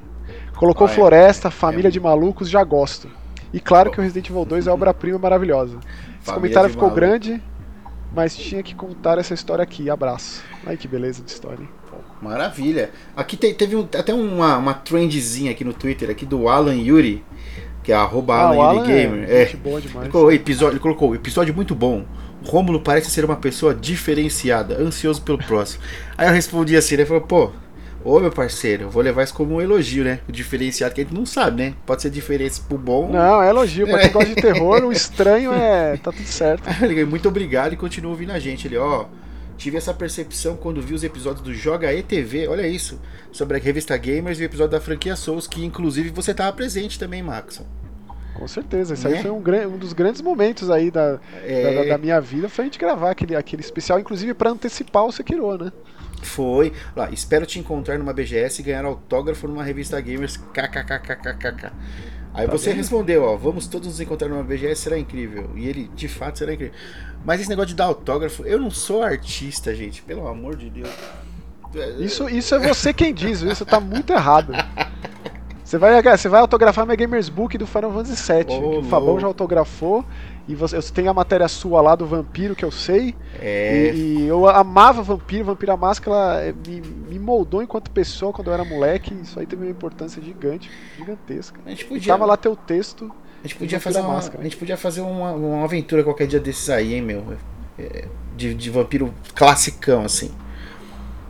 Colocou 0.55 0.87
ah, 0.87 0.89
é. 0.89 0.93
Floresta, 0.93 1.51
Família 1.51 1.89
é. 1.89 1.91
de 1.91 1.99
Malucos, 1.99 2.49
já 2.49 2.63
gosto. 2.63 3.09
E 3.51 3.59
claro 3.59 3.91
que 3.91 3.99
o 3.99 4.01
Resident 4.01 4.29
Evil 4.29 4.45
2 4.45 4.65
é 4.65 4.71
obra-prima 4.71 5.19
maravilhosa. 5.19 5.77
Esse 6.23 6.33
comentário 6.33 6.69
ficou 6.69 6.87
maluco. 6.87 7.01
grande, 7.01 7.41
mas 8.13 8.35
tinha 8.35 8.63
que 8.63 8.73
contar 8.75 9.17
essa 9.17 9.33
história 9.33 9.63
aqui. 9.63 9.89
Abraço. 9.89 10.43
Ai 10.65 10.77
que 10.77 10.87
beleza 10.87 11.23
de 11.23 11.31
história, 11.31 11.61
hein? 11.61 11.69
Maravilha. 12.21 12.91
Aqui 13.15 13.37
te, 13.37 13.53
teve 13.53 13.75
um, 13.75 13.87
até 13.97 14.13
uma, 14.13 14.57
uma 14.57 14.73
trendzinha 14.73 15.51
aqui 15.51 15.63
no 15.63 15.73
Twitter 15.73 16.09
aqui 16.09 16.25
do 16.25 16.49
Alan 16.49 16.75
Yuri, 16.75 17.23
que 17.81 17.91
é 17.91 17.95
arroba 17.95 18.35
ah, 18.35 18.47
Alan, 18.47 18.63
Alan 18.63 18.75
Yuri 18.81 18.87
Gamer. 18.87 19.29
É, 19.29 19.41
é. 19.43 19.55
Boa 19.55 19.79
demais. 19.79 20.05
Ele 20.05 20.11
colocou, 20.11 20.31
episódio, 20.31 20.73
ele 20.73 20.79
colocou 20.79 21.15
episódio 21.15 21.53
muito 21.53 21.73
bom. 21.73 22.05
Rômulo 22.43 22.79
parece 22.81 23.09
ser 23.09 23.25
uma 23.25 23.35
pessoa 23.35 23.73
diferenciada, 23.73 24.75
ansioso 24.81 25.21
pelo 25.21 25.37
próximo. 25.37 25.83
Aí 26.17 26.27
eu 26.27 26.33
respondi 26.33 26.75
assim, 26.75 26.95
ele 26.95 27.05
falou, 27.05 27.21
pô, 27.21 27.51
Ô 28.03 28.19
meu 28.19 28.31
parceiro, 28.31 28.83
eu 28.83 28.89
vou 28.89 29.03
levar 29.03 29.23
isso 29.23 29.33
como 29.33 29.55
um 29.55 29.61
elogio, 29.61 30.05
né? 30.05 30.21
O 30.27 30.31
diferenciado 30.31 30.95
que 30.95 31.01
a 31.01 31.03
gente 31.03 31.13
não 31.13 31.25
sabe, 31.25 31.63
né? 31.63 31.73
Pode 31.85 32.01
ser 32.01 32.09
diferença 32.09 32.61
pro 32.67 32.77
bom. 32.77 33.09
Não, 33.11 33.43
é 33.43 33.49
elogio. 33.49 33.85
Pra 33.87 33.99
quem 33.99 34.11
gosta 34.11 34.29
de 34.29 34.41
terror, 34.41 34.83
o 34.85 34.91
estranho 34.91 35.51
é. 35.51 35.97
tá 36.01 36.11
tudo 36.11 36.25
certo. 36.25 36.63
Muito 37.07 37.27
obrigado 37.27 37.73
e 37.73 37.75
continua 37.75 38.11
ouvindo 38.11 38.31
a 38.31 38.39
gente. 38.39 38.67
Ele, 38.67 38.77
ó. 38.77 39.05
Tive 39.57 39.75
essa 39.75 39.93
percepção 39.93 40.55
quando 40.55 40.81
vi 40.81 40.93
os 40.93 41.03
episódios 41.03 41.43
do 41.43 41.53
Joga 41.53 41.93
ETV, 41.93 42.47
olha 42.47 42.65
isso, 42.65 42.97
sobre 43.29 43.57
a 43.57 43.59
revista 43.59 43.97
Gamers 43.97 44.39
e 44.39 44.43
o 44.43 44.45
episódio 44.45 44.71
da 44.71 44.79
franquia 44.79 45.17
Souls, 45.17 45.47
que 45.47 45.65
inclusive 45.65 46.11
você 46.11 46.31
estava 46.31 46.55
presente 46.55 46.97
também, 46.97 47.21
Maxon. 47.21 47.65
Com 48.35 48.47
certeza, 48.47 48.93
esse 48.93 49.05
né? 49.05 49.17
aí 49.17 49.21
foi 49.21 49.31
um, 49.31 49.43
um, 49.73 49.77
dos 49.77 49.91
grandes 49.91 50.21
momentos 50.21 50.69
aí 50.69 50.89
da, 50.89 51.19
é... 51.43 51.75
da, 51.75 51.89
da, 51.89 51.97
minha 51.97 52.21
vida, 52.21 52.47
foi 52.47 52.63
a 52.63 52.67
gente 52.67 52.79
gravar 52.79 53.11
aquele, 53.11 53.35
aquele 53.35 53.61
especial, 53.61 53.99
inclusive 53.99 54.33
para 54.33 54.49
antecipar 54.49 55.03
o 55.03 55.11
Sekiro, 55.11 55.57
né? 55.57 55.73
Foi. 56.21 56.73
Lá, 56.95 57.09
espero 57.11 57.45
te 57.45 57.59
encontrar 57.59 57.97
numa 57.97 58.13
BGS 58.13 58.61
e 58.61 58.65
ganhar 58.65 58.85
autógrafo 58.85 59.47
numa 59.47 59.63
revista 59.63 59.99
Gamers. 59.99 60.37
KKKKKK. 60.37 61.71
Aí 62.33 62.45
tá 62.45 62.51
você 62.51 62.69
bem? 62.69 62.77
respondeu, 62.77 63.23
ó, 63.23 63.35
vamos 63.35 63.67
todos 63.67 63.87
nos 63.87 63.99
encontrar 63.99 64.29
numa 64.29 64.43
BGS, 64.43 64.81
será 64.81 64.99
incrível. 64.99 65.49
E 65.55 65.67
ele, 65.67 65.89
de 65.95 66.07
fato, 66.07 66.37
será 66.37 66.53
incrível. 66.53 66.73
Mas 67.25 67.41
esse 67.41 67.49
negócio 67.49 67.69
de 67.69 67.75
dar 67.75 67.85
autógrafo, 67.85 68.43
eu 68.43 68.59
não 68.59 68.69
sou 68.69 69.01
artista, 69.01 69.75
gente, 69.75 70.01
pelo 70.03 70.27
amor 70.27 70.55
de 70.55 70.69
Deus. 70.69 70.89
Isso, 71.99 72.29
isso 72.29 72.55
é 72.55 72.59
você 72.59 72.93
quem 72.93 73.13
diz? 73.13 73.41
Você 73.41 73.65
tá 73.65 73.79
muito 73.79 74.13
errado. 74.13 74.53
Você 75.69 75.77
vai, 75.77 76.01
você 76.01 76.27
vai 76.27 76.41
autografar 76.41 76.83
minha 76.83 76.95
Gamers 76.95 77.29
Book 77.29 77.55
do 77.55 77.67
Final 77.67 77.93
Fantasy 77.93 78.33
VII, 78.33 78.45
oh, 78.49 78.71
que 78.71 78.77
o 78.77 78.83
Fabão 78.85 79.19
já 79.19 79.27
autografou. 79.27 80.03
E 80.47 80.55
você, 80.55 80.81
tem 80.91 81.07
a 81.07 81.13
matéria 81.13 81.47
sua 81.47 81.79
lá 81.79 81.93
do 81.93 82.07
vampiro, 82.07 82.55
que 82.55 82.65
eu 82.65 82.71
sei. 82.71 83.13
É. 83.39 83.91
E, 83.93 84.21
e 84.21 84.27
eu 84.27 84.49
amava 84.49 85.03
vampiro, 85.03 85.45
Vampira 85.45 85.77
Máscara 85.77 86.43
eh, 86.43 86.55
me, 86.67 86.81
me, 86.81 87.19
moldou 87.19 87.61
enquanto 87.61 87.91
pessoa 87.91 88.33
quando 88.33 88.47
eu 88.47 88.55
era 88.55 88.65
moleque. 88.65 89.13
Isso 89.21 89.39
aí 89.39 89.45
teve 89.45 89.63
uma 89.63 89.69
importância 89.69 90.19
gigante, 90.19 90.71
gigantesca. 90.97 91.59
A 91.63 91.69
gente 91.69 91.85
podia. 91.85 92.13
tava 92.13 92.25
lá 92.25 92.35
teu 92.35 92.55
texto. 92.55 93.11
A 93.43 93.47
gente 93.47 93.55
podia 93.55 93.79
fazer 93.79 93.99
uma, 93.99 94.13
máscara. 94.15 94.39
a 94.39 94.43
gente 94.43 94.57
podia 94.57 94.75
fazer 94.75 95.01
uma, 95.01 95.33
uma 95.33 95.63
aventura 95.63 96.03
qualquer 96.03 96.25
dia 96.25 96.39
desses 96.39 96.67
aí, 96.71 96.95
hein, 96.95 97.03
meu. 97.03 97.37
É, 97.77 98.05
de, 98.35 98.55
de 98.55 98.71
vampiro 98.71 99.13
classicão, 99.35 100.03
assim. 100.03 100.31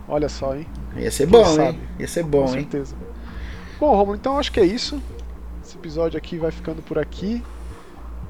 Olha 0.08 0.30
só, 0.30 0.56
hein? 0.56 0.66
Ia 0.96 1.12
ser 1.12 1.28
Quem 1.28 1.38
bom, 1.38 1.44
sabe? 1.44 1.68
hein? 1.72 1.80
Ia 2.00 2.08
ser 2.08 2.24
bom, 2.24 2.46
Com 2.46 2.56
hein? 2.56 2.62
certeza. 2.62 2.96
Bom, 3.80 3.96
Romulo, 3.96 4.18
então 4.18 4.38
acho 4.38 4.52
que 4.52 4.60
é 4.60 4.66
isso. 4.66 5.02
Esse 5.64 5.78
episódio 5.78 6.18
aqui 6.18 6.38
vai 6.38 6.52
ficando 6.52 6.82
por 6.82 7.00
aqui. 7.00 7.42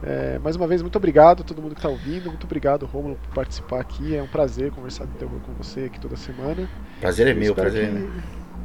É, 0.03 0.37
mais 0.39 0.55
uma 0.55 0.67
vez, 0.67 0.81
muito 0.81 0.95
obrigado 0.95 1.41
a 1.41 1.43
todo 1.43 1.59
mundo 1.59 1.73
que 1.73 1.79
está 1.79 1.89
ouvindo. 1.89 2.29
Muito 2.29 2.43
obrigado, 2.43 2.85
Romulo, 2.85 3.15
por 3.15 3.33
participar 3.33 3.81
aqui. 3.81 4.15
É 4.15 4.21
um 4.21 4.27
prazer 4.27 4.71
conversar 4.71 5.05
de 5.05 5.13
terror 5.13 5.39
com 5.39 5.51
você 5.53 5.85
aqui 5.85 5.99
toda 5.99 6.15
semana. 6.15 6.69
Prazer 7.01 7.25
é 7.27 7.33
meu, 7.33 7.55
prazer 7.55 7.85
é 7.85 7.91
meu. 7.91 8.09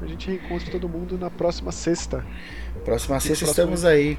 A 0.03 0.07
gente 0.07 0.29
reencontre 0.29 0.71
todo 0.71 0.87
mundo 0.87 1.17
na 1.17 1.31
próxima 1.31 1.73
sexta. 1.73 2.23
Próxima 2.85 3.19
sexta 3.19 3.47
estamos 3.47 3.87
aí. 3.87 4.19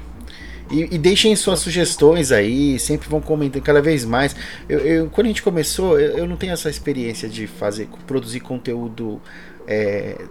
E, 0.68 0.96
e, 0.96 0.98
deixem 0.98 1.36
suas 1.36 1.60
sugestões 1.60 2.32
aí, 2.32 2.76
sempre 2.80 3.08
vão 3.08 3.20
comentando 3.20 3.62
cada 3.62 3.80
vez 3.80 4.04
mais. 4.04 4.34
Eu, 4.68 4.80
eu 4.80 5.10
quando 5.10 5.26
a 5.26 5.28
gente 5.28 5.42
começou, 5.42 6.00
eu, 6.00 6.18
eu, 6.18 6.26
não 6.26 6.36
tenho 6.36 6.52
essa 6.52 6.68
experiência 6.68 7.28
de 7.28 7.46
fazer, 7.46 7.88
produzir 8.04 8.40
conteúdo, 8.40 9.22
é, 9.64 10.26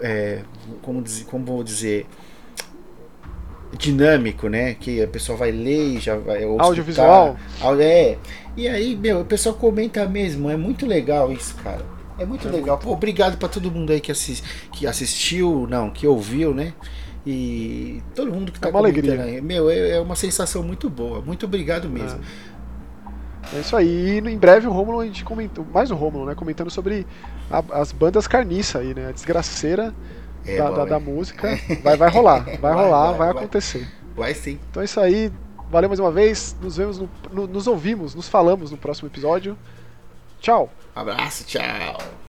é, 0.00 0.42
como, 0.82 1.02
dizer, 1.02 1.24
como 1.24 1.44
vou 1.44 1.62
dizer, 1.62 2.06
dinâmico, 3.76 4.48
né? 4.48 4.74
Que 4.74 5.02
a 5.02 5.08
pessoa 5.08 5.36
vai 5.36 5.50
ler 5.50 5.96
e 5.96 6.00
já 6.00 6.16
vai. 6.16 6.44
Audiovisual? 6.44 7.36
É. 7.80 8.16
E 8.56 8.68
aí, 8.68 8.96
meu, 8.96 9.20
o 9.20 9.24
pessoal 9.24 9.54
comenta 9.54 10.06
mesmo. 10.06 10.50
É 10.50 10.56
muito 10.56 10.86
legal 10.86 11.30
isso, 11.32 11.54
cara. 11.56 11.84
É 12.18 12.24
muito 12.24 12.48
é 12.48 12.50
legal. 12.50 12.76
Muito... 12.76 12.84
Pô, 12.84 12.92
obrigado 12.92 13.36
para 13.36 13.48
todo 13.48 13.70
mundo 13.70 13.92
aí 13.92 14.00
que, 14.00 14.10
assist, 14.10 14.42
que 14.72 14.86
assistiu, 14.86 15.66
não, 15.68 15.90
que 15.90 16.06
ouviu, 16.06 16.54
né? 16.54 16.72
E 17.26 18.02
todo 18.14 18.32
mundo 18.32 18.52
que 18.52 18.60
tá 18.60 18.68
é 18.68 18.70
uma 18.70 18.78
alegria. 18.78 19.20
aí. 19.22 19.40
Meu, 19.40 19.68
é, 19.68 19.90
é, 19.96 20.00
uma 20.00 20.14
sensação 20.16 20.62
muito 20.62 20.88
boa. 20.88 21.20
Muito 21.20 21.44
obrigado 21.44 21.88
mesmo. 21.88 22.20
É. 23.52 23.56
é 23.56 23.60
isso 23.60 23.76
aí. 23.76 24.18
E 24.18 24.18
em 24.18 24.38
breve 24.38 24.66
o 24.66 24.72
Romulo, 24.72 25.00
a 25.00 25.06
gente 25.06 25.24
comentou, 25.24 25.66
mais 25.74 25.90
o 25.90 25.96
Romulo, 25.96 26.24
né? 26.24 26.34
Comentando 26.34 26.70
sobre 26.70 27.06
a, 27.50 27.80
as 27.80 27.92
bandas 27.92 28.26
carniça 28.26 28.78
aí, 28.78 28.94
né? 28.94 29.08
A 29.08 29.12
desgraceira 29.12 29.94
é, 30.44 30.58
da, 30.58 30.70
da, 30.70 30.84
da, 30.84 31.00
música. 31.00 31.58
Vai, 31.82 31.96
vai 31.96 32.10
rolar, 32.10 32.44
vai, 32.44 32.56
vai 32.56 32.72
rolar, 32.74 33.12
vai, 33.12 33.18
vai 33.18 33.30
acontecer. 33.30 33.88
Vai 34.14 34.34
sim. 34.34 34.58
Então 34.70 34.82
é 34.82 34.84
isso 34.84 35.00
aí. 35.00 35.32
Valeu 35.70 35.88
mais 35.88 36.00
uma 36.00 36.10
vez. 36.10 36.56
Nos 36.60 36.76
vemos, 36.76 36.98
no, 36.98 37.10
no, 37.32 37.46
nos 37.46 37.66
ouvimos, 37.66 38.14
nos 38.14 38.28
falamos 38.28 38.70
no 38.70 38.76
próximo 38.76 39.08
episódio. 39.08 39.58
Tchau. 40.40 40.70
Abraço, 40.94 41.44
tchau. 41.44 42.25